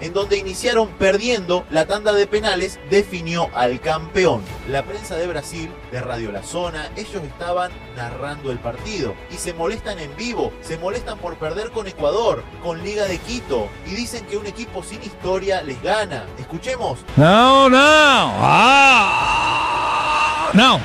en 0.00 0.12
donde 0.12 0.38
iniciaron 0.38 0.88
perdiendo 0.98 1.64
la 1.70 1.86
tanda 1.86 2.12
de 2.12 2.26
penales, 2.26 2.80
definió 2.90 3.48
al 3.54 3.80
campeón. 3.80 4.42
La 4.68 4.82
prensa 4.82 5.14
de 5.14 5.28
Brasil, 5.28 5.70
de 5.92 6.00
Radio 6.00 6.32
La 6.32 6.42
Zona, 6.42 6.90
ellos 6.96 7.22
estaban 7.22 7.70
narrando 7.96 8.50
el 8.50 8.58
partido 8.58 9.14
y 9.30 9.34
se 9.36 9.54
molestan 9.54 10.00
en 10.00 10.16
vivo, 10.16 10.52
se 10.62 10.78
molestan 10.78 11.18
por 11.18 11.36
perder 11.36 11.70
con 11.70 11.86
Ecuador, 11.86 12.42
con 12.60 12.82
Liga 12.82 13.04
de 13.04 13.18
Quito 13.18 13.68
y 13.86 13.90
dicen 13.90 14.26
que 14.26 14.36
un 14.36 14.46
equipo 14.46 14.82
sin 14.82 15.00
historia 15.02 15.62
les 15.62 15.80
gana. 15.80 16.24
Escuchemos. 16.40 16.98
No, 17.16 17.68
no. 17.68 17.78
Ah, 18.40 19.70
no. 20.54 20.80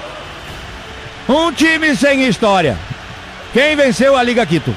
Um 1.27 1.51
time 1.51 1.95
sem 1.95 2.27
história. 2.27 2.77
Quem 3.53 3.75
venceu 3.75 4.15
a 4.15 4.21
Liga 4.21 4.45
Quito? 4.45 4.71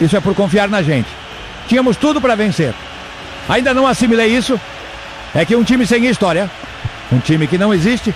Isso 0.00 0.16
é 0.16 0.20
por 0.20 0.36
confiar 0.36 0.68
na 0.68 0.82
gente. 0.82 1.08
Tínhamos 1.66 1.96
tudo 1.96 2.20
para 2.20 2.36
vencer. 2.36 2.74
Ainda 3.48 3.74
não 3.74 3.86
assimilei 3.86 4.28
isso. 4.28 4.60
É 5.34 5.44
que 5.44 5.56
um 5.56 5.64
time 5.64 5.86
sem 5.86 6.06
história, 6.06 6.50
um 7.10 7.18
time 7.18 7.46
que 7.46 7.56
não 7.56 7.72
existe, 7.72 8.14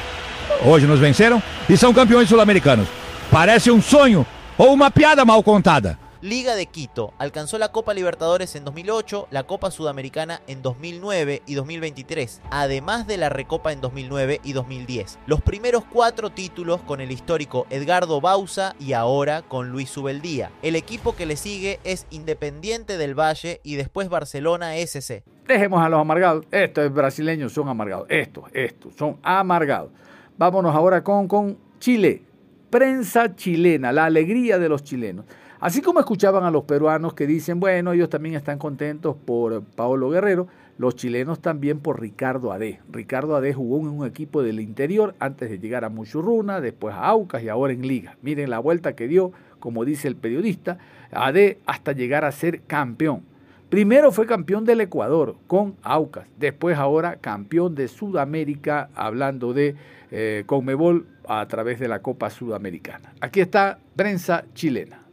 hoje 0.62 0.86
nos 0.86 1.00
venceram 1.00 1.42
e 1.68 1.76
são 1.76 1.94
campeões 1.94 2.28
sul-americanos. 2.28 2.88
Parece 3.30 3.70
um 3.70 3.80
sonho 3.80 4.26
ou 4.58 4.72
uma 4.72 4.90
piada 4.90 5.24
mal 5.24 5.42
contada. 5.42 5.98
Liga 6.22 6.54
de 6.54 6.64
Quito 6.66 7.12
alcanzó 7.18 7.58
la 7.58 7.72
Copa 7.72 7.92
Libertadores 7.92 8.56
en 8.56 8.64
2008, 8.64 9.28
la 9.30 9.42
Copa 9.42 9.70
Sudamericana 9.70 10.40
en 10.46 10.62
2009 10.62 11.42
y 11.46 11.54
2023, 11.54 12.40
además 12.50 13.06
de 13.06 13.18
la 13.18 13.28
Recopa 13.28 13.72
en 13.72 13.82
2009 13.82 14.40
y 14.42 14.54
2010. 14.54 15.18
Los 15.26 15.42
primeros 15.42 15.84
cuatro 15.84 16.30
títulos 16.30 16.80
con 16.80 17.02
el 17.02 17.12
histórico 17.12 17.66
Edgardo 17.68 18.22
Bausa 18.22 18.74
y 18.80 18.94
ahora 18.94 19.42
con 19.42 19.70
Luis 19.70 19.90
Subeldía. 19.90 20.50
El 20.62 20.74
equipo 20.74 21.14
que 21.14 21.26
le 21.26 21.36
sigue 21.36 21.80
es 21.84 22.06
Independiente 22.10 22.96
del 22.96 23.14
Valle 23.14 23.60
y 23.62 23.76
después 23.76 24.08
Barcelona 24.08 24.76
SC. 24.76 25.22
Dejemos 25.46 25.84
a 25.84 25.90
los 25.90 26.00
amargados. 26.00 26.46
Estos 26.50 26.92
brasileños 26.92 27.52
son 27.52 27.68
amargados. 27.68 28.06
Estos, 28.08 28.44
estos 28.54 28.94
son 28.94 29.18
amargados. 29.22 29.90
Vámonos 30.38 30.74
ahora 30.74 31.04
con, 31.04 31.28
con 31.28 31.58
Chile. 31.78 32.22
Prensa 32.70 33.36
chilena, 33.36 33.92
la 33.92 34.06
alegría 34.06 34.58
de 34.58 34.68
los 34.68 34.82
chilenos. 34.82 35.24
Así 35.60 35.80
como 35.80 36.00
escuchaban 36.00 36.44
a 36.44 36.50
los 36.50 36.64
peruanos 36.64 37.14
que 37.14 37.26
dicen, 37.26 37.60
bueno, 37.60 37.92
ellos 37.92 38.10
también 38.10 38.34
están 38.34 38.58
contentos 38.58 39.16
por 39.24 39.62
Paolo 39.62 40.10
Guerrero, 40.10 40.48
los 40.78 40.96
chilenos 40.96 41.40
también 41.40 41.80
por 41.80 42.00
Ricardo 42.00 42.52
Ade. 42.52 42.80
Ricardo 42.90 43.36
Ade 43.36 43.54
jugó 43.54 43.80
en 43.80 43.88
un 43.88 44.06
equipo 44.06 44.42
del 44.42 44.60
interior 44.60 45.14
antes 45.18 45.48
de 45.48 45.58
llegar 45.58 45.84
a 45.84 45.88
Muchurruna, 45.88 46.60
después 46.60 46.94
a 46.94 47.06
Aucas 47.06 47.42
y 47.42 47.48
ahora 47.48 47.72
en 47.72 47.86
Liga. 47.86 48.16
Miren 48.20 48.50
la 48.50 48.58
vuelta 48.58 48.94
que 48.94 49.08
dio, 49.08 49.32
como 49.58 49.86
dice 49.86 50.08
el 50.08 50.16
periodista, 50.16 50.78
Ade 51.10 51.58
hasta 51.64 51.92
llegar 51.92 52.24
a 52.24 52.32
ser 52.32 52.60
campeón. 52.62 53.22
Primero 53.70 54.12
fue 54.12 54.26
campeón 54.26 54.64
del 54.64 54.82
Ecuador 54.82 55.36
con 55.46 55.74
Aucas, 55.82 56.28
después 56.38 56.76
ahora 56.78 57.16
campeón 57.16 57.74
de 57.74 57.88
Sudamérica, 57.88 58.90
hablando 58.94 59.54
de 59.54 59.74
eh, 60.10 60.44
Conmebol 60.46 61.06
a 61.26 61.46
través 61.48 61.80
de 61.80 61.88
la 61.88 62.00
Copa 62.00 62.30
Sudamericana. 62.30 63.12
Aquí 63.20 63.40
está 63.40 63.78
prensa 63.96 64.44
chilena. 64.54 65.05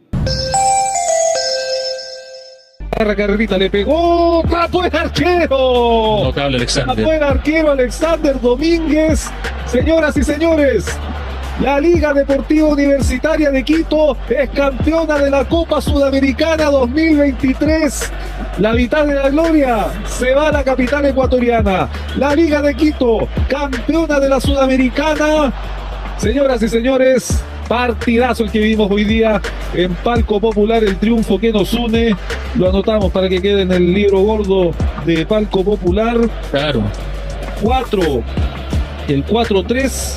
Carrerita 2.94 3.58
le 3.58 3.70
pegó, 3.70 4.42
tapó 4.48 4.84
el 4.84 4.96
arquero. 4.96 6.20
Notable 6.24 6.56
Alexander. 6.56 6.96
Tapó 6.96 7.12
el 7.12 7.22
arquero 7.22 7.70
Alexander 7.72 8.40
Domínguez. 8.40 9.30
Señoras 9.66 10.16
y 10.16 10.22
señores, 10.22 10.86
la 11.60 11.78
Liga 11.80 12.12
Deportiva 12.12 12.68
Universitaria 12.68 13.50
de 13.50 13.62
Quito 13.62 14.16
es 14.28 14.50
campeona 14.50 15.18
de 15.18 15.30
la 15.30 15.44
Copa 15.44 15.80
Sudamericana 15.80 16.64
2023. 16.64 18.12
La 18.58 18.72
mitad 18.72 19.06
de 19.06 19.14
la 19.14 19.28
gloria 19.28 19.86
se 20.06 20.34
va 20.34 20.48
a 20.48 20.52
la 20.52 20.64
capital 20.64 21.06
ecuatoriana. 21.06 21.88
La 22.16 22.34
Liga 22.34 22.60
de 22.60 22.74
Quito, 22.74 23.28
campeona 23.48 24.18
de 24.18 24.28
la 24.28 24.40
Sudamericana. 24.40 25.52
Señoras 26.18 26.62
y 26.62 26.68
señores, 26.68 27.42
Partidazo 27.68 28.44
el 28.44 28.50
que 28.50 28.58
vivimos 28.58 28.90
hoy 28.90 29.04
día 29.04 29.40
en 29.72 29.94
Palco 29.94 30.40
Popular, 30.40 30.84
el 30.84 30.96
triunfo 30.96 31.38
que 31.38 31.52
nos 31.52 31.72
une. 31.72 32.14
Lo 32.56 32.68
anotamos 32.68 33.10
para 33.10 33.28
que 33.28 33.40
quede 33.40 33.62
en 33.62 33.72
el 33.72 33.92
libro 33.92 34.20
gordo 34.20 34.72
de 35.04 35.24
Palco 35.26 35.64
Popular. 35.64 36.18
Claro. 36.50 36.82
4. 37.62 38.22
El 39.08 39.24
4-3 39.24 40.16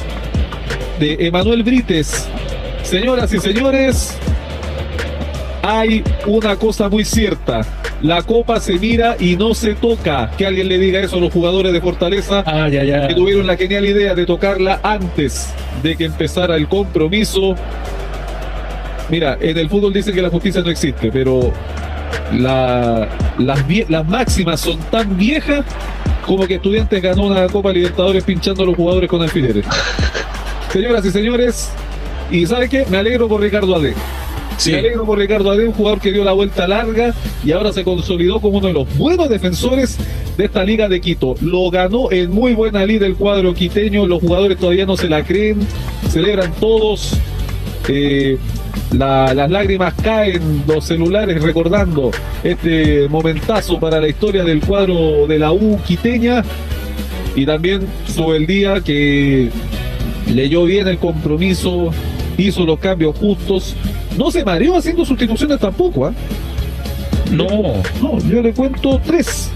de 1.00 1.28
Emanuel 1.28 1.64
Brites. 1.64 2.28
Señoras 2.84 3.34
y 3.34 3.40
señores, 3.40 4.18
hay 5.62 6.04
una 6.26 6.56
cosa 6.56 6.90
muy 6.90 7.04
cierta. 7.04 7.62
La 8.02 8.22
copa 8.22 8.60
se 8.60 8.74
mira 8.78 9.16
y 9.20 9.36
no 9.38 9.54
se 9.56 9.74
toca. 9.74 10.30
Que 10.38 10.46
alguien 10.46 10.68
le 10.70 10.78
diga 10.78 11.00
eso 11.02 11.18
a 11.18 11.20
los 11.20 11.34
jugadores 11.34 11.74
de 11.74 11.82
Fortaleza. 11.82 12.44
Ah, 12.46 12.70
ya, 12.70 12.84
ya. 12.84 13.08
Que 13.08 13.16
tuvieron 13.16 13.48
la 13.48 13.58
genial 13.58 13.86
idea 13.86 14.14
de 14.14 14.26
tocarla 14.26 14.80
antes 14.84 15.50
de 15.82 15.96
que 15.96 16.06
empezara 16.06 16.56
el 16.56 16.68
compromiso. 16.68 17.56
Mira, 19.10 19.38
en 19.42 19.58
el 19.58 19.70
fútbol 19.70 19.94
dicen 19.94 20.14
que 20.14 20.22
la 20.22 20.30
justicia 20.30 20.62
no 20.62 20.70
existe, 20.70 21.12
pero 21.12 21.52
la- 22.34 23.08
las, 23.40 23.64
las 23.90 24.08
máximas 24.08 24.60
son 24.60 24.78
tan 24.92 25.18
viejas 25.18 25.64
como 26.26 26.46
que 26.46 26.56
Estudiantes 26.56 27.02
ganó 27.02 27.24
una 27.28 27.48
Copa 27.48 27.72
Libertadores 27.72 28.24
pinchando 28.24 28.64
a 28.64 28.66
los 28.66 28.76
jugadores 28.76 29.10
con 29.10 29.22
alfileres. 29.22 29.66
Señoras 30.74 31.06
y 31.06 31.12
señores, 31.12 31.72
y 32.30 32.46
¿sabe 32.46 32.68
qué? 32.68 32.86
Me 32.90 32.98
alegro 32.98 33.30
por 33.30 33.40
Ricardo 33.42 33.74
Ade. 33.76 33.94
Sí. 34.58 34.72
Me 34.72 34.80
alegro 34.80 35.06
por 35.06 35.20
Ricardo 35.20 35.52
Ade, 35.52 35.68
un 35.68 35.74
jugador 35.74 36.00
que 36.02 36.12
dio 36.12 36.24
la 36.24 36.32
vuelta 36.34 36.68
larga 36.68 37.14
y 37.46 37.52
ahora 37.52 37.72
se 37.72 37.84
consolidó 37.84 38.40
como 38.40 38.58
uno 38.58 38.68
de 38.68 38.74
los 38.74 38.98
buenos 38.98 39.30
defensores 39.30 39.98
de 40.36 40.46
esta 40.46 40.64
Liga 40.64 40.90
de 40.90 41.00
Quito. 41.00 41.36
Lo 41.42 41.70
ganó 41.70 42.12
en 42.12 42.32
muy 42.32 42.54
buena 42.54 42.86
liga 42.86 43.06
el 43.06 43.16
cuadro 43.16 43.54
quiteño, 43.54 44.08
los 44.08 44.20
jugadores 44.22 44.58
todavía 44.58 44.86
no 44.86 44.98
se 44.98 45.10
la 45.10 45.24
creen, 45.24 45.60
celebran 46.10 46.52
todos. 46.60 47.14
eh, 47.90 48.38
la- 48.92 49.34
las 49.34 49.50
lágrimas 49.50 49.94
caen 50.04 50.64
los 50.68 50.84
celulares 50.84 51.42
recordando 51.42 52.12
este 52.44 53.08
momentazo 53.08 53.80
para 53.80 54.02
la 54.02 54.10
historia 54.10 54.44
del 54.44 54.60
cuadro 54.60 55.26
de 55.28 55.40
la 55.40 55.54
U 55.54 55.80
quiteña 55.88 56.44
y 57.36 57.46
también 57.46 57.82
sobre 58.08 58.38
el 58.40 58.48
día 58.48 58.82
que 58.82 59.50
leyó 60.34 60.66
bien 60.66 60.88
el 60.90 60.98
compromiso, 60.98 61.92
hizo 62.38 62.66
los 62.66 62.80
cambios 62.80 63.16
justos 63.18 63.74
no 64.18 64.32
se 64.32 64.44
mareó 64.44 64.76
haciendo 64.78 65.06
sustituciones 65.06 65.60
tampoco, 65.60 66.06
¿ah? 66.08 66.14
No. 67.32 67.48
No, 68.02 68.20
yo 68.30 68.42
le 68.42 68.54
cuento 68.54 69.00
tres. 69.06 69.50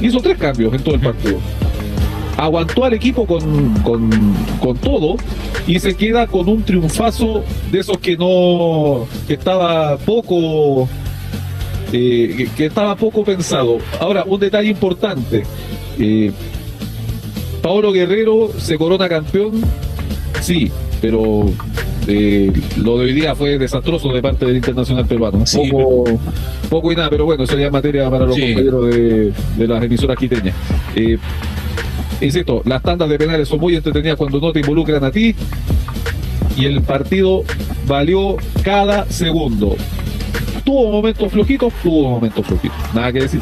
Hizo 0.00 0.20
tres 0.20 0.38
cambios 0.38 0.72
en 0.74 0.82
todo 0.82 0.94
el 0.94 1.00
partido. 1.00 1.38
Aguantó 2.36 2.84
al 2.84 2.94
equipo 2.94 3.26
con, 3.26 3.74
con, 3.82 4.08
con 4.60 4.76
todo 4.78 5.16
y 5.66 5.78
se 5.78 5.94
queda 5.94 6.26
con 6.26 6.48
un 6.48 6.62
triunfazo 6.62 7.44
de 7.70 7.80
esos 7.80 7.98
que 7.98 8.16
no. 8.16 9.06
que 9.26 9.34
estaba 9.34 9.98
poco. 9.98 10.88
eh, 11.92 12.34
que, 12.36 12.48
que 12.56 12.66
estaba 12.66 12.96
poco 12.96 13.24
pensado. 13.24 13.78
Ahora, 14.00 14.24
un 14.26 14.40
detalle 14.40 14.70
importante. 14.70 15.42
Eh, 15.98 16.32
Paolo 17.62 17.92
Guerrero 17.92 18.50
se 18.58 18.78
corona 18.78 19.06
campeón, 19.06 19.60
sí, 20.40 20.70
pero 21.02 21.50
eh, 22.06 22.52
lo 22.78 22.98
de 22.98 23.04
hoy 23.06 23.12
día 23.12 23.34
fue 23.34 23.58
desastroso 23.58 24.12
de 24.12 24.22
parte 24.22 24.46
del 24.46 24.56
Internacional 24.56 25.06
Peruano. 25.06 25.44
poco, 25.54 26.04
poco 26.68 26.92
y 26.92 26.96
nada, 26.96 27.10
pero 27.10 27.24
bueno, 27.24 27.44
eso 27.44 27.58
ya 27.58 27.66
es 27.66 27.72
materia 27.72 28.08
para 28.10 28.26
los 28.26 28.34
Sí. 28.34 28.42
compañeros 28.54 28.86
de, 28.94 29.32
de 29.56 29.66
las 29.68 29.82
emisoras 29.84 30.16
quiteñas. 30.16 30.54
Eh, 30.96 31.18
insisto, 32.20 32.62
las 32.64 32.82
tandas 32.82 33.08
de 33.08 33.18
penales 33.18 33.48
son 33.48 33.60
muy 33.60 33.76
entretenidas 33.76 34.16
cuando 34.16 34.40
no 34.40 34.52
te 34.52 34.60
involucran 34.60 35.02
a 35.04 35.10
ti 35.10 35.34
y 36.56 36.64
el 36.66 36.80
partido 36.82 37.42
valió 37.86 38.36
cada 38.62 39.06
segundo. 39.10 39.76
Tuvo 40.64 40.90
momentos 40.92 41.32
flojitos, 41.32 41.72
tuvo 41.82 42.10
momentos 42.10 42.46
flojitos, 42.46 42.76
nada 42.94 43.12
que 43.12 43.20
decir. 43.20 43.40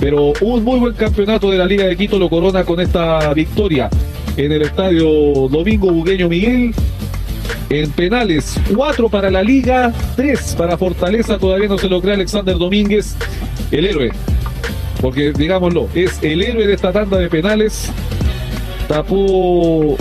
Pero 0.00 0.32
un 0.40 0.64
muy 0.64 0.80
buen 0.80 0.94
campeonato 0.94 1.50
de 1.50 1.58
la 1.58 1.64
Liga 1.66 1.84
de 1.84 1.96
Quito 1.96 2.18
lo 2.18 2.28
corona 2.28 2.64
con 2.64 2.80
esta 2.80 3.32
victoria 3.34 3.88
en 4.36 4.50
el 4.50 4.62
estadio 4.62 5.06
Domingo 5.48 5.90
Bugueño 5.92 6.28
Miguel. 6.28 6.74
En 7.72 7.90
penales, 7.92 8.60
4 8.76 9.08
para 9.08 9.30
la 9.30 9.42
Liga, 9.42 9.92
3 10.14 10.54
para 10.58 10.76
Fortaleza. 10.76 11.38
Todavía 11.38 11.68
no 11.68 11.78
se 11.78 11.88
lo 11.88 12.02
cree 12.02 12.12
Alexander 12.14 12.58
Domínguez, 12.58 13.16
el 13.70 13.86
héroe. 13.86 14.10
Porque 15.00 15.32
digámoslo, 15.32 15.88
es 15.94 16.18
el 16.22 16.42
héroe 16.42 16.66
de 16.66 16.74
esta 16.74 16.92
tanda 16.92 17.16
de 17.16 17.28
penales. 17.30 17.90
Tapó, 18.88 19.96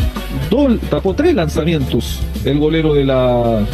dol- 0.50 0.80
tapó 0.90 1.14
tres 1.14 1.34
lanzamientos 1.34 2.20
el 2.44 2.60
golero 2.60 2.94
de 2.94 3.06
la, 3.06 3.66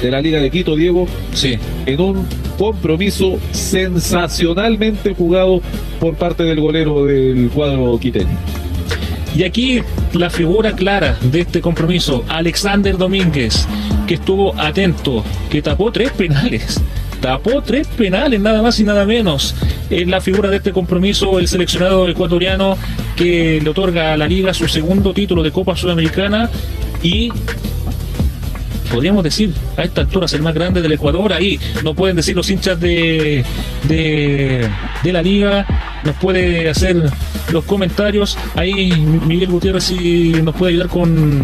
de 0.00 0.10
la 0.10 0.20
Liga 0.20 0.38
de 0.40 0.48
Quito, 0.50 0.76
Diego. 0.76 1.08
Sí. 1.34 1.58
En 1.86 2.00
un 2.00 2.24
compromiso 2.58 3.38
sensacionalmente 3.50 5.14
jugado 5.14 5.60
por 5.98 6.14
parte 6.14 6.44
del 6.44 6.60
golero 6.60 7.06
del 7.06 7.50
cuadro 7.52 7.98
quiteño. 7.98 8.38
Y 9.34 9.44
aquí 9.44 9.82
la 10.12 10.28
figura 10.28 10.72
clara 10.72 11.16
de 11.22 11.40
este 11.40 11.60
compromiso, 11.60 12.24
Alexander 12.28 12.96
Domínguez, 12.98 13.66
que 14.06 14.14
estuvo 14.14 14.58
atento, 14.60 15.24
que 15.50 15.62
tapó 15.62 15.90
tres 15.90 16.12
penales. 16.12 16.80
Tapó 17.20 17.62
tres 17.62 17.86
penales, 17.86 18.40
nada 18.40 18.62
más 18.62 18.78
y 18.80 18.84
nada 18.84 19.06
menos. 19.06 19.54
Es 19.88 20.06
la 20.08 20.20
figura 20.20 20.50
de 20.50 20.56
este 20.56 20.72
compromiso, 20.72 21.38
el 21.38 21.46
seleccionado 21.46 22.08
ecuatoriano 22.08 22.76
que 23.16 23.60
le 23.62 23.70
otorga 23.70 24.12
a 24.12 24.16
la 24.16 24.26
liga 24.26 24.52
su 24.52 24.66
segundo 24.66 25.14
título 25.14 25.42
de 25.42 25.52
Copa 25.52 25.76
Sudamericana 25.76 26.50
y 27.02 27.30
podríamos 28.92 29.24
decir 29.24 29.52
a 29.76 29.84
esta 29.84 30.02
altura 30.02 30.26
es 30.26 30.32
el 30.34 30.42
más 30.42 30.52
grande 30.52 30.82
del 30.82 30.92
Ecuador. 30.92 31.32
Ahí 31.32 31.58
nos 31.82 31.94
pueden 31.94 32.16
decir 32.16 32.34
los 32.36 32.50
hinchas 32.50 32.78
de, 32.80 33.44
de, 33.88 34.68
de 35.02 35.12
la 35.12 35.22
liga, 35.22 35.66
nos 36.04 36.16
puede 36.16 36.68
hacer 36.68 37.10
los 37.52 37.64
comentarios. 37.64 38.38
Ahí 38.54 38.92
Miguel 39.26 39.48
Gutiérrez 39.50 39.84
si 39.84 40.32
nos 40.42 40.54
puede 40.54 40.72
ayudar 40.72 40.88
con 40.88 41.42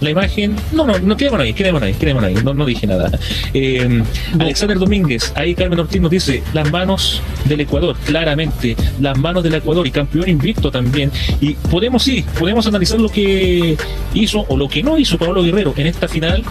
la 0.00 0.10
imagen. 0.10 0.56
No, 0.72 0.86
no, 0.86 0.98
no, 0.98 1.16
quedémonos 1.16 1.44
ahí, 1.44 1.54
quedémonos 1.54 1.86
ahí, 1.86 1.94
quedémonos 1.94 2.28
ahí. 2.28 2.36
No, 2.44 2.54
no 2.54 2.64
dije 2.64 2.86
nada. 2.86 3.10
Eh, 3.54 4.02
Alexander 4.38 4.78
Domínguez, 4.78 5.32
ahí 5.34 5.54
Carmen 5.54 5.80
Ortiz 5.80 6.00
nos 6.00 6.10
dice 6.10 6.42
las 6.52 6.70
manos 6.70 7.20
del 7.44 7.60
Ecuador, 7.60 7.96
claramente, 8.04 8.76
las 9.00 9.16
manos 9.18 9.42
del 9.42 9.54
Ecuador 9.54 9.86
y 9.86 9.90
campeón 9.90 10.28
invicto 10.28 10.70
también. 10.70 11.10
Y 11.40 11.54
podemos, 11.54 12.02
sí, 12.02 12.24
podemos 12.38 12.66
analizar 12.66 13.00
lo 13.00 13.08
que 13.08 13.76
hizo 14.14 14.44
o 14.48 14.56
lo 14.56 14.68
que 14.68 14.82
no 14.82 14.98
hizo 14.98 15.18
Pablo 15.18 15.42
Guerrero 15.42 15.72
en 15.76 15.86
esta 15.86 16.08
final, 16.08 16.42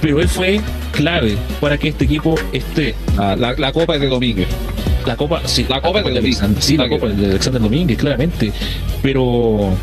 pero 0.00 0.20
él 0.20 0.28
fue 0.28 0.60
clave 0.92 1.36
para 1.60 1.78
que 1.78 1.88
este 1.88 2.04
equipo 2.04 2.34
esté. 2.52 2.94
la, 3.16 3.36
la 3.36 3.72
copa 3.72 3.94
es 3.94 4.00
de 4.00 4.08
Domínguez. 4.08 4.48
La 5.06 5.16
copa, 5.16 5.42
sí, 5.46 5.66
la 5.68 5.80
copa 5.80 6.02
de 6.02 6.18
Alexander, 6.18 6.62
sí, 6.62 6.76
la 6.76 6.88
copa 6.88 7.08
de 7.08 7.26
Alexander 7.26 7.60
Domínguez, 7.60 7.98
claramente. 7.98 8.52
Pero 9.02 9.74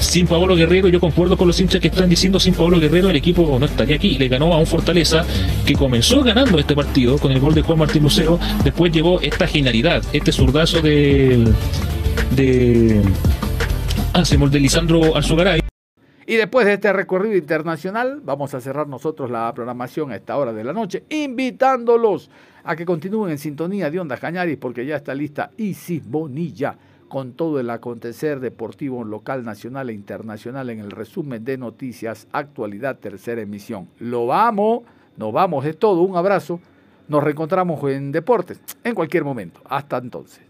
sin 0.00 0.26
Pablo 0.26 0.56
Guerrero, 0.56 0.88
yo 0.88 0.98
concuerdo 0.98 1.36
con 1.36 1.46
los 1.46 1.60
hinchas 1.60 1.80
que 1.80 1.88
están 1.88 2.08
diciendo 2.08 2.40
sin 2.40 2.54
Pablo 2.54 2.80
Guerrero 2.80 3.10
el 3.10 3.16
equipo 3.16 3.58
no 3.58 3.66
estaría 3.66 3.96
aquí. 3.96 4.18
Le 4.18 4.28
ganó 4.28 4.52
a 4.52 4.58
un 4.58 4.66
Fortaleza 4.66 5.24
que 5.64 5.74
comenzó 5.74 6.22
ganando 6.22 6.58
este 6.58 6.74
partido 6.74 7.18
con 7.18 7.32
el 7.32 7.40
gol 7.40 7.54
de 7.54 7.62
Juan 7.62 7.78
Martín 7.78 8.02
Lucero. 8.02 8.38
Después 8.64 8.92
llegó 8.92 9.20
esta 9.20 9.46
genialidad, 9.46 10.02
este 10.12 10.32
zurdazo 10.32 10.80
de 10.80 11.44
de 12.34 13.02
ah, 14.14 14.24
se 14.24 14.36
de 14.36 14.60
Lisandro 14.60 15.14
Alzugaray. 15.14 15.60
Y 16.26 16.36
después 16.36 16.64
de 16.64 16.74
este 16.74 16.92
recorrido 16.92 17.36
internacional, 17.36 18.20
vamos 18.22 18.54
a 18.54 18.60
cerrar 18.60 18.86
nosotros 18.86 19.30
la 19.30 19.52
programación 19.52 20.12
a 20.12 20.16
esta 20.16 20.36
hora 20.36 20.52
de 20.52 20.62
la 20.62 20.72
noche, 20.72 21.04
invitándolos 21.08 22.30
a 22.64 22.76
que 22.76 22.84
continúen 22.84 23.32
en 23.32 23.38
sintonía 23.38 23.90
de 23.90 24.00
Onda 24.00 24.16
Cañaris, 24.16 24.58
porque 24.58 24.86
ya 24.86 24.96
está 24.96 25.14
lista 25.14 25.50
Isis 25.56 26.06
Bonilla 26.06 26.76
con 27.08 27.32
todo 27.32 27.58
el 27.58 27.68
acontecer 27.70 28.38
deportivo 28.38 29.02
local, 29.02 29.44
nacional 29.44 29.90
e 29.90 29.92
internacional 29.92 30.70
en 30.70 30.78
el 30.78 30.92
resumen 30.92 31.44
de 31.44 31.58
noticias, 31.58 32.28
actualidad, 32.30 32.98
tercera 32.98 33.40
emisión. 33.40 33.88
Lo 33.98 34.26
vamos, 34.26 34.82
nos 35.16 35.32
vamos, 35.32 35.64
es 35.66 35.76
todo, 35.76 36.02
un 36.02 36.16
abrazo. 36.16 36.60
Nos 37.08 37.24
reencontramos 37.24 37.82
en 37.90 38.12
deportes 38.12 38.60
en 38.84 38.94
cualquier 38.94 39.24
momento. 39.24 39.60
Hasta 39.64 39.98
entonces. 39.98 40.40